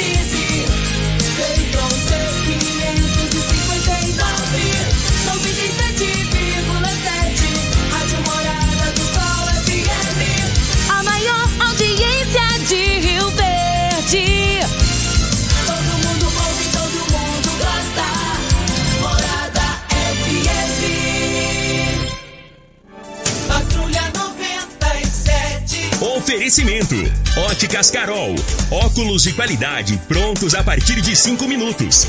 see 0.00 0.29
Oferecimento: 26.50 26.96
Óticas 27.48 27.92
Carol. 27.92 28.34
Óculos 28.72 29.22
de 29.22 29.32
qualidade 29.34 29.96
prontos 30.08 30.52
a 30.52 30.64
partir 30.64 31.00
de 31.00 31.14
cinco 31.14 31.46
minutos. 31.46 32.08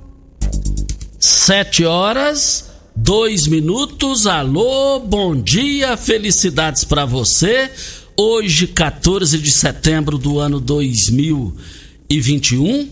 Sete 1.23 1.85
horas, 1.85 2.71
dois 2.95 3.45
minutos. 3.45 4.25
Alô, 4.25 4.99
bom 4.99 5.39
dia, 5.39 5.95
felicidades 5.95 6.83
para 6.83 7.05
você. 7.05 7.69
Hoje, 8.17 8.65
14 8.65 9.37
de 9.37 9.51
setembro 9.51 10.17
do 10.17 10.39
ano 10.39 10.59
2021, 10.59 12.89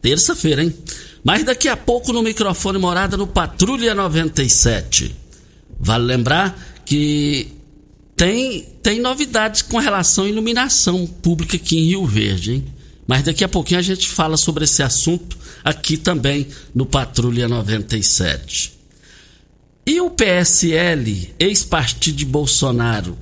terça-feira, 0.00 0.64
hein? 0.64 0.74
Mas 1.22 1.44
daqui 1.44 1.68
a 1.68 1.76
pouco 1.76 2.10
no 2.10 2.22
microfone 2.22 2.78
morada 2.78 3.18
no 3.18 3.26
Patrulha 3.26 3.94
97. 3.94 5.14
Vale 5.78 6.06
lembrar 6.06 6.58
que 6.86 7.48
tem, 8.16 8.62
tem 8.82 8.98
novidades 8.98 9.60
com 9.60 9.76
relação 9.76 10.24
à 10.24 10.28
iluminação 10.30 11.06
pública 11.06 11.58
aqui 11.58 11.78
em 11.78 11.84
Rio 11.84 12.06
Verde, 12.06 12.54
hein? 12.54 12.64
Mas 13.06 13.24
daqui 13.24 13.44
a 13.44 13.48
pouquinho 13.48 13.78
a 13.78 13.82
gente 13.82 14.08
fala 14.08 14.38
sobre 14.38 14.64
esse 14.64 14.82
assunto 14.82 15.41
aqui 15.64 15.96
também 15.96 16.46
no 16.74 16.86
Patrulha 16.86 17.48
97. 17.48 18.72
E 19.86 20.00
o 20.00 20.10
PSL, 20.10 21.34
ex-partido 21.38 22.16
de 22.16 22.24
Bolsonaro, 22.24 23.18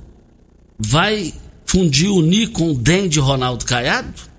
vai 0.77 1.33
fundir 1.65 2.11
unir 2.11 2.49
com 2.49 2.71
o 2.71 2.73
DEM 2.73 3.07
de 3.09 3.19
Ronaldo 3.19 3.65
Caiado? 3.65 4.31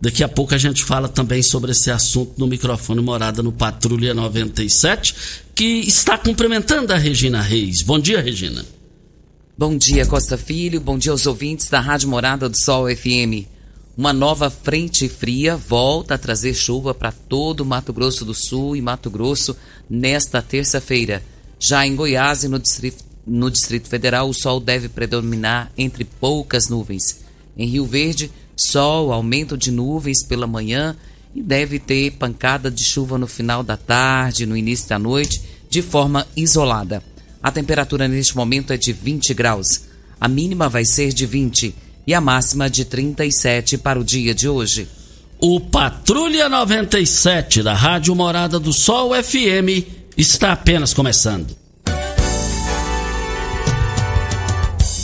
Daqui 0.00 0.22
a 0.22 0.28
pouco 0.28 0.54
a 0.54 0.58
gente 0.58 0.84
fala 0.84 1.08
também 1.08 1.42
sobre 1.42 1.72
esse 1.72 1.90
assunto 1.90 2.34
no 2.36 2.46
microfone 2.46 3.00
Morada 3.00 3.42
no 3.42 3.52
Patrulha 3.52 4.12
97, 4.12 5.14
que 5.54 5.64
está 5.64 6.18
cumprimentando 6.18 6.92
a 6.92 6.96
Regina 6.96 7.40
Reis. 7.40 7.80
Bom 7.80 7.98
dia, 7.98 8.20
Regina. 8.20 8.64
Bom 9.56 9.76
dia, 9.76 10.04
Costa 10.04 10.36
Filho. 10.36 10.80
Bom 10.80 10.98
dia 10.98 11.12
aos 11.12 11.26
ouvintes 11.26 11.70
da 11.70 11.80
Rádio 11.80 12.10
Morada 12.10 12.48
do 12.48 12.56
Sol 12.56 12.94
FM. 12.94 13.55
Uma 13.96 14.12
nova 14.12 14.50
frente 14.50 15.08
fria 15.08 15.56
volta 15.56 16.16
a 16.16 16.18
trazer 16.18 16.52
chuva 16.52 16.92
para 16.92 17.10
todo 17.10 17.60
o 17.62 17.64
Mato 17.64 17.94
Grosso 17.94 18.26
do 18.26 18.34
Sul 18.34 18.76
e 18.76 18.82
Mato 18.82 19.08
Grosso 19.08 19.56
nesta 19.88 20.42
terça-feira. 20.42 21.22
Já 21.58 21.86
em 21.86 21.96
Goiás 21.96 22.44
e 22.44 22.48
no 22.48 22.58
Distrito, 22.58 23.02
no 23.26 23.50
Distrito 23.50 23.88
Federal, 23.88 24.28
o 24.28 24.34
sol 24.34 24.60
deve 24.60 24.90
predominar 24.90 25.72
entre 25.78 26.04
poucas 26.04 26.68
nuvens. 26.68 27.20
Em 27.56 27.66
Rio 27.66 27.86
Verde, 27.86 28.30
sol, 28.54 29.14
aumento 29.14 29.56
de 29.56 29.70
nuvens 29.70 30.22
pela 30.22 30.46
manhã 30.46 30.94
e 31.34 31.40
deve 31.42 31.78
ter 31.78 32.10
pancada 32.12 32.70
de 32.70 32.84
chuva 32.84 33.16
no 33.16 33.26
final 33.26 33.62
da 33.62 33.78
tarde, 33.78 34.44
no 34.44 34.58
início 34.58 34.90
da 34.90 34.98
noite, 34.98 35.40
de 35.70 35.80
forma 35.80 36.26
isolada. 36.36 37.02
A 37.42 37.50
temperatura 37.50 38.06
neste 38.06 38.36
momento 38.36 38.74
é 38.74 38.76
de 38.76 38.92
20 38.92 39.32
graus. 39.32 39.84
A 40.20 40.28
mínima 40.28 40.68
vai 40.68 40.84
ser 40.84 41.14
de 41.14 41.24
20 41.24 41.85
e 42.06 42.14
a 42.14 42.20
máxima 42.20 42.70
de 42.70 42.84
37 42.84 43.76
para 43.78 43.98
o 43.98 44.04
dia 44.04 44.34
de 44.34 44.48
hoje. 44.48 44.88
O 45.38 45.60
Patrulha 45.60 46.48
97 46.48 47.62
da 47.62 47.74
Rádio 47.74 48.14
Morada 48.14 48.58
do 48.58 48.72
Sol 48.72 49.10
FM 49.14 49.84
está 50.16 50.52
apenas 50.52 50.94
começando. 50.94 51.54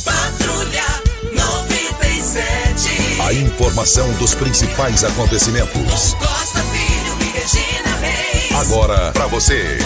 Patrulha 0.04 0.86
97. 1.34 3.20
A 3.20 3.32
informação 3.34 4.10
dos 4.14 4.34
principais 4.34 5.04
acontecimentos. 5.04 6.14
Costa 6.14 6.60
Filho 6.60 7.18
e 7.20 7.24
Regina 7.38 7.96
Reis. 8.00 8.52
Agora 8.52 9.12
para 9.12 9.26
você. 9.26 9.78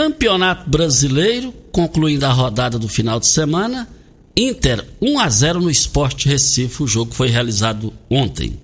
Campeonato 0.00 0.70
Brasileiro, 0.70 1.52
concluindo 1.70 2.24
a 2.24 2.32
rodada 2.32 2.78
do 2.78 2.88
final 2.88 3.20
de 3.20 3.26
semana, 3.26 3.86
Inter 4.34 4.82
1 4.98 5.18
a 5.18 5.28
0 5.28 5.60
no 5.60 5.70
Esporte 5.70 6.26
Recife, 6.26 6.82
o 6.82 6.86
jogo 6.86 7.12
foi 7.12 7.28
realizado 7.28 7.92
ontem. 8.08 8.58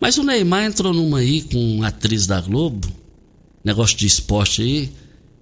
Mas 0.00 0.18
o 0.18 0.22
Neymar 0.22 0.66
entrou 0.66 0.94
numa 0.94 1.18
aí 1.18 1.42
com 1.42 1.58
uma 1.58 1.88
atriz 1.88 2.28
da 2.28 2.40
Globo, 2.40 2.86
negócio 3.64 3.96
de 3.96 4.06
esporte 4.06 4.62
aí. 4.62 4.92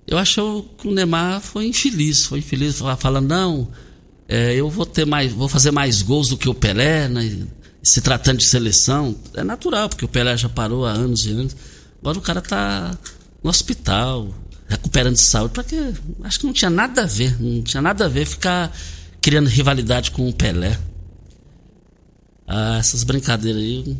Eu 0.06 0.16
acho 0.16 0.64
que 0.78 0.88
o 0.88 0.90
Neymar 0.90 1.42
foi 1.42 1.66
infeliz, 1.66 2.24
foi 2.24 2.38
infeliz, 2.38 2.80
falando, 2.98 3.28
não, 3.28 3.68
é, 4.26 4.54
eu 4.54 4.70
vou 4.70 4.86
ter 4.86 5.04
mais, 5.04 5.30
vou 5.30 5.50
fazer 5.50 5.70
mais 5.70 6.00
gols 6.00 6.30
do 6.30 6.38
que 6.38 6.48
o 6.48 6.54
Pelé, 6.54 7.08
né? 7.08 7.46
se 7.82 8.00
tratando 8.00 8.38
de 8.38 8.46
seleção. 8.46 9.14
É 9.34 9.44
natural, 9.44 9.90
porque 9.90 10.06
o 10.06 10.08
Pelé 10.08 10.34
já 10.34 10.48
parou 10.48 10.86
há 10.86 10.92
anos 10.92 11.26
e 11.26 11.32
anos. 11.32 11.54
Agora 12.00 12.16
o 12.16 12.22
cara 12.22 12.40
tá 12.40 12.98
no 13.44 13.50
hospital, 13.50 14.34
recuperando 14.68 15.14
de 15.14 15.22
saúde, 15.22 15.54
para 15.54 15.64
que 15.64 15.76
acho 16.22 16.40
que 16.40 16.46
não 16.46 16.52
tinha 16.52 16.70
nada 16.70 17.02
a 17.02 17.06
ver, 17.06 17.40
não 17.40 17.62
tinha 17.62 17.82
nada 17.82 18.04
a 18.04 18.08
ver 18.08 18.26
ficar 18.26 18.76
criando 19.20 19.48
rivalidade 19.48 20.10
com 20.10 20.28
o 20.28 20.32
Pelé. 20.32 20.78
Ah, 22.46 22.76
essas 22.78 23.02
brincadeiras 23.02 23.60
aí, 23.60 23.96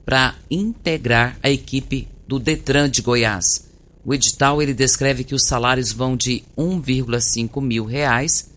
para 0.04 0.36
integrar 0.48 1.36
a 1.42 1.50
equipe 1.50 2.06
do 2.28 2.38
Detran 2.38 2.88
de 2.88 3.02
Goiás. 3.02 3.65
O 4.06 4.14
edital 4.14 4.62
ele 4.62 4.73
descreve 4.73 5.25
que 5.25 5.35
os 5.35 5.43
salários 5.43 5.91
vão 5.91 6.17
de 6.17 6.44
1,5 6.56 7.61
mil 7.61 7.85
reais, 7.85 8.49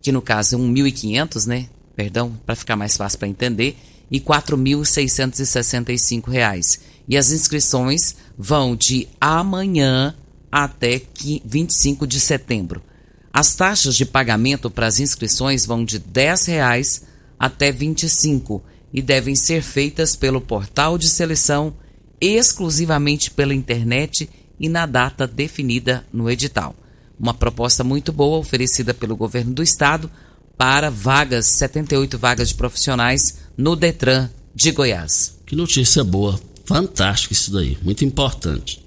que 0.00 0.10
no 0.10 0.22
caso 0.22 0.56
é 0.56 0.58
1.500, 0.58 1.46
né? 1.46 1.68
Perdão, 1.94 2.32
para 2.46 2.56
ficar 2.56 2.76
mais 2.76 2.96
fácil 2.96 3.18
para 3.18 3.28
entender, 3.28 3.76
e 4.10 4.18
4.665 4.18 6.30
reais. 6.30 6.80
E 7.06 7.14
as 7.14 7.30
inscrições 7.30 8.16
vão 8.38 8.74
de 8.74 9.06
amanhã 9.20 10.16
até 10.50 11.02
25 11.44 12.06
de 12.06 12.20
setembro. 12.20 12.82
As 13.30 13.54
taxas 13.54 13.94
de 13.94 14.06
pagamento 14.06 14.70
para 14.70 14.86
as 14.86 14.98
inscrições 14.98 15.66
vão 15.66 15.84
de 15.84 15.98
10 15.98 16.46
reais 16.46 17.02
até 17.38 17.70
25 17.70 18.62
e 18.94 19.02
devem 19.02 19.34
ser 19.34 19.62
feitas 19.62 20.16
pelo 20.16 20.40
portal 20.40 20.96
de 20.96 21.06
seleção 21.06 21.74
exclusivamente 22.20 23.30
pela 23.30 23.54
internet 23.54 24.28
e 24.58 24.68
na 24.68 24.84
data 24.84 25.26
definida 25.26 26.04
no 26.12 26.30
edital. 26.30 26.74
Uma 27.18 27.32
proposta 27.32 27.82
muito 27.82 28.12
boa 28.12 28.38
oferecida 28.38 28.92
pelo 28.92 29.16
governo 29.16 29.52
do 29.52 29.62
estado 29.62 30.10
para 30.56 30.90
vagas, 30.90 31.46
78 31.46 32.18
vagas 32.18 32.48
de 32.48 32.54
profissionais 32.54 33.38
no 33.56 33.74
Detran 33.74 34.28
de 34.54 34.70
Goiás. 34.72 35.38
Que 35.46 35.56
notícia 35.56 36.04
boa, 36.04 36.38
fantástico 36.66 37.32
isso 37.32 37.50
daí, 37.50 37.78
muito 37.82 38.04
importante. 38.04 38.84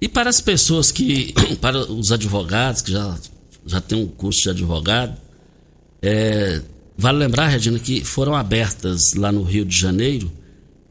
E 0.00 0.08
para 0.08 0.30
as 0.30 0.40
pessoas 0.40 0.92
que, 0.92 1.34
para 1.60 1.90
os 1.90 2.12
advogados 2.12 2.82
que 2.82 2.92
já, 2.92 3.18
já 3.66 3.80
têm 3.80 4.00
um 4.00 4.06
curso 4.06 4.42
de 4.42 4.50
advogado, 4.50 5.16
é, 6.00 6.62
vale 6.96 7.18
lembrar, 7.18 7.48
Regina, 7.48 7.78
que 7.80 8.04
foram 8.04 8.36
abertas 8.36 9.14
lá 9.14 9.32
no 9.32 9.42
Rio 9.42 9.64
de 9.64 9.76
Janeiro 9.76 10.30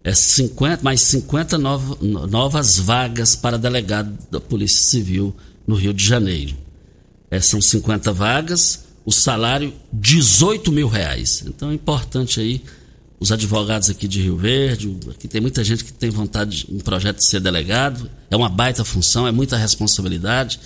é 0.07 0.13
50, 0.13 0.83
mais 0.83 1.01
50 1.01 1.57
novo, 1.57 1.97
novas 2.01 2.77
vagas 2.77 3.35
para 3.35 3.57
delegado 3.57 4.17
da 4.31 4.39
Polícia 4.39 4.79
Civil 4.79 5.35
no 5.67 5.75
Rio 5.75 5.93
de 5.93 6.01
Janeiro. 6.01 6.55
É, 7.29 7.41
são 7.41 7.61
50 7.61 8.13
vagas, 8.13 8.85
o 9.05 9.11
salário 9.11 9.73
18 9.91 10.71
mil 10.71 10.87
reais. 10.87 11.43
Então 11.45 11.71
é 11.71 11.73
importante 11.73 12.39
aí 12.39 12.63
os 13.19 13.33
advogados 13.33 13.89
aqui 13.89 14.07
de 14.07 14.21
Rio 14.21 14.37
Verde, 14.37 14.97
aqui 15.09 15.27
tem 15.27 15.41
muita 15.41 15.61
gente 15.61 15.83
que 15.83 15.91
tem 15.91 16.09
vontade 16.09 16.65
de 16.65 16.73
um 16.73 16.79
projeto 16.79 17.17
de 17.17 17.27
ser 17.27 17.41
delegado, 17.41 18.09
é 18.31 18.35
uma 18.37 18.47
baita 18.47 18.85
função, 18.85 19.27
é 19.27 19.31
muita 19.33 19.57
responsabilidade. 19.57 20.57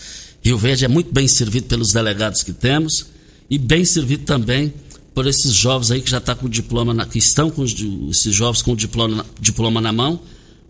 Rio 0.43 0.55
Verde 0.59 0.85
é 0.85 0.87
muito 0.87 1.11
bem 1.11 1.27
servido 1.27 1.65
pelos 1.65 1.91
delegados 1.91 2.43
que 2.43 2.53
temos 2.53 3.07
e 3.49 3.57
bem 3.57 3.83
servido 3.85 4.23
também 4.23 4.71
por 5.13 5.27
esses 5.27 5.53
jovens 5.53 5.91
aí 5.91 6.01
que 6.01 6.09
já 6.09 6.21
tá 6.21 6.35
com 6.35 6.47
diploma, 6.47 6.93
na, 6.93 7.05
que 7.05 7.19
estão 7.19 7.49
com 7.49 7.63
esses 7.63 8.33
jovens 8.33 8.61
com 8.61 8.75
diploma, 8.75 9.25
diploma 9.39 9.81
na 9.81 9.91
mão. 9.91 10.19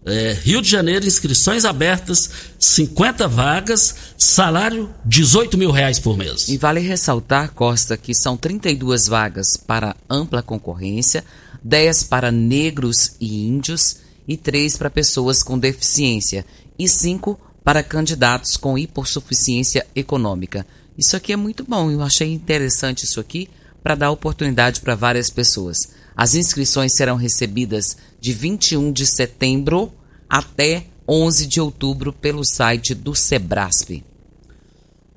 É, 0.04 0.34
Rio 0.34 0.64
de 0.64 0.70
Janeiro, 0.70 1.06
inscrições 1.06 1.64
abertas, 1.64 2.32
50 2.58 3.28
vagas, 3.28 3.96
salário 4.18 4.90
18 5.06 5.58
mil 5.60 5.70
reais 5.70 6.00
por 6.00 6.18
mês. 6.18 6.48
E 6.50 6.58
vale 6.58 6.80
ressaltar, 6.80 7.52
Costa, 7.54 7.96
que 7.96 8.16
são 8.16 8.36
32 8.36 9.08
vagas 9.08 9.56
para 9.56 9.96
ampla 10.10 10.42
concorrência, 10.42 11.24
10 11.64 12.04
para 12.04 12.32
negros 12.32 13.12
e 13.20 13.46
índios 13.46 13.98
e 14.28 14.36
3 14.36 14.76
para 14.76 14.90
pessoas 14.90 15.44
com 15.44 15.60
deficiência 15.60 16.44
e 16.80 16.90
5 16.90 17.40
para 17.64 17.84
candidatos 17.84 18.58
com 18.58 18.80
hipossuficiência 18.80 19.86
econômica. 19.96 20.66
Isso 20.98 21.16
aqui 21.16 21.32
é 21.32 21.36
muito 21.36 21.64
bom, 21.64 21.92
eu 21.92 22.02
achei 22.02 22.34
interessante 22.34 23.06
isso 23.06 23.20
aqui 23.20 23.48
para 23.84 23.96
dar 23.96 24.12
oportunidade 24.12 24.82
para 24.82 24.96
várias 24.96 25.30
pessoas. 25.30 25.90
As 26.16 26.36
inscrições 26.36 26.94
serão 26.96 27.16
recebidas 27.16 27.98
de 28.20 28.34
21 28.34 28.92
de 28.92 29.06
setembro 29.06 29.92
até 30.30 30.86
11 31.08 31.48
de 31.48 31.60
outubro 31.60 32.14
pelo 32.14 32.44
site 32.46 32.94
do 32.94 33.16
Sebrasp. 33.16 34.04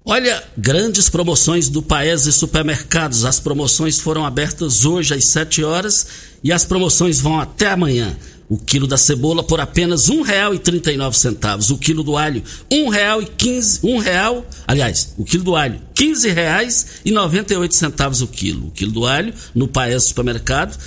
Olha, 0.06 0.44
grandes 0.56 1.08
promoções 1.08 1.70
do 1.70 1.82
Paese 1.82 2.30
Supermercados. 2.30 3.24
As 3.24 3.40
promoções 3.40 3.98
foram 3.98 4.26
abertas 4.26 4.84
hoje 4.84 5.14
às 5.14 5.28
7 5.28 5.64
horas 5.64 6.06
e 6.42 6.52
as 6.52 6.64
promoções 6.64 7.20
vão 7.20 7.40
até 7.40 7.68
amanhã. 7.68 8.14
O 8.54 8.56
quilo 8.56 8.86
da 8.86 8.96
cebola 8.96 9.42
por 9.42 9.60
apenas 9.60 10.06
R$ 10.06 10.14
1,39. 10.14 11.72
O 11.72 11.76
quilo 11.76 12.04
do 12.04 12.16
alho, 12.16 12.40
R$ 12.70 12.84
1,15. 12.84 13.80
Um 13.82 13.98
real, 13.98 14.46
aliás, 14.64 15.12
o 15.18 15.24
quilo 15.24 15.42
do 15.42 15.56
alho, 15.56 15.74
R$ 15.74 15.80
15,98 16.06 18.22
o 18.22 18.28
quilo. 18.28 18.68
O 18.68 18.70
quilo 18.70 18.92
do 18.92 19.06
alho 19.06 19.34
no 19.52 19.66
Paes 19.66 20.04
Supermercado, 20.04 20.78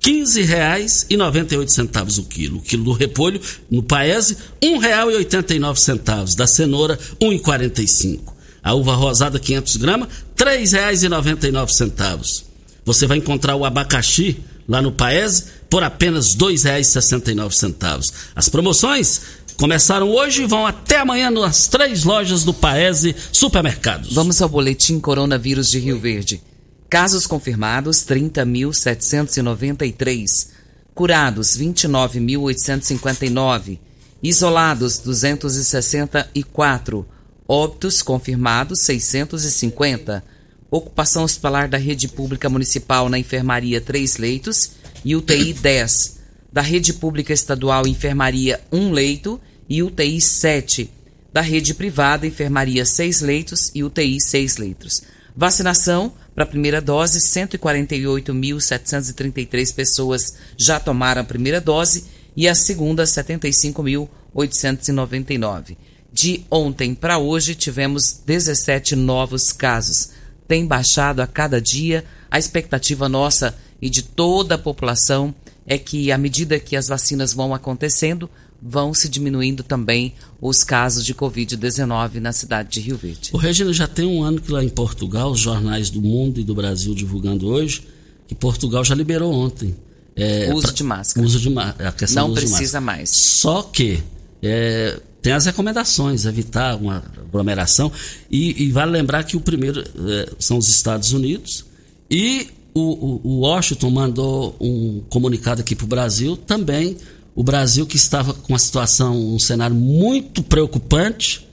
R$ 0.00 0.12
15,98 0.12 2.18
o 2.20 2.24
quilo. 2.24 2.58
O 2.58 2.62
quilo 2.62 2.84
do 2.84 2.92
repolho 2.92 3.40
no 3.68 3.82
Paese, 3.82 4.36
R$ 4.62 4.78
1,89. 4.78 6.36
Da 6.36 6.46
cenoura, 6.46 6.96
R$ 7.20 7.30
1,45. 7.30 8.20
A 8.62 8.74
uva 8.74 8.94
rosada 8.94 9.40
500 9.40 9.76
gramas, 9.78 10.08
R$ 10.38 10.56
3,99. 10.56 12.44
Você 12.84 13.08
vai 13.08 13.18
encontrar 13.18 13.56
o 13.56 13.64
abacaxi 13.64 14.36
lá 14.68 14.82
no 14.82 14.92
Paese 14.92 15.44
por 15.70 15.82
apenas 15.82 16.34
R$ 16.34 16.40
2,69. 16.40 18.12
As 18.36 18.50
promoções 18.50 19.22
começaram 19.56 20.10
hoje 20.10 20.42
e 20.42 20.46
vão 20.46 20.66
até 20.66 20.98
amanhã 20.98 21.30
nas 21.30 21.66
três 21.66 22.04
lojas 22.04 22.44
do 22.44 22.52
Paese 22.52 23.16
Supermercados. 23.32 24.12
Vamos 24.14 24.42
ao 24.42 24.48
boletim 24.48 25.00
coronavírus 25.00 25.70
de 25.70 25.78
Rio 25.78 25.98
Verde. 25.98 26.42
Casos 26.90 27.26
confirmados 27.26 27.98
30.793, 28.06 30.48
curados 30.94 31.58
29.859, 31.58 33.78
isolados 34.22 34.98
264, 35.00 37.06
óbitos 37.46 38.00
confirmados 38.00 38.78
650. 38.80 40.24
Ocupação 40.70 41.24
hospitalar 41.24 41.68
da 41.68 41.78
rede 41.78 42.08
pública 42.08 42.48
municipal 42.48 43.08
na 43.08 43.18
enfermaria 43.18 43.80
3 43.80 44.18
leitos 44.18 44.72
e 45.04 45.16
UTI 45.16 45.54
10. 45.54 46.18
Da 46.50 46.62
rede 46.62 46.94
pública 46.94 47.34
estadual, 47.34 47.86
enfermaria 47.86 48.58
1 48.72 48.90
leito 48.90 49.38
e 49.68 49.82
UTI 49.82 50.18
7. 50.18 50.90
Da 51.30 51.42
rede 51.42 51.74
privada, 51.74 52.26
enfermaria 52.26 52.86
6 52.86 53.20
leitos 53.20 53.70
e 53.74 53.84
UTI 53.84 54.18
6 54.18 54.56
leitos. 54.56 55.02
Vacinação 55.36 56.14
para 56.34 56.44
a 56.44 56.46
primeira 56.46 56.80
dose, 56.80 57.18
148.733 57.18 59.74
pessoas 59.74 60.36
já 60.56 60.80
tomaram 60.80 61.20
a 61.22 61.24
primeira 61.24 61.60
dose 61.60 62.06
e 62.36 62.46
a 62.48 62.54
segunda, 62.54 63.04
75.899. 63.04 65.76
De 66.12 66.44
ontem 66.50 66.94
para 66.94 67.18
hoje, 67.18 67.54
tivemos 67.54 68.22
17 68.24 68.96
novos 68.96 69.52
casos. 69.52 70.10
Tem 70.48 70.66
baixado 70.66 71.20
a 71.20 71.26
cada 71.26 71.60
dia. 71.60 72.04
A 72.30 72.38
expectativa 72.38 73.08
nossa 73.08 73.56
e 73.80 73.88
de 73.88 74.02
toda 74.02 74.56
a 74.56 74.58
população 74.58 75.34
é 75.66 75.78
que, 75.78 76.10
à 76.10 76.18
medida 76.18 76.58
que 76.58 76.74
as 76.74 76.88
vacinas 76.88 77.32
vão 77.34 77.54
acontecendo, 77.54 78.28
vão 78.60 78.92
se 78.92 79.08
diminuindo 79.08 79.62
também 79.62 80.14
os 80.40 80.64
casos 80.64 81.04
de 81.04 81.14
Covid-19 81.14 82.14
na 82.14 82.32
cidade 82.32 82.70
de 82.70 82.80
Rio 82.80 82.96
Verde. 82.96 83.30
O 83.32 83.36
Regina 83.36 83.72
já 83.72 83.86
tem 83.86 84.06
um 84.06 84.22
ano 84.22 84.40
que 84.40 84.50
lá 84.50 84.64
em 84.64 84.68
Portugal, 84.68 85.30
os 85.30 85.38
jornais 85.38 85.90
do 85.90 86.00
mundo 86.00 86.40
e 86.40 86.44
do 86.44 86.54
Brasil 86.54 86.94
divulgando 86.94 87.46
hoje, 87.46 87.86
que 88.26 88.34
Portugal 88.34 88.84
já 88.84 88.94
liberou 88.94 89.32
ontem. 89.32 89.76
É, 90.16 90.52
uso 90.52 90.72
de 90.72 90.82
máscara. 90.82 91.24
Uso 91.24 91.38
de 91.38 91.48
a 91.58 91.92
questão 91.92 92.28
Não 92.28 92.34
precisa 92.34 92.80
mais. 92.80 93.10
Só 93.40 93.62
que 93.62 94.02
é, 94.42 94.98
tem 95.22 95.32
as 95.32 95.46
recomendações, 95.46 96.24
evitar 96.24 96.76
uma 96.76 97.02
aglomeração. 97.18 97.90
E, 98.30 98.64
e 98.64 98.70
vale 98.70 98.92
lembrar 98.92 99.24
que 99.24 99.36
o 99.36 99.40
primeiro 99.40 99.80
é, 99.80 100.30
são 100.38 100.58
os 100.58 100.68
Estados 100.68 101.12
Unidos 101.12 101.64
e 102.10 102.48
o, 102.74 102.80
o, 102.80 103.20
o 103.24 103.40
Washington 103.40 103.90
mandou 103.90 104.56
um 104.60 105.00
comunicado 105.08 105.60
aqui 105.60 105.74
para 105.74 105.84
o 105.84 105.88
Brasil 105.88 106.36
também. 106.36 106.96
O 107.34 107.42
Brasil 107.42 107.86
que 107.86 107.96
estava 107.96 108.34
com 108.34 108.52
uma 108.52 108.58
situação, 108.58 109.16
um 109.16 109.38
cenário 109.38 109.74
muito 109.74 110.42
preocupante, 110.42 111.46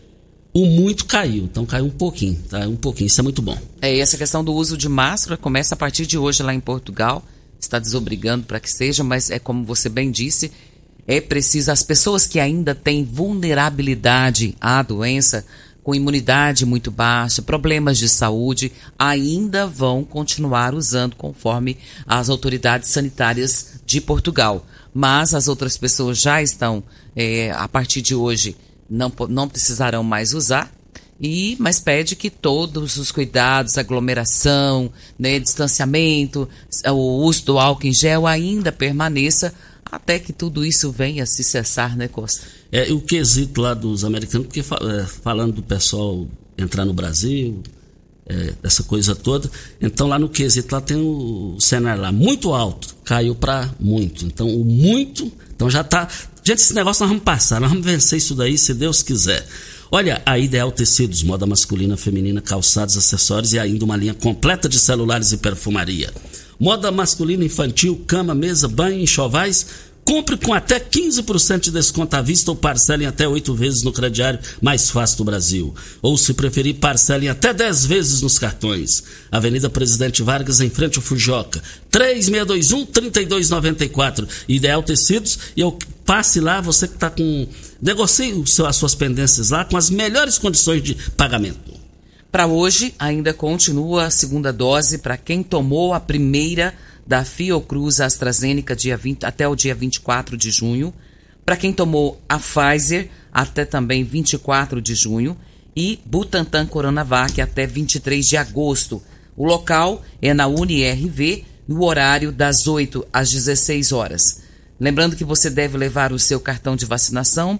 o 0.54 0.66
muito 0.66 1.06
caiu. 1.06 1.44
Então 1.44 1.66
caiu 1.66 1.86
um 1.86 1.92
pouquinho, 1.92 2.40
tá? 2.50 2.60
Um 2.68 2.76
pouquinho. 2.76 3.08
Isso 3.08 3.20
é 3.20 3.24
muito 3.24 3.42
bom. 3.42 3.58
É, 3.82 3.96
e 3.96 4.00
essa 4.00 4.18
questão 4.18 4.44
do 4.44 4.54
uso 4.54 4.78
de 4.78 4.88
máscara 4.88 5.38
começa 5.38 5.76
a 5.76 5.78
partir 5.78 6.06
de 6.06 6.18
hoje 6.18 6.42
lá 6.42 6.54
em 6.54 6.60
Portugal. 6.60 7.24
Está 7.60 7.80
desobrigando 7.80 8.46
para 8.46 8.60
que 8.60 8.72
seja, 8.72 9.04
mas 9.04 9.30
é 9.30 9.40
como 9.40 9.66
você 9.66 9.90
bem 9.90 10.12
disse, 10.12 10.52
é 11.08 11.22
preciso 11.22 11.72
as 11.72 11.84
pessoas 11.84 12.26
que 12.26 12.40
ainda 12.40 12.74
têm 12.74 13.04
vulnerabilidade 13.04 14.56
à 14.60 14.82
doença 14.82 15.46
com 15.86 15.94
imunidade 15.94 16.66
muito 16.66 16.90
baixa, 16.90 17.44
problemas 17.44 18.00
de 18.00 18.10
saúde, 18.10 18.72
ainda 18.98 19.68
vão 19.68 20.04
continuar 20.04 20.74
usando 20.74 21.16
conforme 21.16 21.78
as 22.08 22.28
autoridades 22.28 22.90
sanitárias 22.90 23.80
de 23.86 24.02
Portugal. 24.02 24.66
Mas 24.92 25.36
as 25.36 25.48
outras 25.48 25.78
pessoas 25.78 26.20
já 26.20 26.42
estão, 26.42 26.84
é, 27.16 27.52
a 27.52 27.68
partir 27.68 28.02
de 28.02 28.16
hoje, 28.16 28.56
não, 28.90 29.14
não 29.30 29.48
precisarão 29.48 30.04
mais 30.04 30.34
usar. 30.34 30.72
E, 31.22 31.56
mas 31.60 31.80
pede 31.80 32.16
que 32.16 32.32
todos 32.32 32.98
os 32.98 33.12
cuidados, 33.12 33.78
aglomeração, 33.78 34.92
né, 35.20 35.40
distanciamento, 35.40 36.50
o 36.88 37.24
uso 37.24 37.46
do 37.46 37.60
álcool 37.60 37.88
em 37.88 37.94
gel 37.94 38.26
ainda 38.26 38.72
permaneça 38.72 39.54
até 39.86 40.20
que 40.20 40.34
tudo 40.34 40.66
isso 40.66 40.92
venha 40.92 41.24
a 41.24 41.26
se 41.26 41.44
cessar, 41.44 41.96
né, 41.96 42.08
Costa? 42.08 42.42
É, 42.72 42.92
o 42.92 43.00
quesito 43.00 43.62
lá 43.62 43.74
dos 43.74 44.04
americanos, 44.04 44.48
porque 44.48 44.60
é, 44.62 45.06
falando 45.24 45.54
do 45.54 45.64
pessoal 45.64 46.28
entrar 46.58 46.86
no 46.86 46.94
Brasil, 46.94 47.62
é, 48.28 48.54
essa 48.64 48.84
coisa 48.84 49.16
toda, 49.16 49.50
então 49.80 50.08
lá 50.08 50.18
no 50.18 50.28
quesito 50.28 50.74
lá 50.74 50.82
tem 50.82 50.98
o 50.98 51.58
cenário 51.60 52.02
lá 52.02 52.12
muito 52.12 52.54
alto, 52.54 52.96
caiu 53.04 53.36
para 53.36 53.70
muito. 53.80 54.26
Então 54.26 54.48
o 54.50 54.66
muito, 54.66 55.32
então 55.56 55.70
já 55.70 55.84
tá. 55.84 56.08
Gente, 56.44 56.60
esse 56.60 56.74
negócio 56.74 57.02
nós 57.04 57.10
vamos 57.10 57.24
passar, 57.24 57.62
nós 57.62 57.70
vamos 57.70 57.86
vencer 57.86 58.18
isso 58.18 58.36
daí, 58.36 58.58
se 58.58 58.74
Deus 58.74 59.04
quiser. 59.04 59.46
Olha, 59.92 60.22
a 60.26 60.38
Ideal 60.40 60.72
Tecidos, 60.72 61.22
moda 61.22 61.46
masculina, 61.46 61.96
feminina, 61.96 62.42
calçados, 62.42 62.98
acessórios 62.98 63.54
e 63.54 63.60
ainda 63.60 63.86
uma 63.86 63.96
linha 63.96 64.14
completa 64.14 64.68
de 64.68 64.80
celulares 64.80 65.32
e 65.32 65.38
perfumaria. 65.38 66.12
Moda 66.60 66.92
masculina, 66.92 67.44
infantil, 67.44 68.04
cama, 68.08 68.34
mesa, 68.34 68.68
banho, 68.68 69.00
enxovais 69.00 69.66
Compre 70.06 70.38
com 70.38 70.54
até 70.54 70.80
15% 70.80 71.62
de 71.62 71.72
desconto 71.72 72.16
à 72.16 72.22
vista 72.22 72.52
ou 72.52 72.56
parcelem 72.56 73.08
até 73.08 73.28
oito 73.28 73.56
vezes 73.56 73.82
no 73.82 73.92
crediário 73.92 74.40
mais 74.62 74.92
fácil 74.92 75.18
do 75.18 75.24
Brasil. 75.24 75.74
Ou, 76.00 76.16
se 76.16 76.36
preferir, 76.36 76.76
parcelem 76.76 77.28
até 77.28 77.52
10 77.52 77.88
vezes 77.88 78.22
nos 78.22 78.38
cartões. 78.38 79.04
Avenida 79.32 79.68
Presidente 79.68 80.22
Vargas, 80.22 80.62
em 80.62 80.70
frente 80.70 81.00
ao 81.00 81.04
Fujoca. 81.04 81.60
3621-3294. 81.92 84.28
Ideal 84.48 84.84
Tecidos. 84.84 85.40
E 85.58 85.62
eu 85.62 85.76
passe 86.06 86.40
lá, 86.40 86.62
você 86.62 86.88
que 86.88 86.94
está 86.94 87.10
com. 87.10 87.48
Negocie 87.82 88.44
as 88.68 88.76
suas 88.76 88.94
pendências 88.94 89.50
lá 89.50 89.66
com 89.66 89.76
as 89.76 89.90
melhores 89.90 90.38
condições 90.38 90.84
de 90.84 90.94
pagamento. 91.18 91.65
Para 92.36 92.48
hoje, 92.48 92.94
ainda 93.00 93.34
continua 93.34 94.08
a 94.08 94.10
segunda 94.10 94.52
dose 94.52 94.98
para 94.98 95.16
quem 95.16 95.42
tomou 95.42 95.94
a 95.94 96.02
primeira 96.02 96.74
da 97.08 97.24
Fiocruz 97.24 98.02
AstraZeneca 98.02 98.76
dia 98.76 98.98
20, 98.98 99.26
até 99.26 99.48
o 99.48 99.56
dia 99.56 99.74
24 99.74 100.36
de 100.36 100.52
junho. 100.52 100.94
Para 101.46 101.56
quem 101.56 101.72
tomou 101.72 102.22
a 102.28 102.38
Pfizer, 102.38 103.10
até 103.32 103.64
também 103.64 104.04
24 104.04 104.82
de 104.82 104.96
junho. 104.96 105.38
E 105.74 106.02
Butantan 106.06 106.66
Coronavac 106.66 107.40
até 107.40 107.66
23 107.66 108.28
de 108.28 108.36
agosto. 108.36 109.02
O 109.38 109.46
local 109.46 110.04
é 110.22 110.34
na 110.34 110.46
UniRV, 110.46 111.46
no 111.66 111.86
horário 111.86 112.34
das 112.34 112.68
8 112.68 113.08
às 113.14 113.32
16 113.32 113.94
horas. 113.94 114.42
Lembrando 114.78 115.16
que 115.16 115.24
você 115.24 115.50
deve 115.50 115.78
levar 115.78 116.12
o 116.12 116.20
seu 116.20 116.42
cartão 116.42 116.76
de 116.76 116.86
vacinação. 116.86 117.58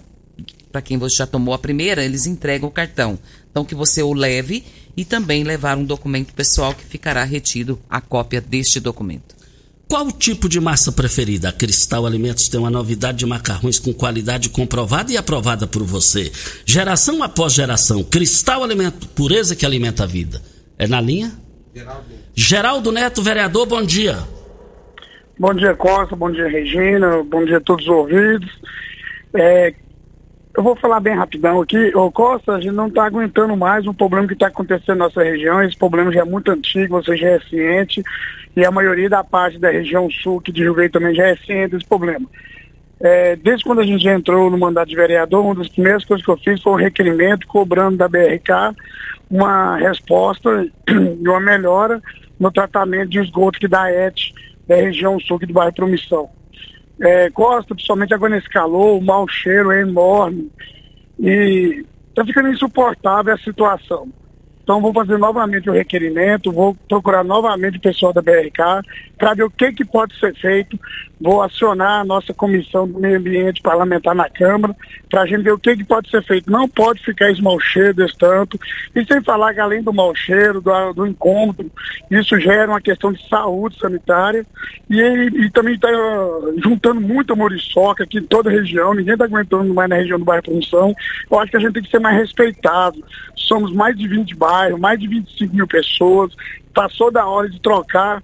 Para 0.76 0.82
quem 0.82 0.98
você 0.98 1.16
já 1.16 1.26
tomou 1.26 1.54
a 1.54 1.58
primeira, 1.58 2.04
eles 2.04 2.26
entregam 2.26 2.68
o 2.68 2.70
cartão. 2.70 3.18
Então, 3.50 3.64
que 3.64 3.74
você 3.74 4.02
o 4.02 4.12
leve 4.12 4.62
e 4.94 5.06
também 5.06 5.42
levar 5.42 5.74
um 5.74 5.84
documento 5.86 6.34
pessoal 6.34 6.74
que 6.74 6.84
ficará 6.84 7.24
retido 7.24 7.80
a 7.88 7.98
cópia 7.98 8.42
deste 8.42 8.78
documento. 8.78 9.34
Qual 9.88 10.06
o 10.06 10.12
tipo 10.12 10.50
de 10.50 10.60
massa 10.60 10.92
preferida? 10.92 11.48
A 11.48 11.52
Cristal 11.52 12.04
Alimentos 12.04 12.50
tem 12.50 12.60
uma 12.60 12.68
novidade 12.68 13.16
de 13.16 13.24
macarrões 13.24 13.78
com 13.78 13.90
qualidade 13.94 14.50
comprovada 14.50 15.10
e 15.10 15.16
aprovada 15.16 15.66
por 15.66 15.82
você. 15.82 16.30
Geração 16.66 17.22
após 17.22 17.54
geração. 17.54 18.04
Cristal 18.04 18.62
Alimento, 18.62 19.08
pureza 19.08 19.56
que 19.56 19.64
alimenta 19.64 20.02
a 20.02 20.06
vida. 20.06 20.42
É 20.78 20.86
na 20.86 21.00
linha? 21.00 21.32
Geraldo. 21.74 22.04
Geraldo 22.34 22.92
Neto, 22.92 23.22
vereador, 23.22 23.64
bom 23.64 23.82
dia. 23.82 24.18
Bom 25.38 25.54
dia, 25.54 25.74
Costa. 25.74 26.14
Bom 26.14 26.30
dia, 26.30 26.46
Regina. 26.46 27.22
Bom 27.22 27.46
dia 27.46 27.56
a 27.56 27.62
todos 27.62 27.86
os 27.86 27.90
ouvidos. 27.90 28.50
É, 29.32 29.74
eu 30.56 30.62
vou 30.62 30.74
falar 30.74 31.00
bem 31.00 31.14
rapidão 31.14 31.60
aqui. 31.60 31.94
Ô 31.94 32.10
Costa, 32.10 32.54
a 32.54 32.60
gente 32.60 32.72
não 32.72 32.88
está 32.88 33.04
aguentando 33.04 33.54
mais 33.54 33.86
um 33.86 33.92
problema 33.92 34.26
que 34.26 34.32
está 34.32 34.46
acontecendo 34.46 34.98
na 34.98 35.04
nossa 35.04 35.22
região. 35.22 35.62
Esse 35.62 35.76
problema 35.76 36.10
já 36.10 36.20
é 36.20 36.24
muito 36.24 36.50
antigo, 36.50 37.02
você 37.02 37.14
já 37.14 37.28
é 37.28 37.40
ciente, 37.40 38.02
e 38.56 38.64
a 38.64 38.70
maioria 38.70 39.10
da 39.10 39.22
parte 39.22 39.58
da 39.58 39.70
região 39.70 40.08
sul, 40.10 40.40
que 40.40 40.50
de 40.50 40.64
Verde 40.70 40.92
também 40.92 41.14
já 41.14 41.26
é 41.26 41.36
ciente 41.36 41.72
desse 41.72 41.86
problema. 41.86 42.26
É, 42.98 43.36
desde 43.36 43.64
quando 43.64 43.80
a 43.80 43.84
gente 43.84 44.08
entrou 44.08 44.50
no 44.50 44.56
mandato 44.56 44.88
de 44.88 44.96
vereador, 44.96 45.44
uma 45.44 45.54
das 45.54 45.68
primeiras 45.68 46.02
coisas 46.06 46.24
que 46.24 46.30
eu 46.30 46.38
fiz 46.38 46.62
foi 46.62 46.72
um 46.72 46.76
requerimento 46.76 47.46
cobrando 47.46 47.98
da 47.98 48.08
BRK 48.08 48.74
uma 49.30 49.76
resposta 49.76 50.66
e 50.88 51.28
uma 51.28 51.40
melhora 51.40 52.00
no 52.40 52.50
tratamento 52.50 53.10
de 53.10 53.18
esgoto 53.18 53.58
que 53.58 53.68
da 53.68 53.90
ET 53.90 54.16
da 54.66 54.76
região 54.76 55.20
sul 55.20 55.38
do 55.38 55.52
bairro 55.52 55.74
Promissão 55.74 56.30
é, 57.00 57.30
Costa, 57.30 57.74
principalmente 57.74 58.14
agora 58.14 58.34
nesse 58.34 58.48
calor, 58.48 58.96
o 58.96 59.04
mau 59.04 59.28
cheiro 59.28 59.70
é 59.70 59.82
enorme 59.82 60.50
e 61.18 61.84
está 62.08 62.24
ficando 62.24 62.48
insuportável 62.48 63.34
a 63.34 63.38
situação. 63.38 64.08
Então 64.62 64.80
vou 64.80 64.92
fazer 64.92 65.16
novamente 65.16 65.70
o 65.70 65.72
requerimento, 65.72 66.50
vou 66.50 66.74
procurar 66.88 67.22
novamente 67.22 67.78
o 67.78 67.80
pessoal 67.80 68.12
da 68.12 68.20
BRK 68.20 68.82
para 69.16 69.34
ver 69.34 69.44
o 69.44 69.50
que, 69.50 69.72
que 69.72 69.84
pode 69.84 70.18
ser 70.18 70.34
feito. 70.34 70.76
Vou 71.20 71.42
acionar 71.42 72.00
a 72.00 72.04
nossa 72.04 72.34
comissão 72.34 72.86
do 72.86 72.98
meio 72.98 73.18
ambiente 73.18 73.62
parlamentar 73.62 74.14
na 74.14 74.28
Câmara 74.28 74.74
para 75.10 75.22
a 75.22 75.26
gente 75.26 75.42
ver 75.42 75.52
o 75.52 75.58
que, 75.58 75.76
que 75.76 75.84
pode 75.84 76.10
ser 76.10 76.22
feito. 76.24 76.50
Não 76.50 76.68
pode 76.68 77.02
ficar 77.02 77.30
esse 77.30 77.42
mau 77.42 77.58
cheiro 77.60 77.94
desse 77.94 78.16
tanto. 78.18 78.58
E 78.94 79.04
sem 79.04 79.22
falar 79.22 79.54
que 79.54 79.60
além 79.60 79.82
do 79.82 79.92
mau 79.92 80.14
cheiro, 80.14 80.60
do, 80.60 80.92
do 80.92 81.06
incômodo, 81.06 81.70
isso 82.10 82.38
gera 82.38 82.70
uma 82.70 82.80
questão 82.80 83.12
de 83.12 83.28
saúde 83.28 83.78
sanitária 83.78 84.44
e, 84.90 85.00
e 85.00 85.50
também 85.50 85.74
está 85.74 85.88
juntando 86.62 87.00
muita 87.00 87.34
moriçoca 87.34 88.04
aqui 88.04 88.18
em 88.18 88.24
toda 88.24 88.50
a 88.50 88.52
região, 88.52 88.94
ninguém 88.94 89.14
está 89.14 89.24
aguentando 89.24 89.72
mais 89.72 89.88
na 89.88 89.96
região 89.96 90.18
do 90.18 90.24
bairro 90.24 90.42
Produção. 90.42 90.94
Eu 91.30 91.38
acho 91.38 91.50
que 91.50 91.56
a 91.56 91.60
gente 91.60 91.72
tem 91.72 91.82
que 91.82 91.90
ser 91.90 91.98
mais 91.98 92.16
respeitado. 92.16 93.02
Somos 93.34 93.72
mais 93.72 93.96
de 93.96 94.06
20 94.06 94.34
bairros 94.34 94.46
bairro, 94.46 94.78
mais 94.78 94.98
de 94.98 95.08
25 95.08 95.54
mil 95.54 95.66
pessoas. 95.66 96.32
Passou 96.72 97.10
da 97.10 97.26
hora 97.26 97.48
de 97.48 97.60
trocar 97.60 98.22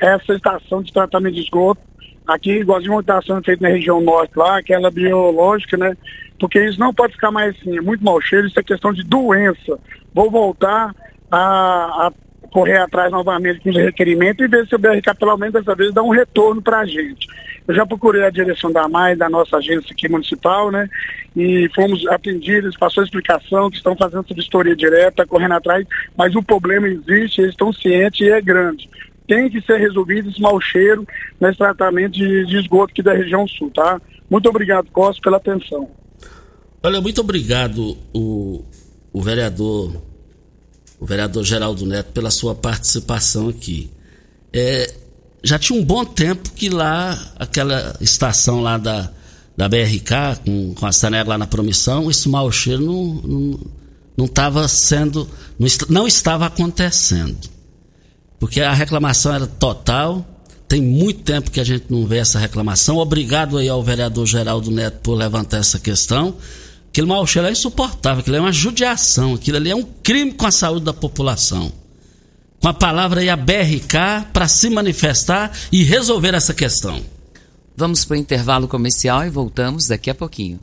essa 0.00 0.34
estação 0.34 0.82
de 0.82 0.92
tratamento 0.92 1.34
de 1.34 1.42
esgoto. 1.42 1.80
Aqui, 2.26 2.52
igual 2.52 2.80
de 2.80 2.88
uma 2.88 3.00
estação 3.00 3.42
feita 3.42 3.62
na 3.62 3.74
região 3.74 4.00
norte 4.00 4.32
lá, 4.36 4.58
aquela 4.58 4.90
biológica, 4.90 5.76
né? 5.76 5.96
Porque 6.38 6.62
isso 6.64 6.80
não 6.80 6.92
pode 6.92 7.12
ficar 7.12 7.30
mais 7.30 7.54
assim, 7.56 7.76
é 7.76 7.80
muito 7.80 8.04
mau 8.04 8.20
cheiro, 8.20 8.46
isso 8.46 8.58
é 8.58 8.62
questão 8.62 8.92
de 8.92 9.02
doença. 9.02 9.78
Vou 10.12 10.30
voltar 10.30 10.94
a, 11.30 12.06
a 12.06 12.12
correr 12.50 12.78
atrás 12.78 13.10
novamente 13.10 13.60
com 13.60 13.70
os 13.70 13.76
requerimentos 13.76 14.44
e 14.44 14.48
ver 14.48 14.66
se 14.66 14.74
o 14.74 14.78
BRK, 14.78 15.14
pelo 15.18 15.36
menos 15.36 15.54
dessa 15.54 15.74
vez, 15.74 15.92
dá 15.92 16.02
um 16.02 16.10
retorno 16.10 16.62
para 16.62 16.80
a 16.80 16.86
gente. 16.86 17.26
Eu 17.66 17.74
já 17.74 17.84
procurei 17.84 18.22
a 18.22 18.30
direção 18.30 18.70
da 18.70 18.86
MAI, 18.88 19.16
da 19.16 19.28
nossa 19.28 19.56
agência 19.56 19.92
aqui 19.92 20.08
municipal, 20.08 20.70
né? 20.70 20.88
E 21.34 21.68
fomos 21.74 22.06
atendidos, 22.06 22.76
passou 22.76 23.00
a 23.00 23.04
explicação 23.04 23.70
que 23.70 23.76
estão 23.76 23.96
fazendo 23.96 24.24
essa 24.24 24.34
vistoria 24.34 24.76
direta, 24.76 25.26
correndo 25.26 25.54
atrás, 25.54 25.86
mas 26.16 26.34
o 26.36 26.42
problema 26.42 26.86
existe, 26.86 27.40
eles 27.40 27.52
estão 27.52 27.72
cientes 27.72 28.20
e 28.20 28.30
é 28.30 28.40
grande. 28.40 28.88
Tem 29.26 29.48
que 29.48 29.60
ser 29.62 29.78
resolvido 29.78 30.30
esse 30.30 30.40
mau 30.40 30.60
cheiro 30.60 31.06
nesse 31.40 31.58
tratamento 31.58 32.12
de, 32.12 32.46
de 32.46 32.58
esgoto 32.58 32.92
aqui 32.92 33.02
da 33.02 33.14
região 33.14 33.46
sul, 33.48 33.70
tá? 33.70 34.00
Muito 34.28 34.48
obrigado, 34.48 34.90
Costa, 34.90 35.20
pela 35.22 35.36
atenção. 35.38 35.88
Olha, 36.82 37.00
muito 37.00 37.20
obrigado, 37.20 37.96
o, 38.12 38.62
o 39.12 39.22
vereador, 39.22 39.96
o 41.00 41.06
vereador 41.06 41.42
Geraldo 41.44 41.86
Neto, 41.86 42.12
pela 42.12 42.30
sua 42.30 42.54
participação 42.54 43.48
aqui. 43.48 43.90
É, 44.52 44.92
já 45.42 45.58
tinha 45.58 45.78
um 45.78 45.84
bom 45.84 46.04
tempo 46.04 46.50
que 46.50 46.68
lá, 46.68 47.18
aquela 47.38 47.96
estação 48.00 48.60
lá 48.60 48.76
da, 48.76 49.10
da 49.56 49.68
BRK, 49.68 50.40
com, 50.44 50.74
com 50.74 50.86
a 50.86 50.92
Sanega 50.92 51.30
lá 51.30 51.38
na 51.38 51.46
Promissão, 51.46 52.10
esse 52.10 52.28
mau 52.28 52.50
cheiro 52.50 52.82
não, 52.82 53.60
não, 54.16 54.26
estava 54.26 54.66
sendo, 54.68 55.28
não, 55.58 55.68
não 55.88 56.08
estava 56.08 56.46
acontecendo. 56.46 57.53
Porque 58.44 58.60
a 58.60 58.74
reclamação 58.74 59.34
era 59.34 59.46
total, 59.46 60.22
tem 60.68 60.82
muito 60.82 61.22
tempo 61.22 61.50
que 61.50 61.58
a 61.58 61.64
gente 61.64 61.86
não 61.88 62.06
vê 62.06 62.18
essa 62.18 62.38
reclamação. 62.38 62.98
Obrigado 62.98 63.56
aí 63.56 63.70
ao 63.70 63.82
vereador 63.82 64.26
Geraldo 64.26 64.70
Neto 64.70 64.98
por 65.02 65.14
levantar 65.14 65.60
essa 65.60 65.78
questão. 65.78 66.36
Aquele 66.90 67.06
mau 67.06 67.26
cheiro 67.26 67.48
é 67.48 67.52
insuportável, 67.52 68.20
aquilo 68.20 68.36
é 68.36 68.40
uma 68.40 68.52
judiação, 68.52 69.32
aquilo 69.32 69.56
ali 69.56 69.70
é 69.70 69.74
um 69.74 69.82
crime 69.82 70.30
com 70.30 70.46
a 70.46 70.50
saúde 70.50 70.84
da 70.84 70.92
população 70.92 71.72
com 72.60 72.68
a 72.68 72.74
palavra 72.74 73.22
aí 73.22 73.30
a 73.30 73.36
BRK 73.36 74.28
para 74.32 74.46
se 74.46 74.68
manifestar 74.68 75.50
e 75.72 75.82
resolver 75.82 76.34
essa 76.34 76.52
questão. 76.52 77.02
Vamos 77.74 78.04
para 78.04 78.14
o 78.14 78.18
intervalo 78.18 78.68
comercial 78.68 79.26
e 79.26 79.30
voltamos 79.30 79.86
daqui 79.86 80.10
a 80.10 80.14
pouquinho. 80.14 80.60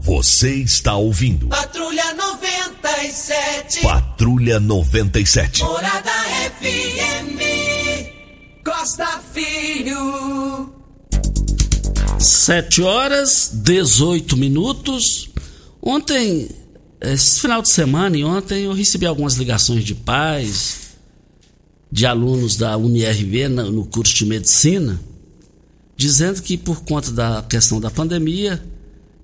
Você 0.00 0.54
está 0.54 0.96
ouvindo. 0.96 1.48
Patrulha 1.48 2.14
97. 2.90 3.82
Patrulha 3.82 4.58
97. 4.58 5.62
Morada 5.62 6.10
FM. 6.60 7.38
Costa 8.64 9.06
Filho. 9.32 10.74
7 12.18 12.82
horas 12.82 13.52
18 13.54 14.36
minutos. 14.36 15.30
Ontem 15.80 16.48
esse 17.00 17.40
final 17.40 17.62
de 17.62 17.68
semana 17.68 18.16
e 18.16 18.24
ontem 18.24 18.64
eu 18.64 18.72
recebi 18.72 19.06
algumas 19.06 19.34
ligações 19.34 19.84
de 19.84 19.94
pais, 19.94 20.96
de 21.92 22.04
alunos 22.06 22.56
da 22.56 22.76
UniRV 22.76 23.48
no 23.48 23.86
curso 23.86 24.16
de 24.16 24.26
medicina, 24.26 25.00
dizendo 25.96 26.42
que 26.42 26.58
por 26.58 26.82
conta 26.82 27.12
da 27.12 27.42
questão 27.48 27.80
da 27.80 27.90
pandemia, 27.90 28.60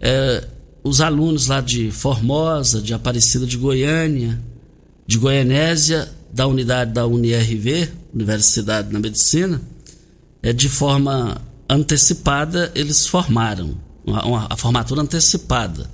é, 0.00 0.46
os 0.86 1.00
alunos 1.00 1.48
lá 1.48 1.60
de 1.60 1.90
Formosa, 1.90 2.80
de 2.80 2.94
Aparecida 2.94 3.44
de 3.44 3.56
Goiânia, 3.56 4.38
de 5.06 5.18
Goianésia, 5.18 6.08
da 6.32 6.46
unidade 6.46 6.92
da 6.92 7.06
UniRV, 7.06 7.88
Universidade 8.14 8.90
da 8.90 8.98
Medicina, 8.98 9.60
é, 10.42 10.52
de 10.52 10.68
forma 10.68 11.40
antecipada 11.68 12.70
eles 12.74 13.06
formaram, 13.06 13.76
uma, 14.06 14.24
uma, 14.24 14.46
a 14.48 14.56
formatura 14.56 15.02
antecipada, 15.02 15.90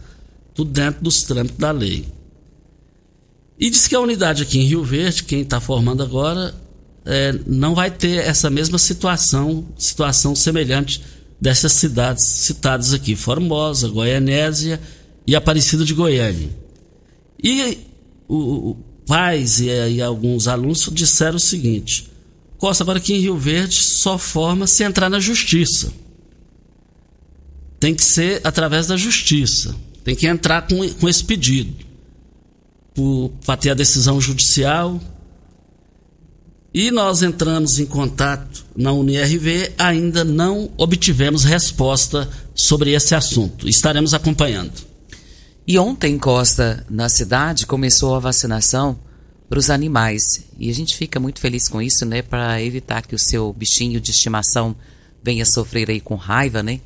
tudo 0.55 0.71
dentro 0.71 1.03
dos 1.03 1.23
trâmites 1.23 1.59
da 1.59 1.71
lei. 1.71 2.07
E 3.59 3.71
diz 3.71 3.89
que 3.89 3.95
a 3.95 4.01
unidade 4.01 4.43
aqui 4.43 4.59
em 4.59 4.67
Rio 4.67 4.85
Verde, 4.85 5.25
quem 5.25 5.41
está 5.41 5.61
formando 5.61 6.03
agora, 6.03 6.55
é, 7.05 7.33
não 7.47 7.75
vai 7.75 7.91
ter 7.91 8.17
essa 8.19 8.51
mesma 8.51 8.79
situação, 8.79 9.67
situação 9.79 10.35
semelhante 10.35 11.03
dessas 11.43 11.73
cidades 11.73 12.25
citadas 12.25 12.95
aqui, 12.95 13.17
Formosa, 13.17 13.89
Goianésia 13.89 14.81
e 15.27 15.35
Aparecida 15.35 15.85
de 15.85 15.93
Goiânia. 15.93 16.57
E 17.43 17.79
o, 18.29 18.71
o 18.71 18.75
pais 19.05 19.59
e, 19.59 19.67
e, 19.67 20.01
alguns 20.01 20.47
alunos 20.47 20.89
disseram 20.93 21.37
o 21.37 21.41
seguinte: 21.41 22.09
Costa, 22.59 22.85
agora 22.85 22.99
aqui 22.99 23.15
em 23.15 23.19
Rio 23.19 23.37
Verde 23.37 23.75
só 23.75 24.17
forma 24.17 24.69
se 24.69 24.85
entrar 24.85 25.11
na 25.11 25.19
justiça. 25.19 25.93
Tem 27.81 27.93
que 27.93 28.05
ser 28.05 28.41
através 28.45 28.87
da 28.87 28.97
justiça. 28.97 29.75
Tem 30.05 30.15
que 30.15 30.29
entrar 30.29 30.69
com, 30.69 30.89
com 30.91 31.09
esse 31.09 31.25
pedido. 31.25 31.75
Para 33.45 33.57
ter 33.57 33.71
a 33.71 33.75
decisão 33.75 34.21
judicial, 34.21 35.01
e 36.75 36.91
nós 36.91 37.23
entramos 37.23 37.79
em 37.79 37.85
contato 37.85 38.65
na 38.75 38.93
UniRV, 38.93 39.73
ainda 39.77 40.25
não 40.25 40.71
obtivemos 40.77 41.45
resposta 41.45 42.29
sobre 42.55 42.93
esse 42.93 43.15
assunto. 43.15 43.69
Estaremos 43.69 44.15
acompanhando. 44.15 44.73
E 45.67 45.79
ontem, 45.79 46.19
Costa, 46.19 46.85
na 46.89 47.09
cidade, 47.09 47.67
começou 47.67 48.15
a 48.15 48.21
vacinação 48.21 48.99
para 49.51 49.59
os 49.59 49.69
animais. 49.69 50.47
E 50.59 50.71
a 50.71 50.75
gente 50.75 50.97
fica 50.97 51.21
muito 51.21 51.41
feliz 51.41 51.69
com 51.69 51.83
isso, 51.83 52.07
né? 52.07 52.23
Para 52.23 52.61
evitar 52.63 53.07
que 53.07 53.15
o 53.15 53.19
seu 53.19 53.53
bichinho 53.53 54.01
de 54.01 54.11
estimação 54.11 54.75
venha 55.23 55.45
sofrer 55.45 55.91
aí 55.91 56.01
com 56.01 56.15
raiva, 56.15 56.63
né? 56.63 56.81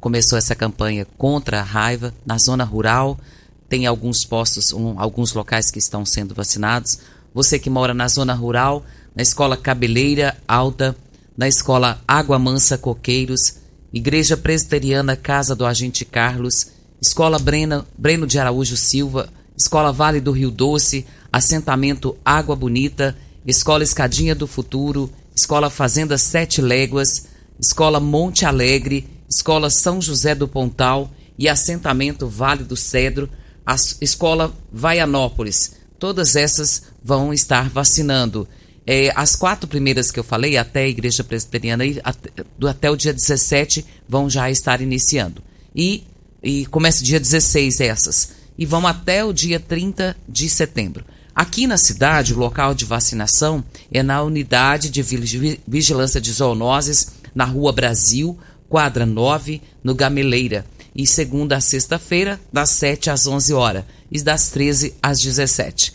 Começou 0.00 0.38
essa 0.38 0.54
campanha 0.54 1.06
contra 1.18 1.60
a 1.60 1.62
raiva 1.62 2.14
na 2.24 2.38
zona 2.38 2.64
rural. 2.64 3.20
Tem 3.68 3.86
alguns 3.86 4.24
postos, 4.24 4.72
um, 4.72 4.98
alguns 4.98 5.34
locais 5.34 5.70
que 5.70 5.78
estão 5.78 6.04
sendo 6.06 6.34
vacinados. 6.34 6.98
Você 7.34 7.58
que 7.58 7.68
mora 7.68 7.92
na 7.92 8.08
zona 8.08 8.32
rural, 8.32 8.84
na 9.14 9.22
Escola 9.22 9.56
Cabeleira 9.56 10.36
Alta, 10.46 10.96
na 11.36 11.48
Escola 11.48 12.02
Água 12.06 12.38
Mansa 12.38 12.78
Coqueiros, 12.78 13.56
Igreja 13.92 14.36
Presbiteriana 14.36 15.16
Casa 15.16 15.54
do 15.54 15.66
Agente 15.66 16.04
Carlos, 16.04 16.68
Escola 17.00 17.38
Breno, 17.38 17.84
Breno 17.96 18.26
de 18.26 18.38
Araújo 18.38 18.76
Silva, 18.76 19.28
Escola 19.56 19.92
Vale 19.92 20.20
do 20.20 20.32
Rio 20.32 20.50
Doce, 20.50 21.04
Assentamento 21.32 22.16
Água 22.24 22.56
Bonita, 22.56 23.16
Escola 23.46 23.82
Escadinha 23.82 24.34
do 24.34 24.46
Futuro, 24.46 25.10
Escola 25.34 25.68
Fazenda 25.68 26.16
Sete 26.16 26.60
Léguas, 26.60 27.26
Escola 27.58 28.00
Monte 28.00 28.44
Alegre, 28.44 29.08
Escola 29.28 29.68
São 29.70 30.00
José 30.00 30.34
do 30.34 30.46
Pontal 30.46 31.10
e 31.38 31.48
Assentamento 31.48 32.28
Vale 32.28 32.64
do 32.64 32.76
Cedro, 32.76 33.28
a 33.66 33.74
Escola 34.00 34.52
Vaianópolis. 34.72 35.72
Todas 35.98 36.36
essas 36.36 36.84
vão 37.02 37.32
estar 37.32 37.68
vacinando. 37.68 38.48
É, 38.86 39.12
as 39.14 39.36
quatro 39.36 39.68
primeiras 39.68 40.10
que 40.10 40.18
eu 40.18 40.24
falei, 40.24 40.56
até 40.56 40.82
a 40.82 40.88
Igreja 40.88 41.22
Presbiteriana, 41.22 41.84
até, 42.02 42.30
até 42.68 42.90
o 42.90 42.96
dia 42.96 43.12
17, 43.12 43.84
vão 44.08 44.28
já 44.28 44.50
estar 44.50 44.80
iniciando. 44.80 45.42
E, 45.74 46.04
e 46.42 46.66
começa 46.66 47.04
dia 47.04 47.20
16 47.20 47.80
essas. 47.80 48.32
E 48.58 48.66
vão 48.66 48.86
até 48.86 49.24
o 49.24 49.32
dia 49.32 49.60
30 49.60 50.16
de 50.28 50.48
setembro. 50.48 51.04
Aqui 51.34 51.66
na 51.66 51.78
cidade, 51.78 52.34
o 52.34 52.38
local 52.38 52.74
de 52.74 52.84
vacinação 52.84 53.64
é 53.90 54.02
na 54.02 54.22
unidade 54.22 54.90
de 54.90 55.02
vigilância 55.66 56.20
de 56.20 56.30
zoonoses, 56.32 57.12
na 57.34 57.44
Rua 57.44 57.72
Brasil, 57.72 58.38
quadra 58.68 59.06
9, 59.06 59.62
no 59.82 59.94
Gameleira. 59.94 60.66
E 60.94 61.06
segunda 61.06 61.56
a 61.56 61.60
sexta-feira, 61.60 62.38
das 62.52 62.68
7 62.70 63.08
às 63.08 63.26
11 63.26 63.54
horas 63.54 63.84
e 64.10 64.20
das 64.22 64.50
13 64.50 64.94
às 65.02 65.20
17. 65.20 65.94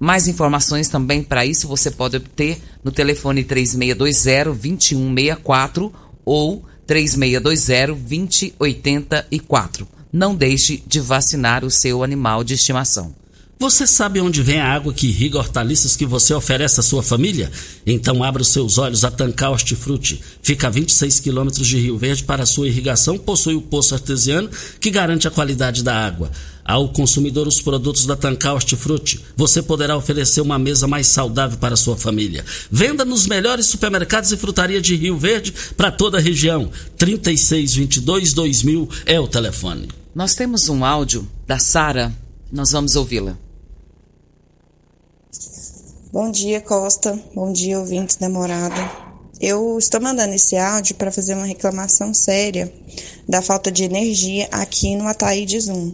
Mais 0.00 0.26
informações 0.26 0.88
também 0.88 1.22
para 1.22 1.44
isso 1.44 1.68
você 1.68 1.90
pode 1.90 2.16
obter 2.16 2.58
no 2.82 2.90
telefone 2.90 3.44
3620-2164 3.44 5.92
ou 6.24 6.64
3620-2084. 6.88 9.86
Não 10.10 10.34
deixe 10.34 10.82
de 10.86 11.00
vacinar 11.00 11.66
o 11.66 11.70
seu 11.70 12.02
animal 12.02 12.42
de 12.42 12.54
estimação. 12.54 13.19
Você 13.60 13.86
sabe 13.86 14.22
onde 14.22 14.42
vem 14.42 14.58
a 14.58 14.72
água 14.72 14.90
que 14.90 15.08
irriga 15.08 15.36
hortaliças 15.36 15.94
que 15.94 16.06
você 16.06 16.32
oferece 16.32 16.80
à 16.80 16.82
sua 16.82 17.02
família? 17.02 17.52
Então 17.86 18.24
abra 18.24 18.40
os 18.40 18.48
seus 18.48 18.78
olhos 18.78 19.04
a 19.04 19.10
Tancar 19.10 19.50
Hortifruti. 19.50 20.18
Fica 20.42 20.68
a 20.68 20.70
26 20.70 21.20
quilômetros 21.20 21.66
de 21.66 21.78
Rio 21.78 21.98
Verde 21.98 22.24
para 22.24 22.46
sua 22.46 22.68
irrigação, 22.68 23.18
possui 23.18 23.54
o 23.54 23.60
poço 23.60 23.92
artesiano 23.92 24.48
que 24.80 24.90
garante 24.90 25.28
a 25.28 25.30
qualidade 25.30 25.84
da 25.84 25.94
água. 25.94 26.30
Ao 26.64 26.88
consumidor 26.88 27.46
os 27.46 27.60
produtos 27.60 28.06
da 28.06 28.16
Tancar 28.16 28.54
Hortifruti, 28.54 29.20
você 29.36 29.60
poderá 29.60 29.94
oferecer 29.94 30.40
uma 30.40 30.58
mesa 30.58 30.88
mais 30.88 31.08
saudável 31.08 31.58
para 31.58 31.74
a 31.74 31.76
sua 31.76 31.98
família. 31.98 32.42
Venda 32.70 33.04
nos 33.04 33.26
melhores 33.26 33.66
supermercados 33.66 34.32
e 34.32 34.38
frutaria 34.38 34.80
de 34.80 34.96
Rio 34.96 35.18
Verde 35.18 35.52
para 35.76 35.92
toda 35.92 36.16
a 36.16 36.20
região. 36.20 36.70
3622-2000 36.98 38.88
é 39.04 39.20
o 39.20 39.28
telefone. 39.28 39.88
Nós 40.14 40.34
temos 40.34 40.70
um 40.70 40.82
áudio 40.82 41.28
da 41.46 41.58
Sara, 41.58 42.10
nós 42.50 42.72
vamos 42.72 42.96
ouvi-la. 42.96 43.36
Bom 46.12 46.28
dia, 46.28 46.60
Costa. 46.60 47.16
Bom 47.32 47.52
dia, 47.52 47.78
ouvintes 47.78 48.16
da 48.16 48.28
morada. 48.28 48.74
Eu 49.40 49.78
estou 49.78 50.00
mandando 50.00 50.34
esse 50.34 50.56
áudio 50.56 50.96
para 50.96 51.12
fazer 51.12 51.34
uma 51.34 51.46
reclamação 51.46 52.12
séria 52.12 52.72
da 53.28 53.40
falta 53.40 53.70
de 53.70 53.84
energia 53.84 54.48
aqui 54.50 54.96
no 54.96 55.06
Ataíde 55.06 55.60
Zoom. 55.60 55.92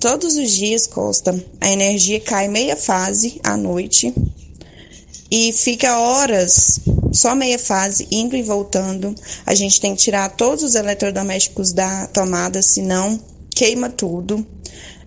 Todos 0.00 0.36
os 0.36 0.50
dias, 0.50 0.88
Costa, 0.88 1.32
a 1.60 1.70
energia 1.70 2.18
cai 2.18 2.48
meia 2.48 2.74
fase 2.74 3.40
à 3.44 3.56
noite 3.56 4.12
e 5.30 5.52
fica 5.52 5.96
horas, 5.96 6.80
só 7.12 7.32
meia 7.36 7.58
fase, 7.58 8.08
indo 8.10 8.34
e 8.34 8.42
voltando. 8.42 9.14
A 9.46 9.54
gente 9.54 9.80
tem 9.80 9.94
que 9.94 10.02
tirar 10.02 10.28
todos 10.30 10.64
os 10.64 10.74
eletrodomésticos 10.74 11.72
da 11.72 12.08
tomada, 12.08 12.60
senão 12.62 13.16
queima 13.54 13.88
tudo. 13.88 14.44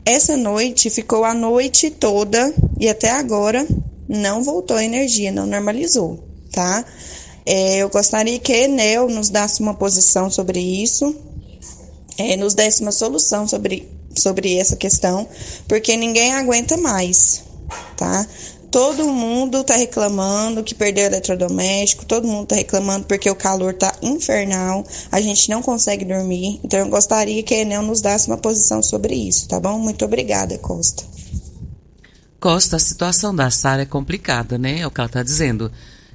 Essa 0.06 0.38
noite 0.38 0.90
ficou 0.90 1.26
a 1.26 1.34
noite 1.34 1.92
toda 1.92 2.54
e 2.80 2.88
até 2.88 3.12
agora 3.12 3.68
não 4.10 4.44
voltou 4.44 4.76
a 4.76 4.84
energia, 4.84 5.32
não 5.32 5.46
normalizou, 5.46 6.20
tá? 6.52 6.84
É, 7.46 7.78
eu 7.78 7.90
gostaria 7.90 8.40
que 8.40 8.52
a 8.52 8.64
Enel 8.64 9.08
nos 9.08 9.30
desse 9.30 9.62
uma 9.62 9.76
posição 9.76 10.32
sobre 10.32 10.60
isso, 10.60 11.16
é, 12.18 12.36
nos 12.36 12.56
desse 12.56 12.82
uma 12.82 12.92
solução 12.92 13.48
sobre, 13.48 13.88
sobre 14.16 14.58
essa 14.58 14.76
questão, 14.76 15.28
porque 15.68 15.96
ninguém 15.96 16.34
aguenta 16.34 16.76
mais, 16.76 17.44
tá? 17.96 18.26
Todo 18.72 19.08
mundo 19.08 19.64
tá 19.64 19.76
reclamando 19.76 20.64
que 20.64 20.76
perdeu 20.76 21.06
eletrodoméstico, 21.06 22.06
todo 22.06 22.28
mundo 22.28 22.48
tá 22.48 22.56
reclamando 22.56 23.06
porque 23.08 23.30
o 23.30 23.36
calor 23.36 23.74
tá 23.74 23.96
infernal, 24.02 24.84
a 25.12 25.20
gente 25.22 25.50
não 25.50 25.62
consegue 25.62 26.06
dormir. 26.06 26.60
Então 26.64 26.80
eu 26.80 26.88
gostaria 26.88 27.42
que 27.42 27.54
a 27.56 27.60
Enel 27.60 27.82
nos 27.82 28.00
desse 28.00 28.28
uma 28.28 28.38
posição 28.38 28.84
sobre 28.84 29.16
isso, 29.16 29.48
tá 29.48 29.60
bom? 29.60 29.80
Muito 29.80 30.06
obrigada, 30.06 30.56
Costa. 30.60 31.04
Costa, 32.40 32.78
a 32.78 32.80
situação 32.80 33.36
da 33.36 33.50
Sara 33.50 33.82
é 33.82 33.86
complicada, 33.86 34.58
né? 34.58 34.80
É 34.80 34.88
o 34.88 34.92
que 34.92 35.00
ela 35.00 35.08
está 35.08 35.22
dizendo. 35.22 35.72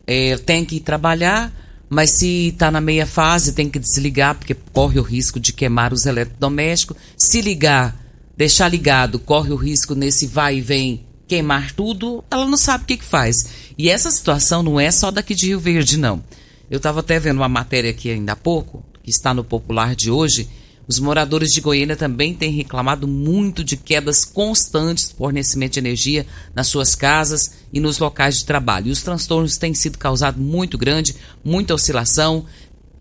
É, 0.06 0.36
tem 0.38 0.64
que 0.64 0.80
trabalhar, 0.80 1.52
mas 1.88 2.10
se 2.10 2.48
está 2.48 2.70
na 2.70 2.80
meia 2.80 3.06
fase, 3.06 3.52
tem 3.52 3.68
que 3.68 3.78
desligar, 3.78 4.34
porque 4.34 4.54
corre 4.72 4.98
o 4.98 5.02
risco 5.02 5.38
de 5.38 5.52
queimar 5.52 5.92
os 5.92 6.06
eletrodomésticos. 6.06 6.96
Se 7.16 7.40
ligar, 7.40 7.96
deixar 8.36 8.68
ligado, 8.68 9.18
corre 9.18 9.52
o 9.52 9.56
risco 9.56 9.94
nesse 9.94 10.26
vai 10.26 10.58
e 10.58 10.60
vem 10.60 11.06
queimar 11.26 11.72
tudo, 11.72 12.22
ela 12.30 12.46
não 12.46 12.56
sabe 12.56 12.84
o 12.84 12.86
que, 12.86 12.96
que 12.98 13.04
faz. 13.04 13.46
E 13.76 13.88
essa 13.88 14.10
situação 14.10 14.62
não 14.62 14.78
é 14.78 14.90
só 14.90 15.10
daqui 15.10 15.34
de 15.34 15.46
Rio 15.46 15.60
Verde, 15.60 15.98
não. 15.98 16.22
Eu 16.70 16.78
estava 16.78 17.00
até 17.00 17.18
vendo 17.18 17.38
uma 17.38 17.48
matéria 17.48 17.90
aqui 17.90 18.10
ainda 18.10 18.32
há 18.32 18.36
pouco, 18.36 18.84
que 19.02 19.10
está 19.10 19.34
no 19.34 19.44
Popular 19.44 19.94
de 19.94 20.10
hoje, 20.10 20.48
os 20.86 20.98
moradores 20.98 21.50
de 21.50 21.60
Goiânia 21.60 21.96
também 21.96 22.34
têm 22.34 22.50
reclamado 22.50 23.08
muito 23.08 23.64
de 23.64 23.76
quedas 23.76 24.24
constantes 24.24 25.08
de 25.08 25.14
fornecimento 25.14 25.74
de 25.74 25.78
energia 25.78 26.26
nas 26.54 26.68
suas 26.68 26.94
casas 26.94 27.52
e 27.72 27.80
nos 27.80 27.98
locais 27.98 28.36
de 28.36 28.44
trabalho. 28.44 28.88
E 28.88 28.90
os 28.90 29.02
transtornos 29.02 29.56
têm 29.56 29.72
sido 29.72 29.98
causados 29.98 30.40
muito 30.40 30.76
grande, 30.76 31.14
muita 31.42 31.74
oscilação, 31.74 32.44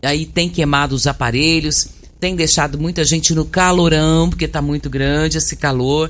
aí 0.02 0.26
tem 0.26 0.50
queimado 0.50 0.96
os 0.96 1.08
aparelhos, 1.08 1.90
tem 2.20 2.36
deixado 2.38 2.80
muita 2.80 3.04
gente 3.04 3.36
no 3.36 3.44
calorão, 3.44 4.30
porque 4.30 4.46
está 4.46 4.62
muito 4.62 4.90
grande 4.90 5.38
esse 5.38 5.58
calor. 5.58 6.10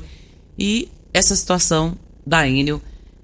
E 0.57 0.89
essa 1.11 1.35
situação 1.35 1.97
da 2.25 2.47
Enel, 2.47 2.79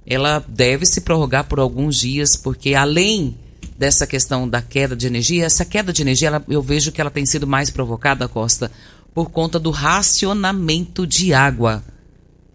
ela 0.08 0.44
deve 0.48 0.88
se 0.88 1.02
prorrogar 1.02 1.44
por 1.44 1.60
alguns 1.60 2.00
dias, 2.00 2.36
porque 2.36 2.74
além 2.74 3.38
dessa 3.80 4.06
questão 4.06 4.48
da 4.48 4.62
queda 4.62 4.94
de 4.94 5.08
energia, 5.08 5.46
essa 5.46 5.64
queda 5.64 5.94
de 5.94 6.02
energia, 6.02 6.28
ela, 6.28 6.44
eu 6.50 6.62
vejo 6.62 6.92
que 6.92 7.00
ela 7.00 7.10
tem 7.10 7.26
sido 7.26 7.48
mais 7.48 7.70
provocada, 7.70 8.28
Costa, 8.28 8.70
por 9.14 9.32
conta 9.32 9.58
do 9.58 9.72
racionamento 9.72 11.08
de 11.08 11.34
água. 11.34 11.82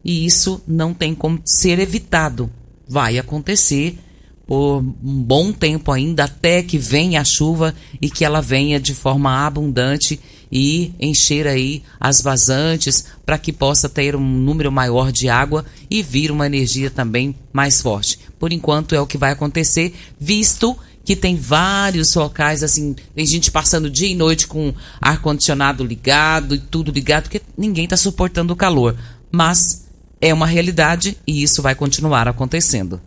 E 0.04 0.26
isso 0.26 0.62
não 0.68 0.92
tem 0.92 1.14
como 1.14 1.40
ser 1.42 1.78
evitado. 1.78 2.50
Vai 2.86 3.16
acontecer 3.16 3.98
por 4.46 4.80
um 4.80 5.22
bom 5.22 5.50
tempo 5.50 5.90
ainda, 5.90 6.24
até 6.24 6.62
que 6.62 6.76
venha 6.76 7.22
a 7.22 7.24
chuva 7.24 7.74
e 8.02 8.10
que 8.10 8.22
ela 8.22 8.42
venha 8.42 8.78
de 8.78 8.94
forma 8.94 9.46
abundante 9.46 10.20
e 10.52 10.92
encher 11.00 11.46
aí 11.46 11.82
as 11.98 12.20
vazantes 12.20 13.06
para 13.24 13.38
que 13.38 13.50
possa 13.50 13.88
ter 13.88 14.14
um 14.14 14.20
número 14.20 14.70
maior 14.70 15.10
de 15.10 15.30
água 15.30 15.64
e 15.90 16.02
vir 16.02 16.30
uma 16.30 16.44
energia 16.44 16.90
também 16.90 17.34
mais 17.50 17.80
forte. 17.80 18.18
Por 18.38 18.52
enquanto 18.52 18.94
é 18.94 19.00
o 19.00 19.06
que 19.06 19.16
vai 19.16 19.32
acontecer, 19.32 19.94
visto 20.20 20.76
que 21.04 21.14
tem 21.14 21.36
vários 21.36 22.14
locais, 22.14 22.62
assim, 22.62 22.94
tem 23.14 23.26
gente 23.26 23.50
passando 23.50 23.90
dia 23.90 24.08
e 24.08 24.14
noite 24.14 24.46
com 24.46 24.72
ar-condicionado 25.00 25.84
ligado 25.84 26.54
e 26.54 26.58
tudo 26.58 26.90
ligado, 26.90 27.24
porque 27.24 27.42
ninguém 27.56 27.84
está 27.84 27.96
suportando 27.96 28.52
o 28.52 28.56
calor. 28.56 28.96
Mas 29.30 29.86
é 30.20 30.32
uma 30.32 30.46
realidade 30.46 31.18
e 31.26 31.42
isso 31.42 31.60
vai 31.60 31.74
continuar 31.74 32.26
acontecendo. 32.26 33.00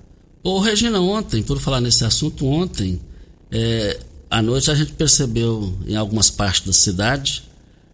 Ô, 0.44 0.60
Regina, 0.60 1.00
ontem, 1.00 1.42
por 1.42 1.60
falar 1.60 1.82
nesse 1.82 2.06
assunto, 2.06 2.46
ontem, 2.46 3.02
é, 3.52 4.00
à 4.30 4.42
noite 4.42 4.70
a 4.70 4.76
gente 4.76 4.92
percebeu 4.94 5.74
em 5.88 5.96
algumas 5.96 6.30
partes 6.30 6.68
da 6.68 6.74
cidade 6.74 7.48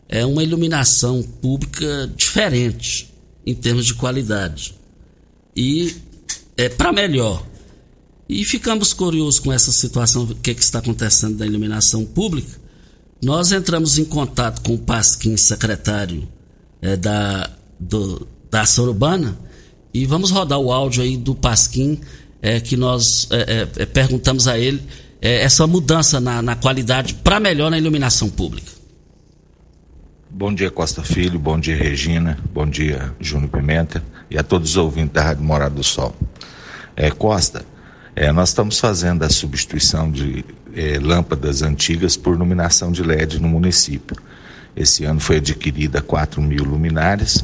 é 0.10 0.24
uma 0.26 0.44
iluminação 0.44 1.24
pública 1.24 2.12
diferente 2.16 3.12
em 3.46 3.56
termos 3.56 3.86
de 3.86 3.96
qualidade. 3.96 4.76
E 5.56 5.96
é 6.56 6.70
para 6.70 6.94
melhor. 6.94 7.44
E 8.28 8.44
ficamos 8.46 8.94
curiosos 8.94 9.40
com 9.40 9.52
essa 9.52 9.72
situação, 9.72 10.24
o 10.24 10.36
que, 10.36 10.52
é 10.52 10.54
que 10.54 10.62
está 10.62 10.80
acontecendo 10.80 11.38
da 11.38 11.46
iluminação 11.46 12.06
pública. 12.06 12.60
Nós 13.22 13.52
entramos 13.52 13.98
em 13.98 14.06
contato 14.06 14.62
com 14.62 14.76
o 14.76 14.78
Pasquim, 14.78 15.38
secretário 15.38 16.28
é, 16.82 16.96
da, 16.96 17.50
do, 17.80 18.28
da 18.50 18.62
ação 18.62 18.86
urbana, 18.86 19.38
e 19.94 20.06
vamos 20.06 20.32
rodar 20.32 20.60
o 20.60 20.72
áudio 20.72 21.04
aí 21.04 21.16
do 21.16 21.36
Pasquim, 21.36 22.00
é, 22.42 22.60
que 22.60 22.76
nós 22.76 23.28
é, 23.32 23.70
é, 23.78 23.84
é 23.84 23.86
perguntamos 23.86 24.48
a 24.48 24.58
ele 24.58 24.84
essa 25.22 25.66
mudança 25.66 26.20
na, 26.20 26.42
na 26.42 26.54
qualidade 26.54 27.14
para 27.14 27.40
melhor 27.40 27.72
na 27.72 27.78
iluminação 27.78 28.30
pública. 28.30 28.74
Bom 30.30 30.54
dia, 30.54 30.70
Costa 30.70 31.02
Filho, 31.02 31.40
bom 31.40 31.58
dia, 31.58 31.78
Regina, 31.78 32.38
bom 32.52 32.68
dia, 32.68 33.16
Júnior 33.22 33.50
Pimenta 33.50 34.04
e 34.30 34.38
a 34.38 34.44
todos 34.44 34.72
os 34.72 34.78
ouvintes 34.78 35.14
da 35.14 35.24
Rádio 35.24 35.44
Morada 35.44 35.76
do 35.76 35.84
Sol. 35.84 36.14
É, 36.96 37.10
Costa, 37.10 37.64
é, 38.16 38.32
nós 38.32 38.50
estamos 38.50 38.80
fazendo 38.80 39.24
a 39.24 39.30
substituição 39.30 40.12
de 40.12 40.46
é, 40.76 41.00
lâmpadas 41.00 41.62
antigas 41.62 42.16
por 42.16 42.36
iluminação 42.36 42.92
de 42.92 43.02
LED 43.02 43.42
no 43.42 43.48
município. 43.48 44.16
Esse 44.76 45.06
ano 45.06 45.20
foi 45.20 45.38
adquirida 45.38 46.02
4 46.02 46.42
mil 46.42 46.64
luminárias. 46.64 47.44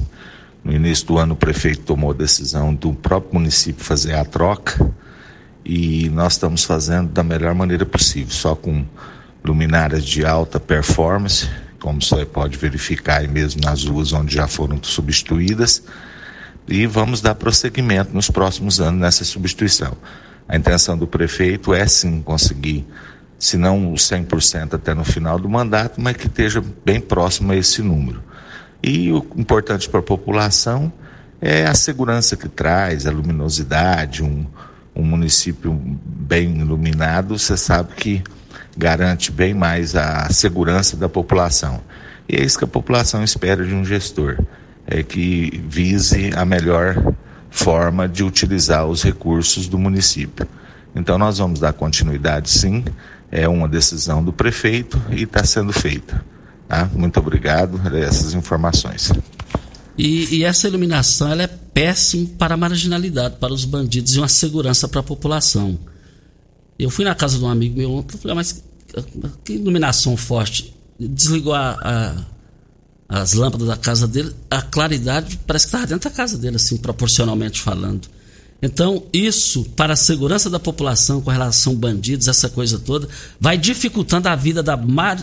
No 0.64 0.72
início 0.74 1.08
do 1.08 1.18
ano, 1.18 1.34
o 1.34 1.38
prefeito 1.38 1.82
tomou 1.82 2.12
a 2.12 2.14
decisão 2.14 2.74
do 2.74 2.94
próprio 2.94 3.36
município 3.36 3.84
fazer 3.84 4.14
a 4.14 4.26
troca 4.26 4.92
e 5.66 6.10
nós 6.10 6.34
estamos 6.34 6.64
fazendo 6.64 7.10
da 7.10 7.24
melhor 7.24 7.54
maneira 7.54 7.86
possível, 7.86 8.34
só 8.34 8.56
com 8.56 8.86
luminárias 9.44 10.04
de 10.04 10.26
alta 10.26 10.60
performance, 10.60 11.48
como 11.80 12.02
você 12.02 12.26
pode 12.26 12.58
verificar 12.58 13.20
aí 13.20 13.28
mesmo 13.28 13.62
nas 13.62 13.84
ruas 13.86 14.12
onde 14.12 14.36
já 14.36 14.48
foram 14.48 14.80
substituídas, 14.84 15.84
e 16.68 16.86
vamos 16.86 17.22
dar 17.22 17.36
prosseguimento 17.36 18.14
nos 18.14 18.30
próximos 18.30 18.80
anos 18.80 19.00
nessa 19.00 19.24
substituição. 19.24 19.96
A 20.50 20.58
intenção 20.58 20.98
do 20.98 21.06
prefeito 21.06 21.76
é 21.76 21.86
sim 21.86 22.24
conseguir, 22.24 22.88
se 23.38 23.56
não 23.56 23.94
100% 23.94 24.74
até 24.74 24.96
no 24.96 25.06
final 25.06 25.38
do 25.38 25.48
mandato, 25.48 26.02
mas 26.02 26.18
que 26.18 26.26
esteja 26.26 26.60
bem 26.84 27.00
próximo 27.00 27.52
a 27.52 27.56
esse 27.56 27.84
número. 27.84 28.24
E 28.82 29.12
o 29.12 29.24
importante 29.36 29.88
para 29.88 30.00
a 30.00 30.04
população 30.04 30.92
é 31.40 31.68
a 31.68 31.76
segurança 31.76 32.36
que 32.36 32.50
traz, 32.50 33.06
a 33.06 33.12
luminosidade, 33.12 34.24
um, 34.24 34.44
um 34.96 35.04
município 35.04 35.72
bem 35.72 36.60
iluminado, 36.62 37.38
você 37.38 37.56
sabe 37.56 37.94
que 37.94 38.24
garante 38.76 39.32
bem 39.32 39.54
mais 39.54 39.96
a 39.96 40.30
segurança 40.32 40.98
da 40.98 41.08
população. 41.08 41.80
E 42.28 42.36
é 42.36 42.44
isso 42.44 42.58
que 42.58 42.64
a 42.64 42.68
população 42.68 43.24
espera 43.24 43.64
de 43.64 43.76
um 43.76 43.86
gestor, 43.86 44.40
é 44.88 45.04
que 45.04 45.64
vise 45.68 46.32
a 46.36 46.44
melhor 46.44 47.14
forma 47.50 48.08
de 48.08 48.24
utilizar 48.24 48.86
os 48.86 49.04
recursos 49.04 49.68
do 49.68 49.78
município. 49.78 50.48
Então 50.96 51.18
nós 51.18 51.38
vamos 51.38 51.60
dar 51.60 51.74
continuidade 51.74 52.50
sim, 52.50 52.84
é 53.32 53.48
uma 53.48 53.68
decisão 53.68 54.24
do 54.24 54.34
prefeito 54.34 55.02
e 55.12 55.24
está 55.24 55.44
sendo 55.44 55.72
feita. 55.72 56.24
Tá? 56.68 56.90
Muito 56.94 57.20
obrigado 57.20 57.80
por 57.80 57.94
essas 57.96 58.34
informações. 58.34 59.12
E, 59.98 60.38
e, 60.38 60.44
essa 60.44 60.68
iluminação 60.68 61.30
ela 61.30 61.44
é 61.44 61.48
péssima 61.48 62.30
para 62.38 62.54
a 62.54 62.58
marginalidade, 62.58 63.36
para 63.38 63.54
os 63.54 63.66
bandidos 63.66 64.16
e 64.16 64.20
uma 64.20 64.30
segurança 64.30 64.88
para 64.88 65.02
a 65.02 65.04
população. 65.04 65.78
Eu 66.78 66.90
fui 66.90 67.04
na 67.04 67.14
casa 67.14 67.38
de 67.38 67.44
um 67.44 67.50
amigo 67.50 67.78
meu 67.78 67.92
ontem 67.92 68.18
falei, 68.18 68.32
ah, 68.32 68.36
mas 68.36 68.64
que 69.44 69.54
iluminação 69.54 70.16
forte. 70.16 70.74
Desligou 70.98 71.54
a, 71.54 71.72
a 71.82 72.16
as 73.10 73.34
lâmpadas 73.34 73.68
da 73.68 73.76
casa 73.76 74.08
dele, 74.08 74.32
a 74.52 74.62
claridade 74.62 75.40
parece 75.48 75.66
que 75.66 75.70
estava 75.70 75.88
dentro 75.88 76.08
da 76.08 76.16
casa 76.16 76.38
dele, 76.38 76.58
assim, 76.58 76.78
proporcionalmente 76.78 77.60
falando. 77.60 78.08
Então, 78.62 79.06
isso, 79.12 79.64
para 79.76 79.94
a 79.94 79.96
segurança 79.96 80.50
da 80.50 80.60
população 80.60 81.22
com 81.22 81.32
relação 81.32 81.74
a 81.74 81.78
bandidos, 81.78 82.28
essa 82.28 82.50
coisa 82.50 82.78
toda, 82.78 83.08
vai 83.40 83.58
dificultando 83.58 84.28
a 84.28 84.36
vida 84.36 84.62
da, 84.62 84.76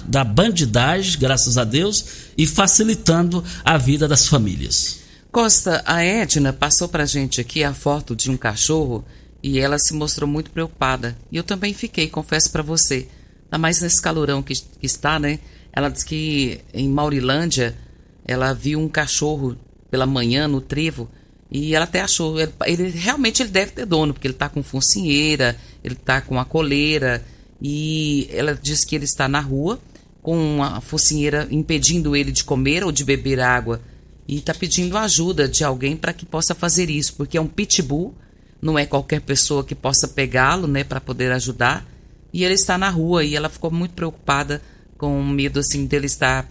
da 0.07 0.25
bandidagem, 0.25 1.21
graças 1.21 1.57
a 1.57 1.63
Deus, 1.63 2.05
e 2.37 2.47
facilitando 2.47 3.45
a 3.65 3.77
vida 3.79 4.09
das 4.09 4.27
famílias. 4.27 5.01
Costa, 5.31 5.83
a 5.85 6.03
Edna 6.03 6.53
passou 6.53 6.89
para 6.89 7.05
gente 7.05 7.41
aqui 7.41 7.63
a 7.63 7.75
foto 7.75 8.17
de 8.17 8.31
um 8.31 8.39
cachorro 8.39 9.05
e 9.43 9.59
ela 9.59 9.79
se 9.79 9.93
mostrou 9.93 10.29
muito 10.29 10.51
preocupada. 10.51 11.17
E 11.31 11.37
eu 11.37 11.45
também 11.45 11.75
fiquei, 11.75 12.09
confesso 12.09 12.51
para 12.51 12.63
você. 12.63 13.07
Ainda 13.45 13.59
mais 13.59 13.83
nesse 13.83 14.01
calorão 14.01 14.43
que, 14.43 14.55
que 14.55 14.87
está, 14.87 15.21
né? 15.21 15.39
Ela 15.77 15.91
disse 15.91 16.07
que 16.07 16.61
em 16.73 16.89
Maurilândia 16.89 17.77
ela 18.25 18.55
viu 18.55 18.81
um 18.81 18.89
cachorro 18.89 19.55
pela 19.91 20.07
manhã 20.07 20.49
no 20.49 20.63
trevo 20.63 21.07
e 21.51 21.75
ela 21.75 21.85
até 21.85 22.01
achou, 22.01 22.41
ele, 22.41 22.53
ele 22.65 22.89
realmente 22.89 23.43
ele 23.43 23.51
deve 23.51 23.73
ter 23.73 23.85
dono, 23.85 24.15
porque 24.15 24.27
ele 24.27 24.33
está 24.33 24.49
com 24.49 24.63
focinheira, 24.63 25.55
ele 25.85 25.95
está 25.95 26.23
com 26.23 26.41
a 26.41 26.47
coleira 26.47 27.23
e 27.61 28.27
ela 28.33 28.55
diz 28.55 28.87
que 28.87 28.97
ele 28.97 29.05
está 29.05 29.29
na 29.29 29.39
rua 29.39 29.79
com 30.23 30.63
a 30.63 30.81
focinheira 30.81 31.47
impedindo 31.51 32.17
ele 32.17 32.33
de 32.33 32.43
comer 32.43 32.83
ou 32.83 32.91
de 32.91 33.05
beber 33.05 33.39
água 33.39 33.81
e 34.27 34.39
está 34.39 34.55
pedindo 34.55 34.97
ajuda 34.97 35.47
de 35.47 35.63
alguém 35.63 35.95
para 35.95 36.15
que 36.15 36.25
possa 36.25 36.55
fazer 36.55 36.89
isso, 36.89 37.15
porque 37.15 37.37
é 37.37 37.41
um 37.41 37.47
pitbull, 37.47 38.15
não 38.63 38.79
é 38.79 38.87
qualquer 38.87 39.21
pessoa 39.21 39.63
que 39.63 39.75
possa 39.75 40.09
pegá-lo, 40.09 40.67
né, 40.67 40.83
para 40.83 41.01
poder 41.01 41.31
ajudar. 41.33 41.87
E 42.33 42.43
ele 42.45 42.55
está 42.55 42.77
na 42.77 42.89
rua 42.89 43.25
e 43.25 43.37
ela 43.37 43.49
ficou 43.49 43.71
muito 43.71 43.93
preocupada 43.93 44.61
com 44.99 45.23
medo 45.25 45.61
assim 45.61 45.87
dele 45.87 46.07
estar 46.07 46.49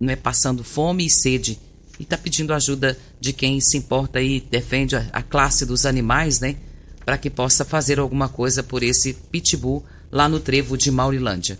né, 0.00 0.16
passando 0.16 0.64
fome 0.64 1.06
e 1.06 1.10
sede 1.10 1.58
e 1.98 2.02
está 2.02 2.18
pedindo 2.18 2.52
ajuda 2.52 2.98
de 3.20 3.32
quem 3.32 3.60
se 3.60 3.76
importa 3.76 4.20
e 4.20 4.40
defende 4.40 4.96
a, 4.96 5.06
a 5.12 5.22
classe 5.22 5.64
dos 5.64 5.86
animais, 5.86 6.40
né, 6.40 6.56
para 7.04 7.18
que 7.18 7.30
possa 7.30 7.64
fazer 7.64 7.98
alguma 7.98 8.28
coisa 8.28 8.62
por 8.62 8.82
esse 8.82 9.14
pitbull 9.30 9.84
lá 10.10 10.28
no 10.28 10.40
trevo 10.40 10.76
de 10.76 10.90
Maurilândia. 10.90 11.58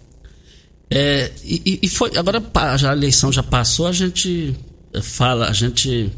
É, 0.90 1.30
e, 1.42 1.80
e 1.82 1.88
foi 1.88 2.16
agora 2.16 2.42
a 2.54 2.92
eleição 2.92 3.32
já 3.32 3.42
passou, 3.42 3.86
a 3.86 3.92
gente 3.92 4.54
fala, 5.02 5.48
a 5.48 5.52
gente 5.52 6.12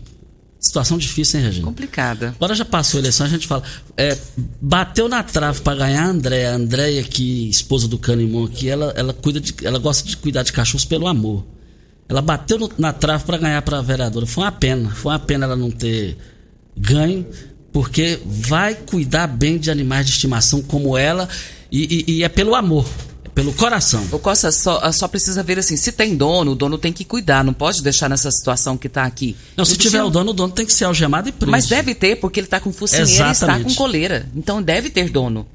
Situação 0.77 0.99
difícil, 0.99 1.41
hein, 1.41 1.47
Regina? 1.47 1.67
Complicada. 1.67 2.35
Agora 2.37 2.55
já 2.55 2.65
passou 2.65 2.99
a 2.99 3.01
eleição, 3.01 3.25
a 3.25 3.29
gente 3.31 3.47
fala. 3.47 3.63
É, 3.97 4.15
bateu 4.61 5.09
na 5.09 5.23
trave 5.23 5.63
para 5.63 5.75
ganhar 5.75 6.03
a 6.03 6.09
Andréia. 6.09 6.53
A 6.53 6.55
Andréia, 6.55 7.03
que 7.03 7.49
esposa 7.49 7.89
do 7.89 7.97
Canimon 7.97 8.45
aqui, 8.45 8.69
ela, 8.69 8.93
ela, 8.95 9.15
cuida 9.15 9.41
de, 9.41 9.55
ela 9.65 9.79
gosta 9.79 10.07
de 10.07 10.15
cuidar 10.19 10.43
de 10.43 10.53
cachorros 10.53 10.85
pelo 10.85 11.07
amor. 11.07 11.47
Ela 12.07 12.21
bateu 12.21 12.59
no, 12.59 12.71
na 12.77 12.93
trave 12.93 13.25
para 13.25 13.39
ganhar 13.39 13.63
para 13.63 13.79
a 13.79 13.83
vereadora. 13.83 14.27
Foi 14.27 14.45
uma 14.45 14.53
pena. 14.53 14.91
Foi 14.91 15.13
uma 15.13 15.19
pena 15.19 15.47
ela 15.47 15.57
não 15.57 15.71
ter 15.71 16.19
ganho, 16.77 17.25
porque 17.73 18.21
vai 18.27 18.75
cuidar 18.75 19.29
bem 19.29 19.57
de 19.57 19.71
animais 19.71 20.05
de 20.05 20.13
estimação 20.13 20.61
como 20.61 20.99
ela 20.99 21.27
e, 21.73 22.05
e, 22.07 22.17
e 22.17 22.23
é 22.23 22.29
pelo 22.29 22.55
amor 22.55 22.87
pelo 23.37 23.53
coração. 23.53 24.03
O 24.11 24.19
Costa 24.19 24.51
só, 24.51 24.91
só 24.91 25.07
precisa 25.07 25.43
ver 25.43 25.59
assim, 25.59 25.77
se 25.77 25.93
tem 25.93 26.17
dono, 26.17 26.53
o 26.53 26.55
dono 26.55 26.79
tem 26.79 26.91
que 26.91 27.05
cuidar, 27.05 27.45
não 27.45 27.53
pode 27.53 27.83
deixar 27.83 28.09
nessa 28.09 28.31
situação 28.31 28.79
que 28.79 28.87
está 28.87 29.05
aqui. 29.05 29.37
Não, 29.55 29.65
se 29.65 29.77
tiver 29.77 30.03
o 30.03 30.09
dono, 30.09 30.31
o 30.31 30.35
dono 30.35 30.55
tem 30.55 30.65
que 30.65 30.73
ser 30.73 30.87
algemado 30.87 31.29
e 31.29 31.33
preso. 31.33 31.51
Mas 31.51 31.67
deve 31.67 31.95
ter, 31.95 32.17
porque 32.17 32.41
ele 32.41 32.47
está 32.47 32.59
com 32.59 32.73
focinheira 32.73 33.29
e 33.29 33.33
está 33.33 33.61
com 33.61 33.75
coleira. 33.75 34.27
Então 34.35 34.63
deve 34.63 34.89
ter 34.89 35.11
dono. 35.11 35.47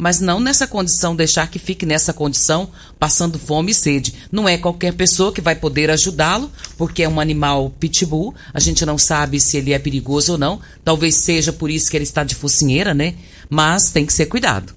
mas 0.00 0.18
não 0.18 0.40
nessa 0.40 0.66
condição, 0.66 1.14
deixar 1.14 1.50
que 1.50 1.58
fique 1.58 1.84
nessa 1.84 2.14
condição, 2.14 2.70
passando 2.98 3.38
fome 3.38 3.72
e 3.72 3.74
sede. 3.74 4.14
Não 4.32 4.48
é 4.48 4.56
qualquer 4.56 4.94
pessoa 4.94 5.30
que 5.30 5.42
vai 5.42 5.54
poder 5.54 5.90
ajudá-lo, 5.90 6.50
porque 6.78 7.02
é 7.02 7.08
um 7.08 7.20
animal 7.20 7.70
pitbull, 7.78 8.34
a 8.54 8.58
gente 8.58 8.86
não 8.86 8.96
sabe 8.96 9.38
se 9.38 9.58
ele 9.58 9.74
é 9.74 9.78
perigoso 9.78 10.32
ou 10.32 10.38
não, 10.38 10.58
talvez 10.82 11.16
seja 11.16 11.52
por 11.52 11.70
isso 11.70 11.90
que 11.90 11.96
ele 11.98 12.04
está 12.04 12.24
de 12.24 12.34
focinheira, 12.34 12.94
né? 12.94 13.14
Mas 13.50 13.90
tem 13.90 14.06
que 14.06 14.12
ser 14.12 14.24
cuidado. 14.26 14.72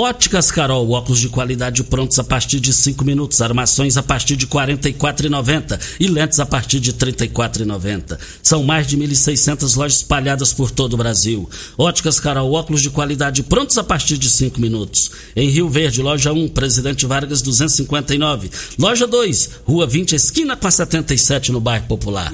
Óticas 0.00 0.50
Carol, 0.50 0.90
óculos 0.92 1.20
de 1.20 1.28
qualidade 1.28 1.84
prontos 1.84 2.18
a 2.18 2.24
partir 2.24 2.58
de 2.58 2.72
5 2.72 3.04
minutos, 3.04 3.42
armações 3.42 3.98
a 3.98 4.02
partir 4.02 4.34
de 4.34 4.46
R$ 4.46 4.52
44,90 4.52 5.78
e 6.00 6.06
lentes 6.06 6.40
a 6.40 6.46
partir 6.46 6.80
de 6.80 6.90
R$ 6.90 6.96
34,90. 6.96 8.18
São 8.42 8.62
mais 8.62 8.86
de 8.86 8.96
1.600 8.96 9.76
lojas 9.76 9.98
espalhadas 9.98 10.54
por 10.54 10.70
todo 10.70 10.94
o 10.94 10.96
Brasil. 10.96 11.46
Óticas 11.76 12.18
Carol, 12.18 12.50
óculos 12.50 12.80
de 12.80 12.88
qualidade 12.88 13.42
prontos 13.42 13.76
a 13.76 13.84
partir 13.84 14.16
de 14.16 14.30
5 14.30 14.58
minutos. 14.58 15.10
Em 15.36 15.50
Rio 15.50 15.68
Verde, 15.68 16.00
loja 16.00 16.32
1, 16.32 16.48
Presidente 16.48 17.04
Vargas 17.04 17.42
259. 17.42 18.50
Loja 18.78 19.06
2, 19.06 19.50
Rua 19.66 19.86
20, 19.86 20.14
esquina 20.14 20.56
com 20.56 20.66
a 20.66 20.70
77 20.70 21.52
no 21.52 21.60
bairro 21.60 21.84
Popular. 21.84 22.32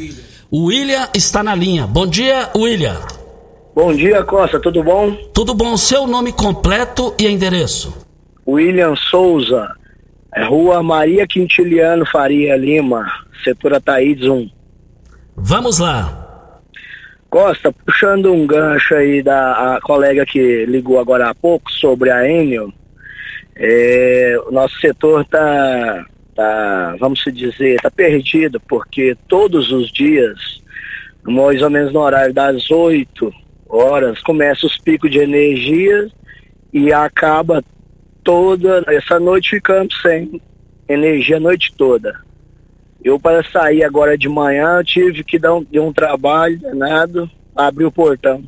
O 0.53 0.67
William 0.67 1.09
está 1.13 1.43
na 1.43 1.57
linha. 1.57 1.85
Bom 1.85 2.07
dia, 2.07 2.49
William. 2.55 3.26
Bom 3.77 3.93
dia, 3.93 4.25
Costa, 4.25 4.59
tudo 4.59 4.83
bom? 4.83 5.15
Tudo 5.35 5.55
bom, 5.55 5.77
seu 5.77 6.07
nome 6.07 6.33
completo 6.33 7.15
e 7.21 7.27
endereço? 7.27 8.09
William 8.49 8.97
Souza, 8.97 9.71
é 10.35 10.45
Rua 10.45 10.83
Maria 10.83 11.27
Quintiliano 11.27 12.07
Faria 12.07 12.57
Lima, 12.57 13.07
setor 13.45 13.75
Ataídes 13.75 14.27
1. 14.27 14.49
Vamos 15.37 15.79
lá. 15.79 16.63
Costa, 17.29 17.71
puxando 17.71 18.33
um 18.33 18.47
gancho 18.47 18.95
aí 18.95 19.23
da 19.23 19.79
colega 19.83 20.25
que 20.25 20.65
ligou 20.65 20.99
agora 20.99 21.29
há 21.29 21.35
pouco 21.35 21.71
sobre 21.71 22.11
a 22.11 22.27
Enel, 22.27 22.73
é, 23.55 24.39
o 24.47 24.53
nosso 24.53 24.81
setor 24.81 25.23
tá, 25.27 26.07
tá, 26.35 26.97
vamos 26.99 27.23
dizer, 27.31 27.79
tá 27.83 27.91
perdido, 27.91 28.59
porque 28.59 29.15
todos 29.29 29.71
os 29.71 29.93
dias, 29.93 30.63
mais 31.23 31.61
ou 31.61 31.69
menos 31.69 31.93
no 31.93 32.01
horário 32.01 32.33
das 32.33 32.71
8 32.71 33.45
horas, 33.69 34.23
começa 34.23 34.67
os 34.67 34.79
picos 34.79 35.11
de 35.11 35.19
energia 35.19 36.09
e 36.73 36.93
acaba 36.93 37.63
toda 38.23 38.85
essa 38.89 39.21
noite 39.21 39.51
ficamos 39.51 39.95
sem 40.03 40.41
energia 40.89 41.37
a 41.37 41.41
noite 41.41 41.73
toda. 41.77 42.21
Eu 43.03 43.21
para 43.21 43.49
sair 43.51 43.85
agora 43.85 44.19
de 44.19 44.29
manhã 44.29 44.83
tive 44.83 45.23
que 45.23 45.39
dar 45.39 45.55
um, 45.55 45.65
dar 45.65 45.83
um 45.83 45.93
trabalho 45.93 46.59
danado, 46.59 47.31
abrir 47.55 47.85
o 47.85 47.93
portão. 47.93 48.43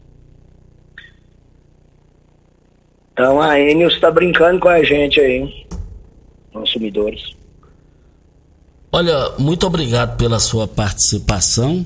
Então 3.13 3.41
a 3.41 3.59
Enel 3.59 3.89
está 3.89 4.11
brincando 4.11 4.61
com 4.61 4.69
a 4.69 4.83
gente 4.83 5.21
aí, 5.21 5.67
consumidores. 6.53 7.37
Olha, 8.91 9.33
muito 9.39 9.67
obrigado 9.67 10.17
pela 10.17 10.39
sua 10.39 10.67
participação. 10.67 11.85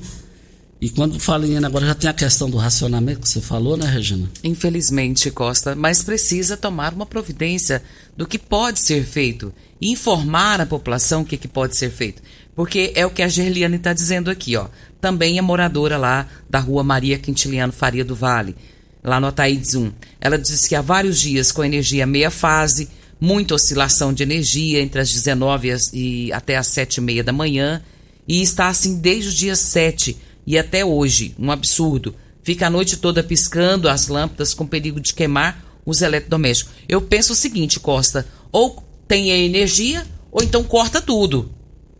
E 0.83 0.89
quando 0.89 1.17
fala 1.17 1.47
em 1.47 1.63
agora 1.63 1.85
já 1.85 1.95
tem 1.95 2.09
a 2.09 2.13
questão 2.13 2.49
do 2.49 2.57
racionamento 2.57 3.21
que 3.21 3.29
você 3.29 3.39
falou, 3.39 3.77
né, 3.77 3.85
Regina? 3.89 4.29
Infelizmente, 4.43 5.31
Costa, 5.31 5.77
mas 5.77 6.03
precisa 6.03 6.57
tomar 6.57 6.93
uma 6.93 7.05
providência 7.05 7.81
do 8.17 8.27
que 8.27 8.37
pode 8.37 8.81
ser 8.81 9.05
feito. 9.05 9.53
E 9.79 9.89
informar 9.89 10.59
a 10.59 10.65
população 10.65 11.21
o 11.21 11.25
que, 11.25 11.37
que 11.37 11.47
pode 11.47 11.77
ser 11.77 11.89
feito. 11.89 12.21
Porque 12.53 12.91
é 12.95 13.05
o 13.05 13.09
que 13.09 13.21
a 13.21 13.29
Gerliane 13.29 13.77
está 13.77 13.93
dizendo 13.93 14.29
aqui, 14.29 14.57
ó. 14.57 14.67
Também 14.99 15.37
é 15.37 15.41
moradora 15.41 15.95
lá 15.95 16.27
da 16.49 16.59
rua 16.59 16.83
Maria 16.83 17.17
Quintiliano 17.17 17.71
Faria 17.71 18.03
do 18.03 18.13
Vale, 18.13 18.53
lá 19.01 19.21
no 19.21 19.27
Ataídes 19.27 19.75
1. 19.75 19.89
Ela 20.19 20.37
diz 20.37 20.67
que 20.67 20.75
há 20.75 20.81
vários 20.81 21.17
dias 21.17 21.49
com 21.49 21.63
energia 21.63 22.05
meia 22.05 22.29
fase, 22.29 22.89
muita 23.21 23.55
oscilação 23.55 24.13
de 24.13 24.23
energia 24.23 24.81
entre 24.81 24.99
as 24.99 25.13
19 25.13 25.73
e 25.93 26.33
até 26.33 26.57
as 26.57 26.67
7 26.67 26.97
e 26.97 27.01
meia 27.01 27.23
da 27.23 27.31
manhã. 27.31 27.81
E 28.27 28.41
está 28.41 28.67
assim 28.67 28.99
desde 28.99 29.29
o 29.29 29.33
dia 29.33 29.55
7 29.55 30.32
e 30.45 30.57
até 30.57 30.83
hoje, 30.83 31.35
um 31.39 31.51
absurdo. 31.51 32.15
Fica 32.43 32.67
a 32.67 32.69
noite 32.69 32.97
toda 32.97 33.23
piscando 33.23 33.87
as 33.87 34.07
lâmpadas 34.07 34.53
com 34.53 34.67
perigo 34.67 34.99
de 34.99 35.13
queimar 35.13 35.63
os 35.85 36.01
eletrodomésticos. 36.01 36.73
Eu 36.87 37.01
penso 37.01 37.33
o 37.33 37.35
seguinte, 37.35 37.79
Costa, 37.79 38.27
ou 38.51 38.83
tem 39.07 39.31
a 39.31 39.37
energia 39.37 40.05
ou 40.31 40.43
então 40.43 40.63
corta 40.63 41.01
tudo. 41.01 41.51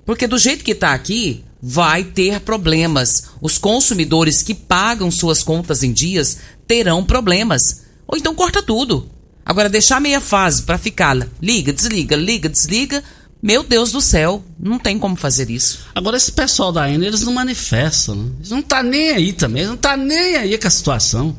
Porque 0.05 0.27
do 0.27 0.37
jeito 0.37 0.63
que 0.63 0.71
está 0.71 0.93
aqui, 0.93 1.43
vai 1.61 2.03
ter 2.03 2.41
problemas. 2.41 3.29
Os 3.39 3.57
consumidores 3.57 4.41
que 4.41 4.53
pagam 4.53 5.09
suas 5.09 5.41
contas 5.41 5.81
em 5.81 5.93
dias 5.93 6.39
terão 6.67 7.05
problemas. 7.05 7.83
Ou 8.05 8.17
então 8.17 8.35
corta 8.35 8.61
tudo. 8.61 9.09
Agora 9.45 9.69
deixar 9.69 10.01
meia 10.01 10.19
fase 10.19 10.63
para 10.63 10.77
ficar 10.77 11.17
liga, 11.41 11.71
desliga, 11.71 12.15
liga, 12.15 12.49
desliga, 12.49 13.03
meu 13.43 13.61
Deus 13.61 13.91
do 13.91 13.99
céu, 13.99 14.41
não 14.57 14.79
tem 14.79 14.97
como 14.97 15.17
fazer 15.17 15.49
isso. 15.49 15.79
Agora, 15.93 16.15
esse 16.15 16.31
pessoal 16.31 16.71
da 16.71 16.89
Enel, 16.89 17.09
eles 17.09 17.23
não 17.23 17.33
manifestam. 17.33 18.15
Né? 18.15 18.31
Eles 18.39 18.49
não 18.51 18.61
tá 18.61 18.81
nem 18.81 19.11
aí 19.11 19.33
também, 19.33 19.63
eles 19.63 19.69
não 19.69 19.77
tá 19.77 19.97
nem 19.97 20.37
aí 20.37 20.57
com 20.57 20.65
a 20.65 20.71
situação. 20.71 21.35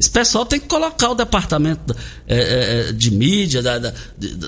Esse 0.00 0.08
pessoal 0.08 0.46
tem 0.46 0.58
que 0.58 0.66
colocar 0.66 1.10
o 1.10 1.14
departamento 1.14 1.94
é, 2.26 2.36
é, 2.36 2.88
é 2.88 2.92
de 2.92 3.10
mídia, 3.10 3.60
da, 3.60 3.78
da, 3.78 3.92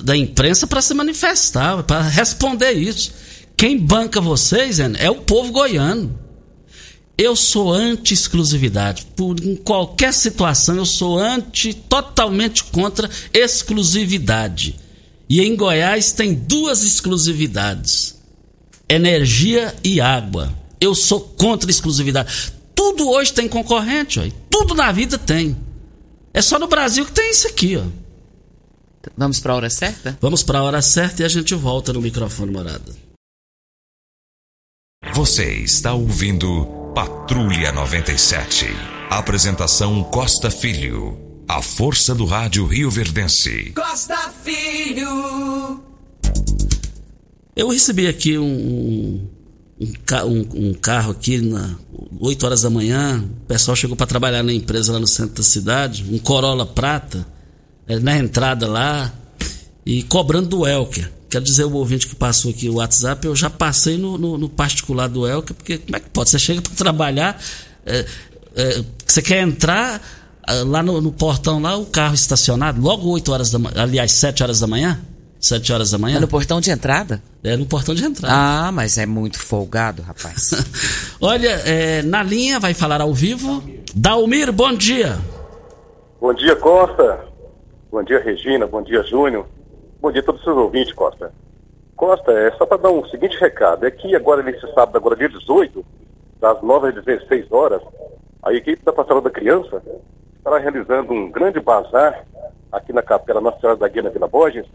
da 0.02 0.16
imprensa, 0.16 0.66
para 0.66 0.80
se 0.80 0.94
manifestar, 0.94 1.82
para 1.82 2.00
responder 2.00 2.72
isso. 2.72 3.12
Quem 3.54 3.78
banca 3.78 4.18
vocês 4.18 4.80
é 4.80 5.10
o 5.10 5.16
povo 5.16 5.52
goiano. 5.52 6.18
Eu 7.16 7.36
sou 7.36 7.74
anti-exclusividade. 7.74 9.06
Por 9.14 9.38
em 9.44 9.54
qualquer 9.54 10.14
situação, 10.14 10.76
eu 10.76 10.86
sou 10.86 11.18
anti, 11.18 11.74
totalmente 11.74 12.64
contra 12.64 13.08
exclusividade. 13.34 14.82
E 15.28 15.40
em 15.40 15.56
Goiás 15.56 16.12
tem 16.12 16.34
duas 16.34 16.82
exclusividades: 16.82 18.20
energia 18.88 19.74
e 19.82 20.00
água. 20.00 20.52
Eu 20.80 20.94
sou 20.94 21.20
contra 21.20 21.68
a 21.68 21.72
exclusividade. 21.72 22.52
Tudo 22.74 23.08
hoje 23.08 23.32
tem 23.32 23.48
concorrente, 23.48 24.20
ó. 24.20 24.24
tudo 24.50 24.74
na 24.74 24.92
vida 24.92 25.16
tem. 25.16 25.56
É 26.32 26.42
só 26.42 26.58
no 26.58 26.66
Brasil 26.66 27.06
que 27.06 27.12
tem 27.12 27.30
isso 27.30 27.46
aqui, 27.46 27.76
ó. 27.76 27.84
Vamos 29.16 29.40
para 29.40 29.52
a 29.52 29.56
hora 29.56 29.70
certa? 29.70 30.18
Vamos 30.20 30.42
para 30.42 30.58
a 30.58 30.62
hora 30.62 30.82
certa 30.82 31.22
e 31.22 31.24
a 31.24 31.28
gente 31.28 31.54
volta 31.54 31.92
no 31.92 32.00
microfone 32.00 32.50
morada. 32.50 32.92
Você 35.12 35.52
está 35.58 35.92
ouvindo 35.92 36.92
Patrulha 36.94 37.70
97. 37.70 38.66
Apresentação 39.10 40.02
Costa 40.04 40.50
Filho. 40.50 41.23
A 41.46 41.60
força 41.60 42.14
do 42.14 42.24
rádio 42.24 42.66
Rio 42.66 42.90
Verdense. 42.90 43.72
Costa 43.74 44.32
Filho. 44.42 45.82
Eu 47.54 47.68
recebi 47.68 48.06
aqui 48.06 48.38
um, 48.38 49.28
um, 49.78 49.88
um, 50.26 50.68
um 50.68 50.74
carro 50.74 51.12
aqui 51.12 51.38
na 51.42 51.76
8 52.18 52.46
horas 52.46 52.62
da 52.62 52.70
manhã. 52.70 53.22
O 53.42 53.46
pessoal 53.46 53.76
chegou 53.76 53.94
para 53.94 54.06
trabalhar 54.06 54.42
na 54.42 54.54
empresa 54.54 54.94
lá 54.94 54.98
no 54.98 55.06
centro 55.06 55.34
da 55.34 55.42
cidade. 55.42 56.06
Um 56.10 56.18
Corolla 56.18 56.64
prata, 56.64 57.26
é, 57.86 57.98
na 57.98 58.16
entrada 58.16 58.66
lá, 58.66 59.12
e 59.84 60.02
cobrando 60.02 60.48
do 60.48 60.66
Elker. 60.66 61.12
Quero 61.28 61.44
dizer, 61.44 61.64
o 61.64 61.72
ouvinte 61.74 62.06
que 62.06 62.14
passou 62.14 62.52
aqui 62.52 62.70
o 62.70 62.76
WhatsApp, 62.76 63.26
eu 63.26 63.36
já 63.36 63.50
passei 63.50 63.98
no, 63.98 64.16
no, 64.16 64.38
no 64.38 64.48
particular 64.48 65.08
do 65.08 65.26
Elker, 65.26 65.54
porque 65.54 65.78
como 65.78 65.96
é 65.96 66.00
que 66.00 66.08
pode? 66.08 66.30
Você 66.30 66.38
chega 66.38 66.62
para 66.62 66.72
trabalhar, 66.72 67.42
é, 67.84 68.06
é, 68.56 68.84
você 69.04 69.20
quer 69.20 69.42
entrar 69.42 70.00
lá 70.66 70.82
no, 70.82 71.00
no, 71.00 71.12
portão 71.12 71.60
lá, 71.60 71.76
o 71.76 71.86
carro 71.86 72.14
estacionado, 72.14 72.80
logo 72.80 73.08
8 73.10 73.32
horas 73.32 73.50
da 73.50 73.58
manhã, 73.58 73.74
aliás, 73.82 74.12
7 74.12 74.42
horas 74.42 74.60
da 74.60 74.66
manhã. 74.66 75.00
7 75.40 75.72
horas 75.74 75.90
da 75.90 75.98
manhã. 75.98 76.16
É 76.16 76.20
no 76.20 76.28
portão 76.28 76.58
de 76.58 76.70
entrada? 76.70 77.22
É 77.42 77.54
no 77.54 77.66
portão 77.66 77.94
de 77.94 78.02
entrada. 78.02 78.34
Ah, 78.34 78.72
mas 78.72 78.96
é 78.96 79.04
muito 79.04 79.38
folgado, 79.38 80.00
rapaz. 80.00 80.52
Olha, 81.20 81.50
é, 81.66 82.02
na 82.02 82.22
linha 82.22 82.58
vai 82.58 82.72
falar 82.72 83.02
ao 83.02 83.12
vivo. 83.12 83.62
Dalmir, 83.94 84.50
bom 84.50 84.72
dia. 84.72 85.18
Bom 86.18 86.32
dia, 86.32 86.56
Costa. 86.56 87.26
Bom 87.92 88.02
dia, 88.02 88.20
Regina. 88.20 88.66
Bom 88.66 88.82
dia, 88.82 89.02
Júnior. 89.02 89.46
Bom 90.00 90.10
dia 90.10 90.22
a 90.22 90.24
todos 90.24 90.40
os 90.40 90.44
seus 90.44 90.56
ouvintes, 90.56 90.94
Costa. 90.94 91.30
Costa, 91.94 92.32
é 92.32 92.50
só 92.52 92.64
para 92.64 92.78
dar 92.78 92.90
um 92.90 93.06
seguinte 93.08 93.36
recado. 93.38 93.84
É 93.84 93.90
que 93.90 94.16
agora, 94.16 94.42
nesse 94.42 94.60
sábado, 94.72 94.96
agora 94.96 95.14
dia 95.14 95.28
18, 95.28 95.84
das 96.40 96.62
9 96.62 96.88
às 96.88 97.04
16 97.04 97.52
horas, 97.52 97.82
a 98.42 98.52
equipe 98.54 98.82
da 98.82 98.92
Pastoral 98.92 99.20
da 99.20 99.30
Criança 99.30 99.82
estará 100.44 100.58
realizando 100.58 101.14
um 101.14 101.30
grande 101.30 101.58
bazar 101.58 102.22
aqui 102.70 102.92
na 102.92 103.00
Capela 103.00 103.40
Nossa 103.40 103.60
Senhora 103.60 103.78
da 103.78 103.88
Guia 103.88 104.02
na 104.02 104.10
Vila 104.10 104.28
Borges, 104.28 104.66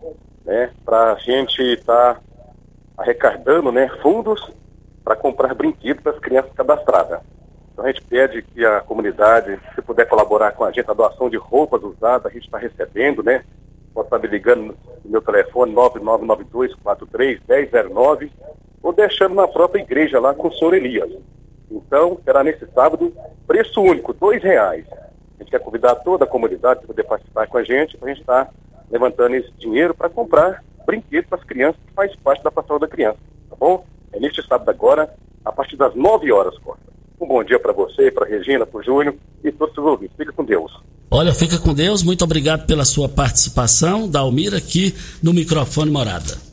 né, 0.44 0.72
para 0.84 1.14
a 1.14 1.16
gente 1.18 1.62
estar 1.62 2.16
tá 2.16 2.22
arrecadando 2.98 3.72
né, 3.72 3.88
fundos 4.02 4.52
para 5.04 5.16
comprar 5.16 5.54
brinquedos 5.54 6.02
para 6.02 6.14
as 6.14 6.20
crianças 6.20 6.52
cadastradas. 6.54 7.20
Então 7.72 7.86
a 7.86 7.90
gente 7.90 8.02
pede 8.02 8.42
que 8.42 8.66
a 8.66 8.82
comunidade, 8.82 9.60
se 9.76 9.82
puder 9.84 10.08
colaborar 10.08 10.54
com 10.54 10.64
a 10.64 10.72
gente, 10.72 10.90
a 10.90 10.94
doação 10.94 11.30
de 11.30 11.38
roupas 11.38 11.84
usadas, 11.84 12.26
a 12.26 12.34
gente 12.34 12.46
está 12.46 12.58
recebendo, 12.58 13.22
né? 13.22 13.44
Pode 13.94 14.08
estar 14.08 14.18
me 14.18 14.28
ligando 14.28 14.76
no 15.06 15.12
meu 15.12 15.22
telefone 15.22 15.72
9992431009 15.76 18.32
ou 18.82 18.92
deixando 18.92 19.36
na 19.36 19.48
própria 19.48 19.82
igreja 19.82 20.20
lá 20.20 20.34
com 20.34 20.48
o 20.48 20.54
senhor 20.54 20.74
Elias. 20.74 21.12
Então, 21.70 22.20
será 22.26 22.44
nesse 22.44 22.66
sábado, 22.74 23.14
preço 23.46 23.80
único, 23.82 24.14
dois 24.14 24.42
reais 24.42 24.84
gente 25.44 25.52
quer 25.52 25.60
convidar 25.60 25.96
toda 25.96 26.26
a 26.26 26.28
comunidade 26.28 26.80
para 26.80 26.88
poder 26.88 27.04
participar 27.04 27.48
com 27.48 27.58
a 27.58 27.64
gente, 27.64 27.98
para 27.98 28.10
a 28.10 28.14
gente 28.14 28.22
estar 28.22 28.46
tá 28.46 28.52
levantando 28.92 29.36
esse 29.36 29.52
dinheiro 29.54 29.94
para 29.94 30.10
comprar 30.10 30.64
brinquedos 30.86 31.30
para 31.30 31.40
as 31.40 31.46
crianças, 31.46 31.80
que 31.86 31.94
faz 31.94 32.16
parte 32.18 32.44
da 32.44 32.52
pastoral 32.52 32.80
da 32.80 32.88
criança, 32.88 33.20
tá 33.50 33.56
bom? 33.56 33.86
É 34.12 34.20
neste 34.20 34.46
sábado 34.48 34.70
agora, 34.70 35.14
a 35.46 35.52
partir 35.52 35.78
das 35.78 35.96
9 35.96 36.32
horas, 36.32 36.58
Costa. 36.60 36.90
Um 37.22 37.28
bom 37.28 37.44
dia 37.44 37.60
para 37.60 37.74
você, 37.74 38.10
para 38.10 38.26
Regina, 38.26 38.66
para 38.66 38.80
o 38.80 38.84
Júnior 38.84 39.16
e 39.44 39.52
todos 39.52 39.78
os 39.78 39.84
ouvintes. 39.84 40.16
Fica 40.16 40.32
com 40.32 40.44
Deus. 40.44 40.72
Olha, 41.12 41.34
fica 41.34 41.60
com 41.60 41.74
Deus. 41.74 42.02
Muito 42.02 42.24
obrigado 42.24 42.66
pela 42.66 42.86
sua 42.86 43.10
participação, 43.10 44.08
Dalmir, 44.08 44.56
aqui 44.56 44.96
no 45.22 45.34
microfone 45.34 45.92
Morada. 45.92 46.50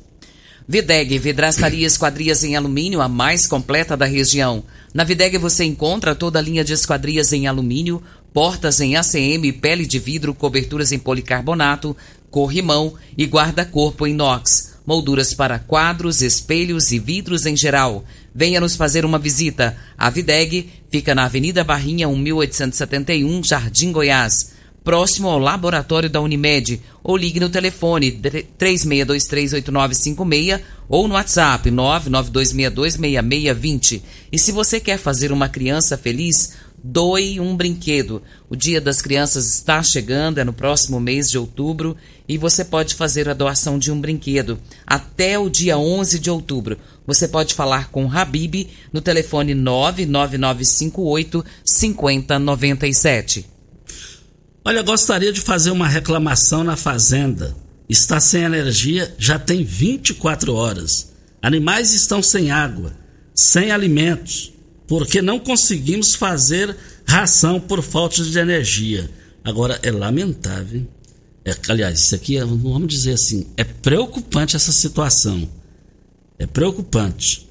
Videg, 0.69 1.17
vidraçaria 1.19 1.87
esquadrias 1.87 2.43
em 2.43 2.57
alumínio, 2.57 3.01
a 3.01 3.09
mais 3.09 3.47
completa 3.47 3.97
da 3.97 4.05
região. 4.05 4.65
Na 4.93 5.05
Videg 5.05 5.39
você 5.39 5.63
encontra 5.63 6.15
toda 6.15 6.41
a 6.41 6.43
linha 6.43 6.65
de 6.65 6.73
esquadrias 6.73 7.33
em 7.33 7.47
alumínio, 7.47 8.03
portas 8.37 8.81
em 8.83 8.97
ACM, 8.97 9.51
pele 9.63 9.87
de 9.87 9.99
vidro, 9.99 10.35
coberturas 10.35 10.93
em 10.93 10.99
policarbonato, 10.99 11.97
corrimão 12.31 12.93
e 13.17 13.25
guarda-corpo 13.25 14.07
inox, 14.07 14.75
molduras 14.87 15.33
para 15.33 15.59
quadros, 15.59 16.21
espelhos 16.21 16.93
e 16.93 16.99
vidros 16.99 17.47
em 17.47 17.57
geral. 17.57 18.05
Venha 18.35 18.61
nos 18.61 18.77
fazer 18.77 19.07
uma 19.07 19.19
visita. 19.19 19.75
A 19.97 20.11
Videg 20.11 20.69
fica 20.91 21.15
na 21.15 21.25
Avenida 21.25 21.65
Barrinha, 21.65 22.07
1871, 22.07 23.43
Jardim 23.43 23.91
Goiás, 23.91 24.53
próximo 24.85 25.31
ao 25.31 25.39
laboratório 25.39 26.11
da 26.11 26.21
Unimed, 26.21 26.83
ou 27.03 27.17
ligue 27.17 27.41
no 27.41 27.49
telefone 27.49 28.21
36238956 28.59 30.61
ou 30.91 31.09
no 31.09 31.15
WhatsApp 31.15 31.71
992626620. 31.71 34.03
E 34.31 34.39
se 34.39 34.53
você 34.53 34.79
quer 34.79 34.99
fazer 34.99 35.33
uma 35.33 35.49
criança 35.49 35.97
feliz, 35.97 36.66
doe 36.83 37.41
um 37.41 37.57
brinquedo. 37.57 38.23
O 38.49 38.57
Dia 38.57 38.81
das 38.81 39.03
Crianças 39.03 39.55
está 39.55 39.83
chegando, 39.83 40.39
é 40.39 40.45
no 40.45 40.53
próximo 40.53 41.01
mês 41.01 41.31
de 41.31 41.39
outubro, 41.39 41.97
e 42.29 42.39
você 42.39 42.65
pode 42.65 42.95
fazer 42.95 43.29
a 43.29 43.35
doação 43.35 43.79
de 43.79 43.91
um 43.93 44.01
brinquedo 44.01 44.59
até 44.87 45.39
o 45.39 45.49
dia 45.51 45.79
11 45.79 46.19
de 46.19 46.31
outubro. 46.31 46.79
Você 47.07 47.29
pode 47.29 47.55
falar 47.55 47.91
com 47.91 48.05
o 48.07 48.11
Habib 48.11 48.69
no 48.93 49.01
telefone 49.01 49.55
99958 49.55 51.45
5097. 51.65 53.47
Olha, 54.65 54.83
gostaria 54.83 55.33
de 55.33 55.41
fazer 55.41 55.71
uma 55.71 55.87
reclamação 55.87 56.65
na 56.65 56.77
fazenda. 56.77 57.57
Está 57.89 58.19
sem 58.19 58.43
energia 58.43 59.15
já 59.17 59.39
tem 59.39 59.63
24 59.63 60.53
horas. 60.53 61.13
Animais 61.41 61.95
estão 61.95 62.21
sem 62.21 62.51
água, 62.51 62.93
sem 63.33 63.71
alimentos 63.71 64.56
porque 64.87 65.21
não 65.21 65.39
conseguimos 65.39 66.15
fazer 66.15 66.77
ração 67.07 67.61
por 67.61 67.83
falta 67.83 68.23
de 68.23 68.39
energia. 68.39 69.11
Agora, 69.45 69.79
é 69.83 69.91
lamentável. 69.91 70.87
É, 71.45 71.55
aliás, 71.69 72.01
isso 72.01 72.15
aqui, 72.15 72.37
é, 72.37 72.45
vamos 72.45 72.89
dizer 72.89 73.13
assim, 73.13 73.47
é 73.57 73.63
preocupante 73.63 74.57
essa 74.57 74.73
situação. 74.73 75.49
É 76.39 76.47
preocupante. 76.47 77.47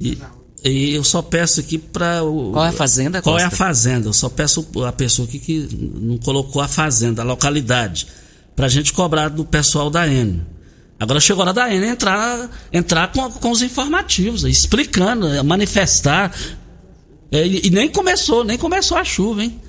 E, 0.00 0.18
e 0.64 0.94
eu 0.94 1.04
só 1.04 1.22
peço 1.22 1.60
aqui 1.60 1.78
para 1.78 2.24
o. 2.24 2.52
Qual 2.52 2.64
é 2.64 2.68
a 2.68 2.72
fazenda? 2.72 3.22
Qual 3.22 3.36
Costa? 3.36 3.46
é 3.46 3.46
a 3.46 3.56
fazenda? 3.56 4.08
Eu 4.08 4.12
só 4.12 4.28
peço 4.28 4.66
a 4.84 4.92
pessoa 4.92 5.28
aqui 5.28 5.38
que 5.38 5.68
não 5.94 6.18
colocou 6.18 6.60
a 6.60 6.68
fazenda, 6.68 7.22
a 7.22 7.24
localidade, 7.24 8.08
para 8.56 8.66
a 8.66 8.68
gente 8.68 8.92
cobrar 8.92 9.28
do 9.28 9.44
pessoal 9.44 9.88
da 9.88 10.06
Enio. 10.08 10.44
Agora 10.98 11.18
chegou 11.18 11.42
a 11.42 11.46
hora 11.46 11.54
da 11.54 11.72
Enio 11.72 11.88
entrar, 11.88 12.50
entrar 12.72 13.10
com, 13.12 13.30
com 13.30 13.50
os 13.50 13.62
informativos, 13.62 14.44
explicando, 14.44 15.42
manifestar, 15.44 16.30
é, 17.30 17.46
e, 17.46 17.66
e 17.66 17.70
nem 17.70 17.88
começou, 17.88 18.44
nem 18.44 18.58
começou 18.58 18.96
a 18.96 19.04
chuva, 19.04 19.44
hein? 19.44 19.60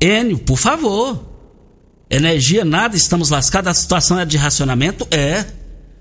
Enio, 0.00 0.38
por 0.38 0.56
favor. 0.56 1.26
Energia 2.10 2.64
nada, 2.64 2.96
estamos 2.96 3.30
lascados, 3.30 3.70
a 3.70 3.74
situação 3.74 4.18
é 4.18 4.24
de 4.24 4.36
racionamento? 4.36 5.06
É. 5.10 5.44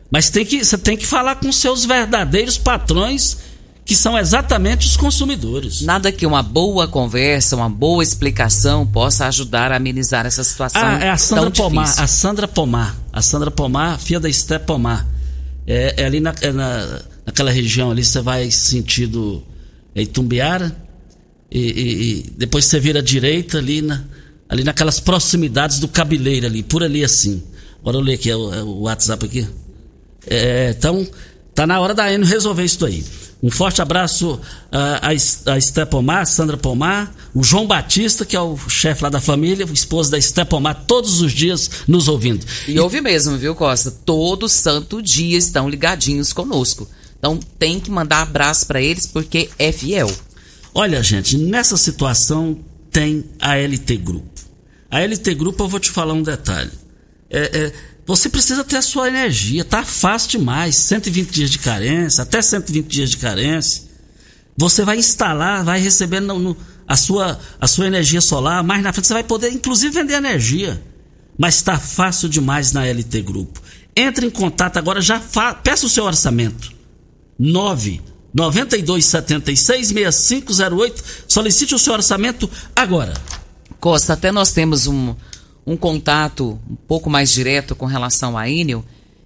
Mas 0.09 0.29
tem 0.29 0.45
que, 0.45 0.63
você 0.63 0.77
tem 0.77 0.95
que 0.95 1.05
falar 1.05 1.35
com 1.35 1.51
seus 1.51 1.83
verdadeiros 1.83 2.57
patrões, 2.57 3.37
que 3.83 3.93
são 3.93 4.17
exatamente 4.17 4.87
os 4.87 4.95
consumidores. 4.95 5.81
Nada 5.81 6.11
que 6.11 6.25
uma 6.25 6.41
boa 6.41 6.87
conversa, 6.87 7.57
uma 7.57 7.69
boa 7.69 8.01
explicação 8.01 8.87
possa 8.87 9.27
ajudar 9.27 9.71
a 9.71 9.75
amenizar 9.75 10.25
essa 10.25 10.43
situação. 10.43 10.81
Ah, 10.81 10.99
é 11.03 11.09
a 11.09 11.17
Sandra 11.17 11.51
Pomar, 11.51 11.99
a 11.99 12.07
Sandra 12.07 12.47
Pomar. 12.47 12.95
A 13.11 13.21
Sandra 13.21 13.51
Pomar, 13.51 13.99
filha 13.99 14.19
da 14.19 14.29
Esté 14.29 14.57
Pomar. 14.57 15.05
É, 15.65 15.95
é 15.97 16.05
ali 16.05 16.21
na, 16.21 16.33
é 16.41 16.51
na, 16.53 17.01
naquela 17.25 17.51
região 17.51 17.91
ali, 17.91 18.03
você 18.05 18.21
vai 18.21 18.49
sentido 18.49 19.43
é 19.97 20.03
Itumbiara, 20.03 20.75
e, 21.49 21.59
e, 21.59 22.11
e, 22.19 22.23
depois 22.37 22.65
você 22.65 22.79
vira 22.79 22.99
à 22.99 23.01
direita 23.01 23.57
ali, 23.57 23.81
na, 23.81 24.03
ali 24.47 24.63
naquelas 24.63 24.99
proximidades 24.99 25.79
do 25.79 25.87
Cabeleiro 25.87 26.45
ali, 26.45 26.61
por 26.61 26.83
ali 26.83 27.03
assim. 27.03 27.41
Agora 27.79 27.97
eu 27.97 28.01
ler 28.01 28.13
aqui 28.15 28.29
é 28.29 28.35
o, 28.35 28.53
é 28.53 28.63
o 28.63 28.81
WhatsApp 28.81 29.25
aqui. 29.25 29.47
É, 30.25 30.75
então, 30.77 31.07
tá 31.55 31.65
na 31.65 31.79
hora 31.79 31.93
da 31.93 32.11
Eno 32.11 32.25
resolver 32.25 32.63
isso 32.63 32.85
aí. 32.85 33.03
Um 33.41 33.51
forte 33.51 33.81
abraço 33.81 34.39
a, 34.71 35.09
a, 35.09 35.57
Esté 35.57 35.85
Pomar, 35.85 36.25
Sandra 36.25 36.57
Pomar, 36.57 37.13
o 37.33 37.43
João 37.43 37.67
Batista, 37.67 38.25
que 38.25 38.35
é 38.35 38.41
o 38.41 38.57
chefe 38.67 39.03
lá 39.03 39.09
da 39.09 39.21
família, 39.21 39.65
o 39.65 39.73
esposo 39.73 40.09
da 40.11 40.17
Esté 40.17 40.43
Pomar, 40.43 40.85
todos 40.87 41.21
os 41.21 41.31
dias 41.31 41.69
nos 41.87 42.07
ouvindo. 42.07 42.45
E, 42.67 42.73
e 42.73 42.79
ouve 42.79 42.99
mesmo, 42.99 43.37
viu, 43.37 43.53
Costa? 43.53 43.91
Todo 43.91 44.49
santo 44.49 45.01
dia 45.01 45.37
estão 45.37 45.69
ligadinhos 45.69 46.33
conosco. 46.33 46.89
Então 47.17 47.39
tem 47.57 47.79
que 47.79 47.89
mandar 47.89 48.21
abraço 48.21 48.67
para 48.67 48.81
eles 48.81 49.07
porque 49.07 49.49
é 49.57 49.71
fiel. 49.71 50.11
Olha, 50.73 51.01
gente, 51.01 51.37
nessa 51.37 51.75
situação 51.75 52.59
tem 52.91 53.25
a 53.39 53.55
LT 53.55 53.97
Grupo. 53.97 54.41
A 54.89 54.99
LT 54.99 55.33
Grupo, 55.35 55.63
eu 55.63 55.67
vou 55.67 55.79
te 55.79 55.89
falar 55.89 56.13
um 56.13 56.21
detalhe. 56.21 56.71
É, 57.29 57.39
é, 57.39 57.73
você 58.05 58.29
precisa 58.29 58.63
ter 58.63 58.77
a 58.77 58.81
sua 58.81 59.07
energia, 59.07 59.65
tá 59.65 59.83
fácil 59.83 60.29
demais. 60.29 60.75
120 60.75 61.29
dias 61.29 61.49
de 61.49 61.59
carência, 61.59 62.21
até 62.21 62.41
120 62.41 62.87
dias 62.87 63.09
de 63.09 63.17
carência. 63.17 63.83
Você 64.55 64.85
vai 64.85 64.97
instalar, 64.97 65.63
vai 65.63 65.79
receber 65.79 66.19
no, 66.19 66.39
no, 66.39 66.57
a, 66.87 66.95
sua, 66.95 67.39
a 67.59 67.67
sua 67.67 67.87
energia 67.87 68.21
solar. 68.21 68.63
Mais 68.63 68.81
na 68.81 68.93
frente 68.93 69.07
você 69.07 69.13
vai 69.13 69.23
poder, 69.23 69.51
inclusive, 69.51 69.93
vender 69.93 70.13
energia. 70.13 70.81
Mas 71.37 71.55
está 71.55 71.77
fácil 71.77 72.29
demais 72.29 72.71
na 72.71 72.85
LT 72.85 73.21
Grupo. 73.21 73.61
Entre 73.95 74.25
em 74.25 74.29
contato 74.29 74.77
agora, 74.77 75.01
já 75.01 75.19
peça 75.63 75.85
o 75.85 75.89
seu 75.89 76.05
orçamento. 76.05 76.76
9 77.37 78.01
9276 78.33 79.87
6508. 79.87 81.03
Solicite 81.27 81.75
o 81.75 81.79
seu 81.79 81.93
orçamento 81.93 82.49
agora. 82.75 83.13
Costa, 83.79 84.13
até 84.13 84.31
nós 84.31 84.51
temos 84.51 84.87
um, 84.87 85.15
um 85.65 85.77
contato 85.77 86.59
um 86.69 86.75
pouco 86.75 87.09
mais 87.09 87.31
direto 87.31 87.75
com 87.75 87.85
relação 87.85 88.37
à 88.37 88.49
Enel. 88.49 88.83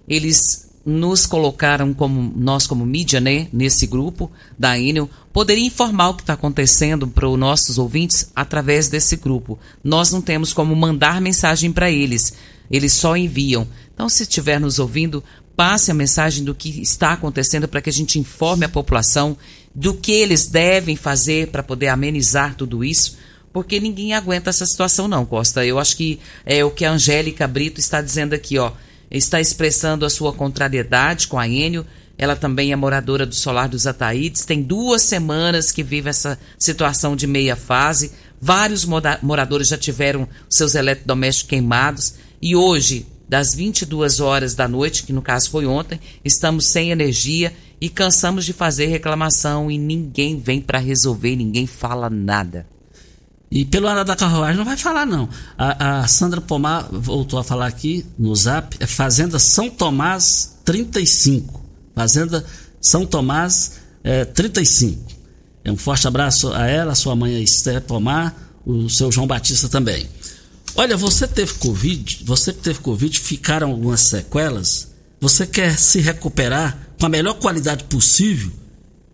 Eles 0.08 0.70
nos 0.84 1.26
colocaram 1.26 1.94
como 1.94 2.32
nós 2.36 2.66
como 2.66 2.84
mídia, 2.84 3.20
né, 3.20 3.46
nesse 3.52 3.86
grupo 3.86 4.30
da 4.58 4.78
Enel, 4.78 5.08
poderia 5.32 5.64
informar 5.64 6.08
o 6.08 6.14
que 6.14 6.22
está 6.22 6.32
acontecendo 6.32 7.06
para 7.06 7.28
os 7.28 7.38
nossos 7.38 7.78
ouvintes 7.78 8.30
através 8.34 8.88
desse 8.88 9.16
grupo. 9.16 9.58
Nós 9.82 10.10
não 10.10 10.20
temos 10.20 10.52
como 10.52 10.74
mandar 10.74 11.20
mensagem 11.20 11.72
para 11.72 11.90
eles, 11.90 12.34
eles 12.70 12.92
só 12.92 13.16
enviam. 13.16 13.66
Então, 13.94 14.08
se 14.08 14.24
estiver 14.24 14.58
nos 14.58 14.78
ouvindo, 14.78 15.22
passe 15.56 15.90
a 15.90 15.94
mensagem 15.94 16.44
do 16.44 16.54
que 16.54 16.80
está 16.80 17.12
acontecendo 17.12 17.68
para 17.68 17.80
que 17.80 17.90
a 17.90 17.92
gente 17.92 18.18
informe 18.18 18.64
a 18.64 18.68
população 18.68 19.36
do 19.74 19.94
que 19.94 20.12
eles 20.12 20.46
devem 20.46 20.96
fazer 20.96 21.48
para 21.48 21.62
poder 21.62 21.88
amenizar 21.88 22.54
tudo 22.54 22.84
isso, 22.84 23.16
porque 23.52 23.80
ninguém 23.80 24.14
aguenta 24.14 24.50
essa 24.50 24.66
situação 24.66 25.08
não, 25.08 25.24
Costa. 25.24 25.64
Eu 25.64 25.78
acho 25.78 25.96
que 25.96 26.18
é 26.44 26.64
o 26.64 26.70
que 26.70 26.84
a 26.84 26.92
Angélica 26.92 27.46
Brito 27.46 27.80
está 27.80 28.00
dizendo 28.00 28.34
aqui, 28.34 28.58
ó, 28.58 28.72
está 29.10 29.40
expressando 29.40 30.06
a 30.06 30.10
sua 30.10 30.32
contrariedade 30.32 31.28
com 31.28 31.38
a 31.38 31.46
Enio. 31.46 31.86
Ela 32.16 32.36
também 32.36 32.72
é 32.72 32.76
moradora 32.76 33.26
do 33.26 33.34
Solar 33.34 33.68
dos 33.68 33.86
Ataídes, 33.86 34.44
tem 34.44 34.62
duas 34.62 35.02
semanas 35.02 35.72
que 35.72 35.82
vive 35.82 36.08
essa 36.08 36.38
situação 36.58 37.16
de 37.16 37.26
meia 37.26 37.56
fase. 37.56 38.12
Vários 38.40 38.86
moradores 39.22 39.68
já 39.68 39.78
tiveram 39.78 40.28
seus 40.48 40.74
eletrodomésticos 40.74 41.48
queimados 41.48 42.14
e 42.40 42.54
hoje 42.54 43.06
das 43.32 43.54
22 43.54 44.20
horas 44.20 44.54
da 44.54 44.68
noite, 44.68 45.04
que 45.04 45.12
no 45.12 45.22
caso 45.22 45.48
foi 45.48 45.64
ontem, 45.64 45.98
estamos 46.22 46.66
sem 46.66 46.90
energia 46.90 47.50
e 47.80 47.88
cansamos 47.88 48.44
de 48.44 48.52
fazer 48.52 48.88
reclamação 48.88 49.70
e 49.70 49.78
ninguém 49.78 50.38
vem 50.38 50.60
para 50.60 50.78
resolver, 50.78 51.34
ninguém 51.34 51.66
fala 51.66 52.10
nada. 52.10 52.66
E 53.50 53.64
pelo 53.64 53.88
andar 53.88 54.04
da 54.04 54.14
carruagem 54.14 54.58
não 54.58 54.66
vai 54.66 54.76
falar, 54.76 55.06
não. 55.06 55.30
A, 55.56 56.00
a, 56.00 56.08
Sandra 56.08 56.42
Pomar 56.42 56.86
voltou 56.92 57.38
a 57.38 57.42
falar 57.42 57.68
aqui 57.68 58.04
no 58.18 58.36
zap, 58.36 58.76
é 58.78 58.86
Fazenda 58.86 59.38
São 59.38 59.70
Tomás 59.70 60.58
35. 60.62 61.58
Fazenda 61.94 62.44
São 62.82 63.06
Tomás 63.06 63.80
é, 64.04 64.26
35. 64.26 65.10
É 65.64 65.72
um 65.72 65.76
forte 65.78 66.06
abraço 66.06 66.52
a 66.52 66.66
ela, 66.66 66.92
a 66.92 66.94
sua 66.94 67.16
mãe 67.16 67.42
Esther 67.42 67.80
Pomar, 67.80 68.36
o 68.66 68.90
seu 68.90 69.10
João 69.10 69.26
Batista 69.26 69.70
também. 69.70 70.06
Olha, 70.74 70.96
você 70.96 71.26
teve 71.26 71.54
Covid, 71.54 72.20
você 72.24 72.52
teve 72.52 72.78
Covid, 72.80 73.18
ficaram 73.18 73.70
algumas 73.70 74.00
sequelas. 74.00 74.88
Você 75.20 75.46
quer 75.46 75.78
se 75.78 76.00
recuperar 76.00 76.88
com 76.98 77.06
a 77.06 77.08
melhor 77.08 77.34
qualidade 77.34 77.84
possível? 77.84 78.50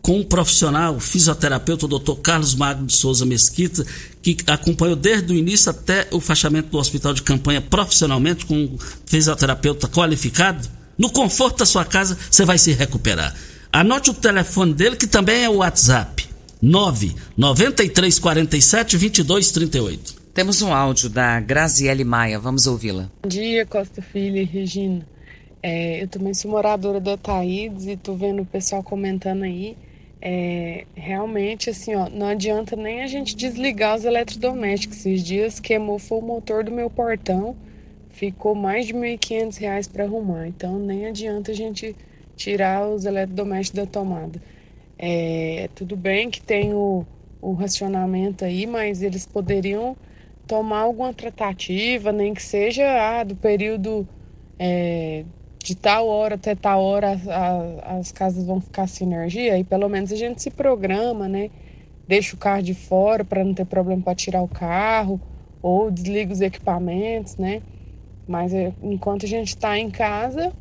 com 0.08 0.20
um 0.20 0.24
profissional, 0.24 0.98
fisioterapeuta, 0.98 1.84
o 1.84 1.88
doutor 1.88 2.16
Carlos 2.16 2.54
Magno 2.54 2.86
de 2.86 2.96
Souza 2.96 3.26
Mesquita, 3.26 3.84
que 4.22 4.38
acompanhou 4.46 4.96
desde 4.96 5.30
o 5.34 5.36
início 5.36 5.70
até 5.70 6.08
o 6.10 6.18
fechamento 6.18 6.70
do 6.70 6.78
hospital 6.78 7.12
de 7.12 7.22
campanha 7.22 7.60
profissionalmente, 7.60 8.46
com 8.46 8.54
um 8.54 8.78
fisioterapeuta 9.04 9.86
qualificado. 9.86 10.66
No 10.96 11.10
conforto 11.10 11.58
da 11.58 11.66
sua 11.66 11.84
casa, 11.84 12.16
você 12.30 12.42
vai 12.46 12.56
se 12.56 12.72
recuperar. 12.72 13.34
Anote 13.70 14.08
o 14.08 14.14
telefone 14.14 14.72
dele, 14.72 14.96
que 14.96 15.06
também 15.06 15.44
é 15.44 15.48
o 15.50 15.56
WhatsApp. 15.56 16.26
9 16.62 17.14
9347 17.36 18.96
2238. 18.96 20.17
Temos 20.38 20.62
um 20.62 20.72
áudio 20.72 21.10
da 21.10 21.40
Graziele 21.40 22.04
Maia, 22.04 22.38
vamos 22.38 22.68
ouvi-la. 22.68 23.10
Bom 23.24 23.28
dia, 23.28 23.66
Costa 23.66 24.00
Filho 24.00 24.36
e 24.36 24.44
Regina. 24.44 25.04
É, 25.60 26.00
eu 26.00 26.06
também 26.06 26.32
sou 26.32 26.48
moradora 26.48 27.00
da 27.00 27.16
Taídes 27.16 27.88
e 27.88 27.96
tô 27.96 28.14
vendo 28.14 28.42
o 28.42 28.46
pessoal 28.46 28.80
comentando 28.80 29.42
aí. 29.42 29.76
É, 30.22 30.86
realmente, 30.94 31.70
assim, 31.70 31.96
ó, 31.96 32.08
não 32.08 32.28
adianta 32.28 32.76
nem 32.76 33.02
a 33.02 33.08
gente 33.08 33.34
desligar 33.34 33.96
os 33.96 34.04
eletrodomésticos. 34.04 34.98
Esses 34.98 35.24
dias 35.24 35.58
queimou 35.58 35.98
foi 35.98 36.18
o 36.18 36.22
motor 36.22 36.62
do 36.62 36.70
meu 36.70 36.88
portão, 36.88 37.56
ficou 38.08 38.54
mais 38.54 38.86
de 38.86 38.92
R$ 38.92 39.18
1.500 39.18 39.90
para 39.90 40.04
arrumar. 40.04 40.46
Então, 40.46 40.78
nem 40.78 41.06
adianta 41.06 41.50
a 41.50 41.54
gente 41.54 41.96
tirar 42.36 42.88
os 42.88 43.04
eletrodomésticos 43.04 43.80
da 43.80 43.86
tomada. 43.86 44.40
É, 44.96 45.68
tudo 45.74 45.96
bem 45.96 46.30
que 46.30 46.40
tem 46.40 46.74
o, 46.74 47.04
o 47.42 47.54
racionamento 47.54 48.44
aí, 48.44 48.68
mas 48.68 49.02
eles 49.02 49.26
poderiam 49.26 49.96
tomar 50.48 50.80
alguma 50.80 51.14
tratativa, 51.14 52.12
nem 52.12 52.34
que 52.34 52.42
seja 52.42 52.84
ah, 53.20 53.24
do 53.24 53.36
período 53.36 54.08
é, 54.58 55.24
de 55.64 55.76
tal 55.76 56.08
hora 56.08 56.36
até 56.36 56.54
tal 56.56 56.82
hora 56.82 57.12
as, 57.12 57.28
as 57.84 58.12
casas 58.12 58.46
vão 58.46 58.60
ficar 58.60 58.88
sem 58.88 59.06
energia, 59.08 59.58
e 59.58 59.64
pelo 59.64 59.88
menos 59.88 60.12
a 60.12 60.16
gente 60.16 60.42
se 60.42 60.50
programa, 60.50 61.28
né? 61.28 61.50
Deixa 62.08 62.34
o 62.36 62.38
carro 62.38 62.62
de 62.62 62.74
fora 62.74 63.24
para 63.24 63.44
não 63.44 63.54
ter 63.54 63.66
problema 63.66 64.02
para 64.02 64.14
tirar 64.14 64.42
o 64.42 64.48
carro, 64.48 65.20
ou 65.62 65.90
desliga 65.90 66.32
os 66.32 66.40
equipamentos, 66.40 67.36
né? 67.36 67.62
Mas 68.26 68.54
é, 68.54 68.74
enquanto 68.82 69.26
a 69.26 69.28
gente 69.28 69.48
está 69.48 69.78
em 69.78 69.90
casa, 69.90 70.52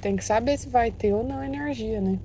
tem 0.00 0.16
que 0.16 0.24
saber 0.24 0.58
se 0.58 0.68
vai 0.70 0.92
ter 0.92 1.14
ou 1.14 1.24
não 1.24 1.42
energia, 1.44 2.00
né? 2.00 2.20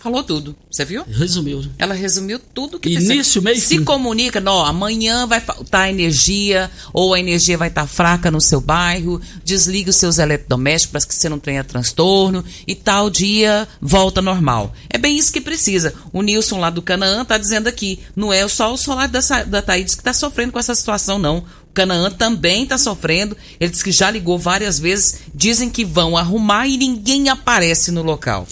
Falou 0.00 0.22
tudo, 0.22 0.54
você 0.70 0.84
viu? 0.84 1.04
Resumiu. 1.08 1.64
Ela 1.76 1.92
resumiu 1.92 2.38
tudo 2.38 2.78
que 2.78 2.88
Início, 2.88 3.42
meio 3.42 3.60
Se 3.60 3.78
fim. 3.78 3.84
comunica, 3.84 4.40
não, 4.40 4.64
amanhã 4.64 5.26
vai 5.26 5.40
faltar 5.40 5.90
energia, 5.90 6.70
ou 6.92 7.14
a 7.14 7.20
energia 7.20 7.58
vai 7.58 7.68
estar 7.68 7.86
fraca 7.86 8.30
no 8.30 8.40
seu 8.40 8.60
bairro, 8.60 9.20
desliga 9.44 9.90
os 9.90 9.96
seus 9.96 10.18
eletrodomésticos 10.18 10.90
para 10.92 11.00
que 11.00 11.14
você 11.14 11.28
não 11.28 11.40
tenha 11.40 11.64
transtorno, 11.64 12.44
e 12.66 12.76
tal 12.76 13.10
dia 13.10 13.66
volta 13.80 14.22
normal. 14.22 14.72
É 14.88 14.98
bem 14.98 15.18
isso 15.18 15.32
que 15.32 15.40
precisa. 15.40 15.92
O 16.12 16.22
Nilson 16.22 16.60
lá 16.60 16.70
do 16.70 16.80
Canaã 16.80 17.22
está 17.22 17.36
dizendo 17.36 17.66
aqui, 17.66 17.98
não 18.14 18.32
é 18.32 18.46
só 18.46 18.72
o 18.72 18.76
solar 18.76 19.08
da, 19.08 19.20
da 19.46 19.62
Thaís 19.62 19.94
que 19.94 20.00
está 20.00 20.12
sofrendo 20.12 20.52
com 20.52 20.60
essa 20.60 20.74
situação, 20.76 21.18
não. 21.18 21.38
O 21.38 21.72
Canaã 21.74 22.10
também 22.10 22.62
está 22.62 22.78
sofrendo. 22.78 23.36
Ele 23.58 23.70
disse 23.70 23.84
que 23.84 23.92
já 23.92 24.10
ligou 24.10 24.38
várias 24.38 24.78
vezes. 24.78 25.20
Dizem 25.34 25.70
que 25.70 25.84
vão 25.84 26.16
arrumar 26.16 26.66
e 26.66 26.76
ninguém 26.76 27.28
aparece 27.28 27.92
no 27.92 28.02
local. 28.02 28.46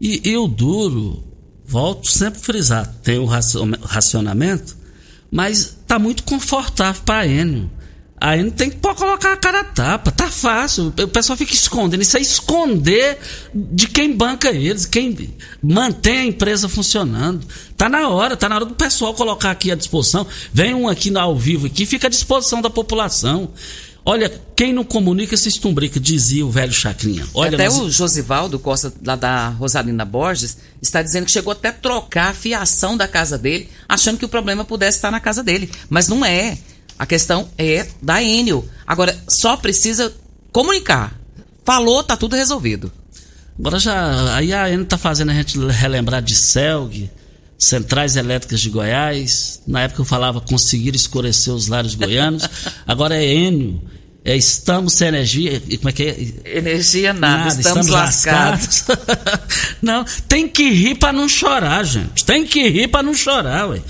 E 0.00 0.22
eu 0.24 0.48
duro, 0.48 1.22
volto 1.64 2.10
sempre 2.10 2.40
a 2.40 2.42
frisar, 2.42 2.94
tem 3.02 3.18
o 3.18 3.26
racionamento, 3.26 4.76
mas 5.30 5.76
tá 5.86 5.98
muito 5.98 6.22
confortável 6.22 7.02
para 7.04 7.26
Enio. 7.26 7.70
A 8.18 8.36
Enio 8.36 8.52
tem 8.52 8.68
que 8.70 8.76
colocar 8.76 9.32
a 9.32 9.36
cara 9.36 9.60
a 9.60 9.64
tapa, 9.64 10.10
tá 10.10 10.30
fácil. 10.30 10.92
O 11.02 11.08
pessoal 11.08 11.38
fica 11.38 11.54
escondendo. 11.54 12.02
Isso 12.02 12.18
é 12.18 12.20
esconder 12.20 13.18
de 13.54 13.86
quem 13.86 14.14
banca 14.14 14.50
eles, 14.50 14.84
quem 14.84 15.34
mantém 15.62 16.18
a 16.18 16.24
empresa 16.26 16.68
funcionando. 16.68 17.46
Tá 17.78 17.88
na 17.88 18.10
hora, 18.10 18.36
tá 18.36 18.46
na 18.46 18.56
hora 18.56 18.66
do 18.66 18.74
pessoal 18.74 19.14
colocar 19.14 19.50
aqui 19.50 19.70
à 19.70 19.74
disposição. 19.74 20.26
Vem 20.52 20.74
um 20.74 20.86
aqui 20.86 21.16
ao 21.16 21.34
vivo 21.34 21.66
aqui, 21.66 21.86
fica 21.86 22.08
à 22.08 22.10
disposição 22.10 22.60
da 22.60 22.68
população. 22.68 23.52
Olha, 24.04 24.32
quem 24.56 24.72
não 24.72 24.84
comunica 24.84 25.36
se 25.36 25.48
estumbrica, 25.48 26.00
dizia 26.00 26.44
o 26.44 26.50
velho 26.50 26.72
Chacrinha. 26.72 27.26
Olha, 27.34 27.54
até 27.54 27.66
nós... 27.66 27.78
o 27.78 27.90
Josivaldo 27.90 28.58
Costa, 28.58 28.92
lá 29.04 29.14
da 29.14 29.48
Rosalina 29.50 30.04
Borges, 30.04 30.56
está 30.80 31.02
dizendo 31.02 31.26
que 31.26 31.32
chegou 31.32 31.52
até 31.52 31.68
a 31.68 31.72
trocar 31.72 32.30
a 32.30 32.34
fiação 32.34 32.96
da 32.96 33.06
casa 33.06 33.36
dele, 33.36 33.68
achando 33.88 34.18
que 34.18 34.24
o 34.24 34.28
problema 34.28 34.64
pudesse 34.64 34.98
estar 34.98 35.10
na 35.10 35.20
casa 35.20 35.42
dele. 35.42 35.70
Mas 35.88 36.08
não 36.08 36.24
é. 36.24 36.58
A 36.98 37.06
questão 37.06 37.48
é 37.56 37.86
da 38.02 38.22
Enel. 38.22 38.66
Agora, 38.86 39.16
só 39.28 39.56
precisa 39.56 40.12
comunicar. 40.52 41.18
Falou, 41.64 42.02
tá 42.02 42.16
tudo 42.16 42.36
resolvido. 42.36 42.92
Agora 43.58 43.78
já. 43.78 44.34
Aí 44.34 44.52
a 44.52 44.70
Enel 44.70 44.86
tá 44.86 44.98
fazendo 44.98 45.30
a 45.30 45.34
gente 45.34 45.58
relembrar 45.58 46.22
de 46.22 46.34
Selg, 46.34 47.10
Centrais 47.60 48.16
Elétricas 48.16 48.58
de 48.62 48.70
Goiás. 48.70 49.60
Na 49.66 49.82
época 49.82 50.00
eu 50.00 50.06
falava 50.06 50.40
conseguir 50.40 50.96
escurecer 50.96 51.52
os 51.52 51.68
lares 51.68 51.94
goianos. 51.94 52.48
Agora 52.86 53.14
é 53.14 53.34
Enio. 53.34 53.82
É, 54.24 54.34
estamos 54.34 54.94
sem 54.94 55.08
energia. 55.08 55.60
Como 55.76 55.90
é 55.90 55.92
que 55.92 56.02
é? 56.02 56.56
Energia 56.58 57.12
nada, 57.12 57.36
nada 57.36 57.48
estamos, 57.48 57.86
estamos 57.86 57.88
lascados. 57.88 58.84
lascados. 58.88 59.76
não, 59.80 60.04
tem 60.26 60.48
que 60.48 60.70
rir 60.70 60.94
para 60.94 61.12
não 61.12 61.28
chorar, 61.28 61.84
gente. 61.84 62.24
Tem 62.24 62.46
que 62.46 62.66
rir 62.66 62.88
para 62.88 63.02
não 63.02 63.14
chorar, 63.14 63.68
ué. 63.68 63.80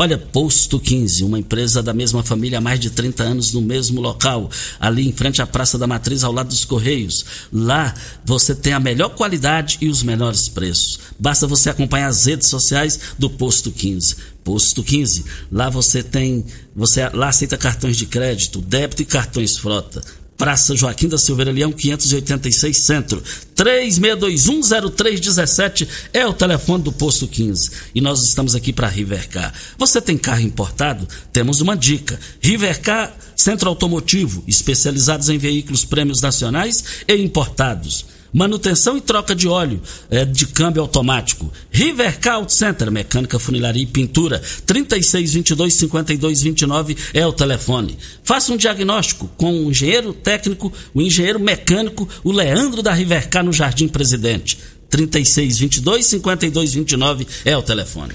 Olha, 0.00 0.16
Posto 0.16 0.80
15, 0.80 1.24
uma 1.24 1.38
empresa 1.38 1.82
da 1.82 1.92
mesma 1.92 2.22
família 2.22 2.56
há 2.56 2.60
mais 2.62 2.80
de 2.80 2.88
30 2.88 3.22
anos 3.22 3.52
no 3.52 3.60
mesmo 3.60 4.00
local, 4.00 4.48
ali 4.80 5.06
em 5.06 5.12
frente 5.12 5.42
à 5.42 5.46
Praça 5.46 5.76
da 5.76 5.86
Matriz, 5.86 6.24
ao 6.24 6.32
lado 6.32 6.48
dos 6.48 6.64
Correios. 6.64 7.22
Lá 7.52 7.92
você 8.24 8.54
tem 8.54 8.72
a 8.72 8.80
melhor 8.80 9.10
qualidade 9.10 9.76
e 9.78 9.90
os 9.90 10.02
menores 10.02 10.48
preços. 10.48 10.98
Basta 11.18 11.46
você 11.46 11.68
acompanhar 11.68 12.06
as 12.06 12.24
redes 12.24 12.48
sociais 12.48 12.98
do 13.18 13.28
Posto 13.28 13.70
15. 13.70 14.16
Posto 14.42 14.82
15, 14.82 15.22
lá 15.52 15.68
você 15.68 16.02
tem, 16.02 16.46
você 16.74 17.06
lá 17.10 17.28
aceita 17.28 17.58
cartões 17.58 17.98
de 17.98 18.06
crédito, 18.06 18.62
débito 18.62 19.02
e 19.02 19.04
cartões 19.04 19.58
frota. 19.58 20.02
Praça 20.40 20.74
Joaquim 20.74 21.06
da 21.06 21.18
Silveira 21.18 21.52
Leão, 21.52 21.70
586 21.70 22.78
Centro. 22.78 23.22
36210317 23.54 25.86
é 26.14 26.26
o 26.26 26.32
telefone 26.32 26.82
do 26.82 26.90
Posto 26.90 27.28
15. 27.28 27.70
E 27.94 28.00
nós 28.00 28.24
estamos 28.24 28.54
aqui 28.54 28.72
para 28.72 28.88
Rivercar. 28.88 29.52
Você 29.76 30.00
tem 30.00 30.16
carro 30.16 30.40
importado? 30.40 31.06
Temos 31.30 31.60
uma 31.60 31.76
dica. 31.76 32.18
Rivercar 32.40 33.14
Centro 33.36 33.68
Automotivo, 33.68 34.42
especializados 34.46 35.28
em 35.28 35.36
veículos 35.36 35.84
prêmios 35.84 36.22
nacionais 36.22 36.82
e 37.06 37.14
importados 37.16 38.06
manutenção 38.32 38.96
e 38.96 39.00
troca 39.00 39.34
de 39.34 39.48
óleo 39.48 39.80
é, 40.10 40.24
de 40.24 40.46
câmbio 40.46 40.82
automático. 40.82 41.52
Rivercar 41.70 42.34
Auto 42.36 42.52
Center, 42.52 42.90
mecânica, 42.90 43.38
funilaria 43.38 43.82
e 43.82 43.86
pintura. 43.86 44.40
3622 44.66 45.74
5229 45.74 46.96
é 47.14 47.26
o 47.26 47.32
telefone. 47.32 47.98
Faça 48.22 48.52
um 48.52 48.56
diagnóstico 48.56 49.28
com 49.36 49.64
o 49.64 49.70
engenheiro 49.70 50.12
técnico, 50.12 50.72
o 50.94 51.02
engenheiro 51.02 51.40
mecânico, 51.40 52.08
o 52.24 52.32
Leandro 52.32 52.82
da 52.82 52.92
Rivercar 52.92 53.44
no 53.44 53.52
Jardim 53.52 53.88
Presidente. 53.88 54.58
3622 54.88 56.06
5229 56.06 57.26
é 57.44 57.56
o 57.56 57.62
telefone. 57.62 58.14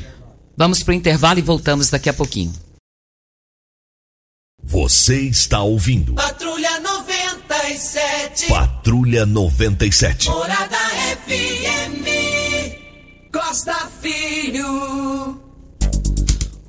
Vamos 0.57 0.83
para 0.83 0.91
o 0.91 0.95
intervalo 0.95 1.39
e 1.39 1.41
voltamos 1.41 1.89
daqui 1.89 2.09
a 2.09 2.13
pouquinho. 2.13 2.64
Você 4.67 5.21
está 5.21 5.61
ouvindo. 5.61 6.15
Patrulha 6.15 6.79
97. 6.79 8.47
Patrulha 8.47 9.25
97. 9.25 10.27
Morada 10.27 10.77
FM. 11.27 12.03
Costa 13.31 13.89
Filho. 14.01 15.39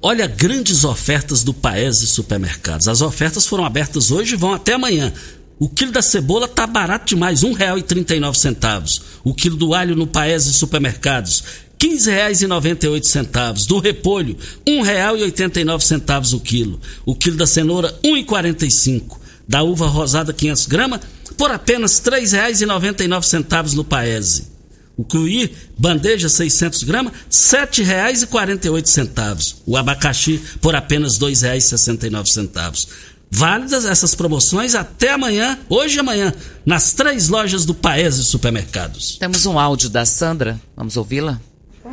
Olha, 0.02 0.26
grandes 0.26 0.84
ofertas 0.84 1.42
do 1.42 1.54
Paese 1.54 2.06
Supermercados. 2.06 2.86
As 2.86 3.00
ofertas 3.00 3.46
foram 3.46 3.64
abertas 3.64 4.10
hoje 4.10 4.34
e 4.34 4.36
vão 4.36 4.52
até 4.52 4.74
amanhã. 4.74 5.10
O 5.58 5.70
quilo 5.70 5.90
da 5.90 6.02
cebola 6.02 6.46
tá 6.46 6.66
barato 6.66 7.06
demais, 7.06 7.42
R$ 7.42 7.48
1,39. 7.48 9.00
O 9.24 9.32
quilo 9.32 9.56
do 9.56 9.72
alho 9.72 9.96
no 9.96 10.06
Paese 10.06 10.52
Supermercados, 10.52 11.42
R$ 11.80 11.88
15,98. 11.88 13.66
Do 13.66 13.78
repolho, 13.78 14.36
R$ 14.66 14.72
1,89 14.72 16.34
o 16.34 16.40
quilo. 16.40 16.80
O 17.04 17.14
quilo 17.14 17.36
da 17.36 17.46
cenoura, 17.46 17.88
R$ 18.02 18.10
1,45. 18.24 19.18
Da 19.48 19.62
uva 19.62 19.86
rosada, 19.86 20.32
500 20.32 20.66
gramas, 20.66 21.00
por 21.36 21.50
apenas 21.50 22.02
R$ 22.04 22.20
3,99 22.20 23.74
no 23.74 23.84
Paese. 23.84 24.56
O 24.96 25.04
cuí, 25.04 25.54
bandeja 25.78 26.28
600 26.28 26.82
gramas, 26.84 27.12
R$ 27.12 27.66
7,48. 27.66 29.56
O 29.66 29.76
abacaxi, 29.76 30.40
por 30.60 30.74
apenas 30.74 31.18
R$ 31.18 31.26
2,69. 31.26 32.88
Válidas 33.30 33.84
essas 33.84 34.14
promoções 34.14 34.74
até 34.74 35.12
amanhã, 35.12 35.58
hoje 35.68 35.96
e 35.96 36.00
amanhã, 36.00 36.32
nas 36.64 36.92
três 36.92 37.28
lojas 37.28 37.66
do 37.66 37.74
Paese 37.74 38.24
Supermercados. 38.24 39.16
Temos 39.18 39.44
um 39.44 39.58
áudio 39.58 39.90
da 39.90 40.06
Sandra, 40.06 40.58
vamos 40.76 40.96
ouvi-la? 40.96 41.40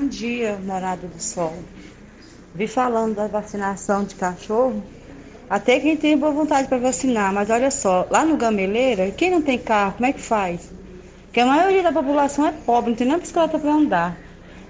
Bom 0.04 0.10
dia, 0.10 0.60
Morada 0.66 1.08
do 1.08 1.18
Sol. 1.18 1.54
Vi 2.54 2.68
falando 2.68 3.16
da 3.16 3.26
vacinação 3.26 4.04
de 4.04 4.16
cachorro. 4.16 4.84
Até 5.50 5.80
quem 5.80 5.96
tem 5.96 6.18
boa 6.18 6.34
vontade 6.34 6.68
para 6.68 6.78
vacinar, 6.78 7.32
mas 7.32 7.50
olha 7.50 7.72
só, 7.72 8.06
lá 8.12 8.26
no 8.26 8.36
Gameleira, 8.36 9.12
quem 9.12 9.32
não 9.32 9.42
tem 9.42 9.58
carro, 9.58 9.94
como 9.94 10.06
é 10.06 10.12
que 10.12 10.20
faz? 10.20 10.70
Porque 11.24 11.40
a 11.40 11.46
maioria 11.46 11.82
da 11.82 11.94
população 11.94 12.46
é 12.46 12.52
pobre, 12.52 12.90
não 12.90 12.98
tem 12.98 13.08
nem 13.08 13.18
bicicleta 13.18 13.58
para 13.58 13.74
andar. 13.74 14.18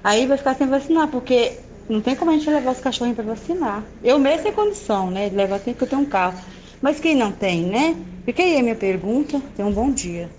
Aí 0.03 0.27
vai 0.27 0.37
ficar 0.37 0.53
sem 0.53 0.67
vacinar, 0.67 1.07
porque 1.07 1.57
não 1.89 1.99
tem 1.99 2.15
como 2.15 2.29
a 2.29 2.35
gente 2.35 2.47
levar 2.47 2.71
os 2.71 2.79
cachorrinhos 2.79 3.15
para 3.15 3.33
vacinar. 3.33 3.83
Eu 4.03 4.19
mesmo 4.19 4.43
tenho 4.43 4.53
condição, 4.53 5.09
né, 5.09 5.31
levar, 5.33 5.59
porque 5.59 5.83
eu 5.83 5.87
tenho 5.87 6.03
um 6.03 6.05
carro. 6.05 6.39
Mas 6.79 6.99
quem 6.99 7.15
não 7.15 7.31
tem, 7.31 7.63
né? 7.63 7.95
Fica 8.23 8.43
aí 8.43 8.59
a 8.59 8.61
minha 8.61 8.75
pergunta. 8.75 9.41
Tenha 9.55 9.67
um 9.67 9.73
bom 9.73 9.89
dia. 9.89 10.29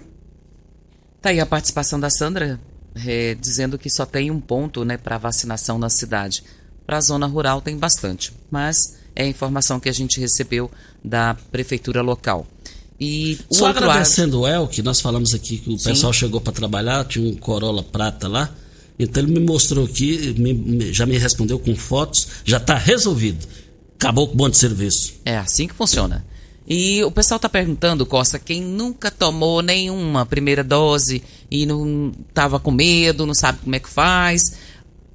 Tá 1.21 1.31
aí 1.31 1.41
a 1.41 1.47
participação 1.47 1.99
da 1.99 2.11
Sandra, 2.11 2.61
é, 3.07 3.35
dizendo 3.35 3.79
que 3.79 3.91
só 3.91 4.05
tem 4.07 4.31
um 4.31 4.41
ponto 4.41 4.85
né, 4.85 4.97
para 4.97 5.19
vacinação 5.19 5.79
na 5.79 5.89
cidade. 5.89 6.43
Para 6.87 6.99
a 6.99 7.01
zona 7.01 7.27
rural 7.27 7.61
tem 7.61 7.77
bastante, 7.77 8.33
mas 8.51 8.97
é 9.17 9.25
a 9.25 9.29
informação 9.29 9.81
que 9.81 9.89
a 9.89 9.93
gente 9.93 10.21
recebeu 10.21 10.71
da 11.03 11.35
prefeitura 11.51 12.03
local. 12.03 12.47
E 13.01 13.39
o 13.49 13.55
Só 13.55 13.67
agradecendo 13.67 14.41
o 14.41 14.47
El, 14.47 14.69
que 14.69 14.83
nós 14.83 15.01
falamos 15.01 15.35
aqui 15.35 15.59
que 15.59 15.71
o 15.71 15.79
Sim. 15.79 15.91
pessoal 15.91 16.13
chegou 16.13 16.41
para 16.41 16.53
trabalhar, 16.53 17.05
tinha 17.07 17.29
um 17.29 17.35
Corolla 17.35 17.83
prata 17.83 18.29
lá. 18.29 18.51
Então 18.99 19.23
ele 19.23 19.33
me 19.33 19.41
mostrou 19.45 19.85
aqui, 19.87 20.33
me- 20.39 20.93
já 20.93 21.05
me 21.05 21.19
respondeu 21.19 21.59
com 21.59 21.75
fotos, 21.75 22.29
já 22.45 22.59
está 22.59 22.77
resolvido. 22.77 23.45
Acabou 23.97 24.29
com 24.29 24.35
o 24.35 24.37
bom 24.37 24.49
de 24.49 24.57
serviço. 24.57 25.15
É 25.25 25.37
assim 25.37 25.67
que 25.67 25.75
funciona. 25.75 26.25
E 26.67 27.05
o 27.05 27.11
pessoal 27.11 27.39
tá 27.39 27.49
perguntando, 27.49 28.07
Costa, 28.07 28.39
quem 28.39 28.63
nunca 28.63 29.11
tomou 29.11 29.61
nenhuma 29.61 30.25
primeira 30.25 30.65
dose 30.65 31.23
e 31.51 31.67
não 31.67 32.11
tava 32.33 32.59
com 32.59 32.71
medo, 32.71 33.27
não 33.27 33.35
sabe 33.35 33.59
como 33.63 33.77
é 33.77 33.79
que 33.79 33.89
faz. 33.89 34.55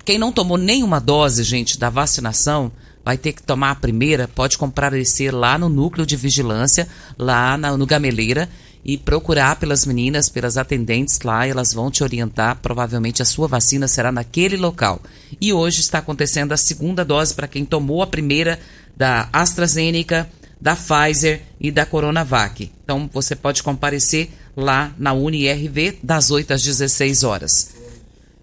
Quem 0.05 0.19
não 0.19 0.31
tomou 0.31 0.57
nenhuma 0.57 0.99
dose, 0.99 1.43
gente, 1.43 1.79
da 1.79 1.89
vacinação, 1.89 2.71
vai 3.03 3.17
ter 3.17 3.33
que 3.33 3.41
tomar 3.41 3.71
a 3.71 3.75
primeira, 3.75 4.27
pode 4.27 4.57
comparecer 4.57 5.33
lá 5.33 5.57
no 5.57 5.69
núcleo 5.69 6.05
de 6.05 6.15
vigilância, 6.15 6.87
lá 7.17 7.57
na- 7.57 7.75
no 7.75 7.85
Gameleira, 7.85 8.47
e 8.85 8.97
procurar 8.97 9.57
pelas 9.57 9.85
meninas, 9.85 10.29
pelas 10.29 10.55
atendentes 10.57 11.19
lá, 11.21 11.45
elas 11.45 11.73
vão 11.73 11.91
te 11.91 12.03
orientar. 12.03 12.57
Provavelmente 12.61 13.21
a 13.21 13.25
sua 13.25 13.47
vacina 13.47 13.87
será 13.87 14.11
naquele 14.11 14.55
local. 14.55 15.01
E 15.41 15.51
hoje 15.51 15.81
está 15.81 15.97
acontecendo 15.97 16.53
a 16.53 16.57
segunda 16.57 17.03
dose 17.03 17.33
para 17.33 17.47
quem 17.47 17.65
tomou 17.65 18.01
a 18.01 18.07
primeira 18.07 18.59
da 18.95 19.27
AstraZeneca, 19.33 20.29
da 20.59 20.75
Pfizer 20.75 21.41
e 21.59 21.71
da 21.71 21.85
Coronavac. 21.85 22.71
Então 22.83 23.09
você 23.13 23.35
pode 23.35 23.63
comparecer 23.63 24.29
lá 24.55 24.93
na 24.97 25.13
UniRV 25.13 25.99
das 26.03 26.31
8 26.31 26.53
às 26.53 26.63
16 26.63 27.23
horas. 27.23 27.79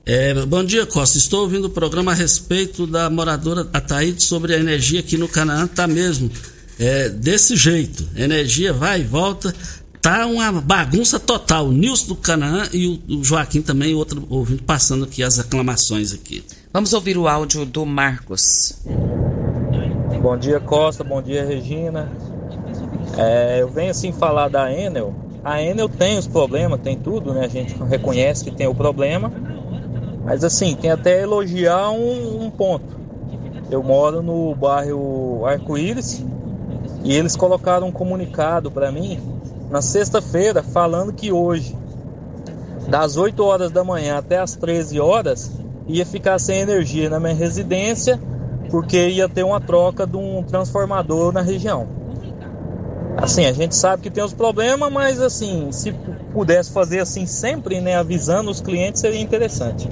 É, 0.04 0.32
bom 0.46 0.64
dia, 0.64 0.86
Costa. 0.86 1.18
Estou 1.18 1.42
ouvindo 1.42 1.66
o 1.66 1.70
programa 1.70 2.12
a 2.12 2.14
respeito 2.14 2.86
da 2.86 3.10
moradora 3.10 3.68
Ataíde 3.72 4.22
sobre 4.22 4.54
a 4.54 4.58
energia 4.58 5.00
aqui 5.00 5.18
no 5.18 5.28
Canaã. 5.28 5.66
Tá 5.66 5.86
mesmo. 5.88 6.30
É, 6.78 7.08
desse 7.08 7.56
jeito. 7.56 8.08
Energia 8.14 8.72
vai 8.72 9.00
e 9.00 9.04
volta. 9.04 9.52
Tá 10.00 10.24
uma 10.26 10.52
bagunça 10.60 11.18
total. 11.18 11.66
O 11.68 11.72
Nilson 11.72 12.06
do 12.06 12.14
Canaã 12.14 12.68
e 12.72 12.86
o, 12.86 13.16
o 13.16 13.24
Joaquim 13.24 13.60
também, 13.60 13.94
outro 13.94 14.24
ouvindo, 14.30 14.62
passando 14.62 15.04
aqui 15.04 15.24
as 15.24 15.38
reclamações 15.38 16.12
aqui. 16.12 16.44
Vamos 16.72 16.92
ouvir 16.92 17.18
o 17.18 17.26
áudio 17.26 17.66
do 17.66 17.84
Marcos. 17.84 18.74
Bom 20.26 20.36
dia, 20.36 20.58
Costa. 20.58 21.04
Bom 21.04 21.22
dia, 21.22 21.44
Regina. 21.44 22.10
É, 23.16 23.62
eu 23.62 23.68
venho 23.68 23.92
assim 23.92 24.10
falar 24.10 24.48
da 24.48 24.72
Enel. 24.72 25.14
A 25.44 25.62
Enel 25.62 25.88
tem 25.88 26.18
os 26.18 26.26
problemas, 26.26 26.80
tem 26.80 26.96
tudo, 26.96 27.32
né? 27.32 27.44
A 27.44 27.48
gente 27.48 27.80
reconhece 27.84 28.42
que 28.42 28.50
tem 28.50 28.66
o 28.66 28.74
problema. 28.74 29.32
Mas 30.24 30.42
assim, 30.42 30.74
tem 30.74 30.90
até 30.90 31.22
elogiar 31.22 31.90
um, 31.90 32.42
um 32.42 32.50
ponto. 32.50 32.98
Eu 33.70 33.84
moro 33.84 34.20
no 34.20 34.52
bairro 34.56 35.46
Arco-Íris 35.46 36.24
e 37.04 37.14
eles 37.14 37.36
colocaram 37.36 37.86
um 37.86 37.92
comunicado 37.92 38.68
para 38.68 38.90
mim 38.90 39.20
na 39.70 39.80
sexta-feira 39.80 40.60
falando 40.60 41.12
que 41.12 41.30
hoje, 41.30 41.78
das 42.88 43.16
8 43.16 43.44
horas 43.44 43.70
da 43.70 43.84
manhã 43.84 44.18
até 44.18 44.40
as 44.40 44.56
13 44.56 44.98
horas, 44.98 45.52
ia 45.86 46.04
ficar 46.04 46.40
sem 46.40 46.58
energia 46.58 47.08
na 47.08 47.20
minha 47.20 47.32
residência 47.32 48.20
porque 48.70 49.08
ia 49.08 49.28
ter 49.28 49.42
uma 49.42 49.60
troca 49.60 50.06
de 50.06 50.16
um 50.16 50.42
transformador 50.42 51.32
na 51.32 51.42
região. 51.42 51.88
Assim, 53.16 53.46
a 53.46 53.52
gente 53.52 53.74
sabe 53.74 54.02
que 54.02 54.10
tem 54.10 54.22
os 54.22 54.34
problemas, 54.34 54.92
mas 54.92 55.20
assim, 55.20 55.72
se 55.72 55.92
pudesse 56.32 56.70
fazer 56.70 57.00
assim 57.00 57.26
sempre, 57.26 57.80
né, 57.80 57.96
avisando 57.96 58.50
os 58.50 58.60
clientes, 58.60 59.00
seria 59.00 59.20
interessante. 59.20 59.88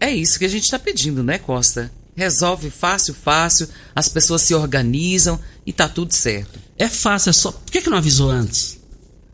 É 0.00 0.10
isso 0.10 0.38
que 0.38 0.44
a 0.44 0.48
gente 0.48 0.64
está 0.64 0.78
pedindo, 0.78 1.22
né, 1.22 1.38
Costa? 1.38 1.90
Resolve 2.16 2.70
fácil, 2.70 3.14
fácil, 3.14 3.68
as 3.94 4.08
pessoas 4.08 4.42
se 4.42 4.52
organizam 4.52 5.38
e 5.64 5.72
tá 5.72 5.88
tudo 5.88 6.12
certo. 6.12 6.58
É 6.76 6.88
fácil, 6.88 7.30
é 7.30 7.32
só. 7.32 7.52
Por 7.52 7.70
que, 7.70 7.82
que 7.82 7.90
não 7.90 7.98
avisou 7.98 8.30
antes? 8.30 8.78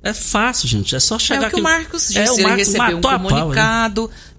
É 0.03 0.12
fácil, 0.12 0.68
gente. 0.68 0.95
É 0.95 1.01
só 1.01 1.18
chegar 1.18 1.45
é 1.45 1.47
o 1.47 1.51
que 1.51 1.57
aqui. 1.57 1.61
o 1.61 1.64
Marcos 1.64 2.09
disse, 2.09 2.18
É, 2.18 2.30
o 2.30 2.35
ele 2.35 2.43
Marcos 2.43 2.59
recebeu 2.59 2.99
um 2.99 3.01
matou 3.01 3.11
a 3.11 3.18
pau, 3.18 3.49
né? 3.49 3.55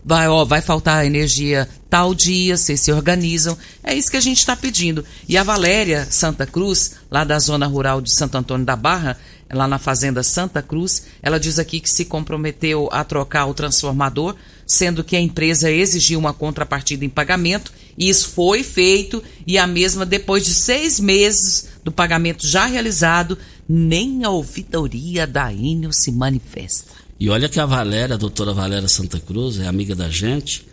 Vai, 0.05 0.27
ó, 0.27 0.45
vai 0.45 0.61
faltar 0.61 1.05
energia 1.05 1.67
tal 1.89 2.13
dia, 2.13 2.55
vocês 2.55 2.79
se 2.79 2.91
organizam. 2.91 3.57
É 3.83 3.95
isso 3.95 4.11
que 4.11 4.17
a 4.17 4.21
gente 4.21 4.37
está 4.37 4.55
pedindo. 4.55 5.03
E 5.27 5.37
a 5.37 5.43
Valéria 5.43 6.07
Santa 6.11 6.45
Cruz, 6.45 6.95
lá 7.09 7.23
da 7.23 7.39
zona 7.39 7.65
rural 7.65 7.99
de 7.99 8.13
Santo 8.13 8.37
Antônio 8.37 8.65
da 8.65 8.75
Barra, 8.75 9.17
lá 9.51 9.67
na 9.67 9.79
fazenda 9.79 10.21
Santa 10.21 10.61
Cruz, 10.61 11.03
ela 11.23 11.39
diz 11.39 11.57
aqui 11.57 11.79
que 11.79 11.89
se 11.89 12.05
comprometeu 12.05 12.87
a 12.91 13.03
trocar 13.03 13.45
o 13.47 13.53
transformador, 13.53 14.35
sendo 14.65 15.03
que 15.03 15.15
a 15.15 15.21
empresa 15.21 15.71
exigiu 15.71 16.19
uma 16.19 16.33
contrapartida 16.33 17.05
em 17.05 17.09
pagamento, 17.09 17.71
e 17.97 18.09
isso 18.09 18.29
foi 18.29 18.63
feito, 18.63 19.23
e 19.47 19.57
a 19.57 19.65
mesma, 19.65 20.05
depois 20.05 20.43
de 20.43 20.53
seis 20.53 20.99
meses 20.99 21.69
do 21.83 21.91
pagamento 21.91 22.45
já 22.45 22.65
realizado, 22.65 23.37
nem 23.67 24.23
a 24.23 24.29
ouvidoria 24.29 25.25
da 25.25 25.51
Enel 25.53 25.93
se 25.93 26.11
manifesta. 26.11 27.04
E 27.19 27.29
olha 27.29 27.47
que 27.47 27.59
a 27.59 27.65
Valéria, 27.65 28.15
a 28.15 28.17
doutora 28.17 28.53
Valéria 28.53 28.87
Santa 28.89 29.19
Cruz, 29.19 29.59
é 29.59 29.67
amiga 29.67 29.95
da 29.95 30.09
gente. 30.09 30.65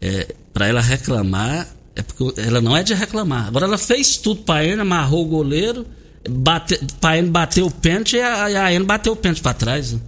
É, 0.00 0.34
para 0.52 0.66
ela 0.68 0.80
reclamar, 0.80 1.68
é 1.96 2.02
porque 2.02 2.40
ela 2.40 2.60
não 2.60 2.76
é 2.76 2.82
de 2.82 2.94
reclamar. 2.94 3.48
Agora 3.48 3.66
ela 3.66 3.78
fez 3.78 4.16
tudo 4.16 4.42
pra 4.42 4.64
ele, 4.64 4.80
amarrou 4.80 5.24
o 5.24 5.28
goleiro, 5.28 5.84
bate, 6.28 6.78
pra 7.00 7.18
ele 7.18 7.28
bater 7.28 7.62
o 7.62 7.70
pênalti 7.70 8.16
e 8.16 8.20
a, 8.22 8.68
a 8.68 8.84
bateu 8.84 9.12
o 9.12 9.16
pênalti 9.16 9.42
pra 9.42 9.52
trás. 9.52 9.92
né? 9.92 10.00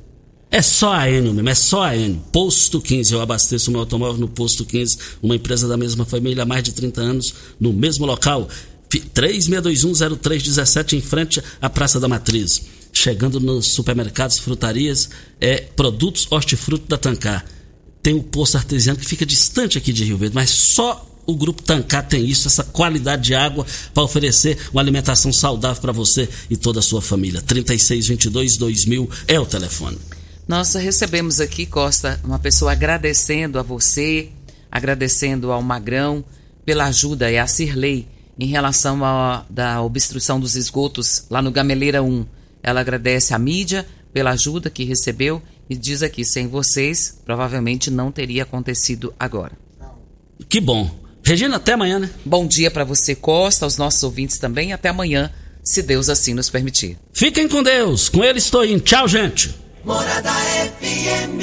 É 0.51 0.61
só 0.61 0.93
a 0.93 1.11
Enel 1.11 1.33
mesmo, 1.33 1.49
é 1.49 1.55
só 1.55 1.83
a 1.83 1.97
Enel. 1.97 2.21
Posto 2.31 2.81
15, 2.81 3.13
eu 3.15 3.21
abasteço 3.21 3.71
meu 3.71 3.81
automóvel 3.81 4.21
no 4.21 4.29
Posto 4.29 4.65
15, 4.65 4.99
uma 5.23 5.35
empresa 5.35 5.67
da 5.67 5.77
mesma 5.77 6.05
família 6.05 6.43
há 6.43 6.47
mais 6.47 6.63
de 6.63 6.73
30 6.73 7.01
anos, 7.01 7.35
no 7.59 7.73
mesmo 7.73 8.05
local. 8.07 8.49
Fi- 8.91 9.01
36210317 9.15 10.93
em 10.95 11.01
frente 11.01 11.43
à 11.61 11.69
Praça 11.71 11.99
da 11.99 12.07
Matriz. 12.09 12.63
Chegando 13.03 13.41
nos 13.41 13.73
supermercados, 13.75 14.39
frutarias, 14.39 15.11
é 15.41 15.57
produtos 15.57 16.29
hortifruti 16.31 16.85
da 16.87 16.97
Tancar. 16.97 17.45
Tem 18.01 18.15
o 18.15 18.23
posto 18.23 18.57
artesiano 18.57 18.97
que 18.97 19.05
fica 19.05 19.27
distante 19.27 19.77
aqui 19.77 19.93
de 19.93 20.05
Rio 20.05 20.17
Verde, 20.17 20.37
mas 20.37 20.51
só 20.51 21.05
o 21.27 21.35
grupo 21.35 21.63
Tancar 21.63 22.07
tem 22.07 22.25
isso, 22.25 22.47
essa 22.47 22.63
qualidade 22.63 23.25
de 23.25 23.35
água 23.35 23.67
para 23.93 24.05
oferecer 24.05 24.57
uma 24.73 24.81
alimentação 24.81 25.33
saudável 25.33 25.83
para 25.83 25.91
você 25.91 26.29
e 26.49 26.57
toda 26.57 26.79
a 26.79 26.83
sua 26.83 27.03
família. 27.03 27.43
3622 27.43 28.57
2000 28.57 29.11
é 29.27 29.41
o 29.41 29.47
telefone. 29.47 29.99
Nós 30.47 30.73
recebemos 30.75 31.41
aqui, 31.41 31.67
Costa, 31.67 32.21
uma 32.23 32.39
pessoa 32.39 32.71
agradecendo 32.71 33.59
a 33.59 33.65
você, 33.65 34.29
agradecendo 34.71 35.51
ao 35.51 35.61
Magrão 35.61 36.25
pela 36.65 36.85
ajuda, 36.85 37.29
é 37.29 37.41
a 37.41 37.49
Cirlei, 37.49 38.07
em 38.39 38.47
relação 38.47 39.05
à 39.05 39.45
da 39.51 39.83
obstrução 39.83 40.39
dos 40.39 40.55
esgotos 40.55 41.25
lá 41.29 41.43
no 41.43 41.51
Gameleira 41.51 42.01
1. 42.01 42.42
Ela 42.63 42.81
agradece 42.81 43.35
à 43.35 43.39
mídia 43.39 43.87
pela 44.13 44.31
ajuda 44.31 44.71
que 44.71 44.85
recebeu 44.85 45.43
e 45.69 45.75
diz 45.75 46.03
aqui, 46.03 46.25
sem 46.25 46.47
vocês, 46.47 47.19
provavelmente 47.25 47.91
não 47.91 48.13
teria 48.13 48.43
acontecido 48.43 49.15
agora. 49.19 49.53
Que 50.49 50.61
bom. 50.61 50.91
Regina, 51.25 51.57
até 51.57 51.73
amanhã, 51.73 51.99
né? 51.99 52.11
Bom 52.25 52.47
dia 52.47 52.71
para 52.71 52.85
você, 52.85 53.15
Costa, 53.15 53.65
aos 53.65 53.77
nossos 53.77 54.03
ouvintes 54.03 54.39
também. 54.39 54.73
Até 54.73 54.89
amanhã, 54.89 55.31
se 55.63 55.83
Deus 55.83 56.09
assim 56.09 56.35
nos 56.35 56.51
permitir. 56.51 56.99
Fiquem 57.13 57.49
com 57.49 57.63
Deus. 57.63 58.09
Com 58.09 58.25
ele 58.25 58.39
estou 58.39 58.65
indo. 58.65 58.81
Tchau, 58.81 59.07
gente. 59.07 59.55
Morada 59.85 60.31
FM. 60.31 61.43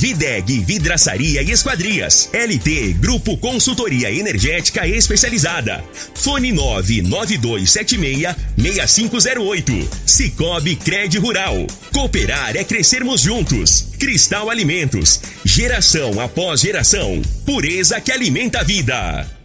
Videg 0.00 0.60
Vidraçaria 0.60 1.42
e 1.42 1.50
Esquadrias. 1.50 2.30
LT 2.32 2.94
Grupo 2.94 3.36
Consultoria 3.36 4.10
Energética 4.10 4.86
Especializada. 4.86 5.84
Fone 6.14 6.52
99276 6.52 8.34
6508. 8.56 9.88
Cicobi 10.06 10.76
Cred 10.76 11.18
Rural. 11.18 11.66
Cooperar 11.92 12.56
é 12.56 12.64
crescermos 12.64 13.20
juntos. 13.20 13.88
Cristal 13.98 14.48
Alimentos. 14.48 15.20
Geração 15.44 16.18
após 16.18 16.62
geração. 16.62 17.20
Pureza 17.44 18.00
que 18.00 18.10
alimenta 18.10 18.60
a 18.60 18.64
vida. 18.64 19.39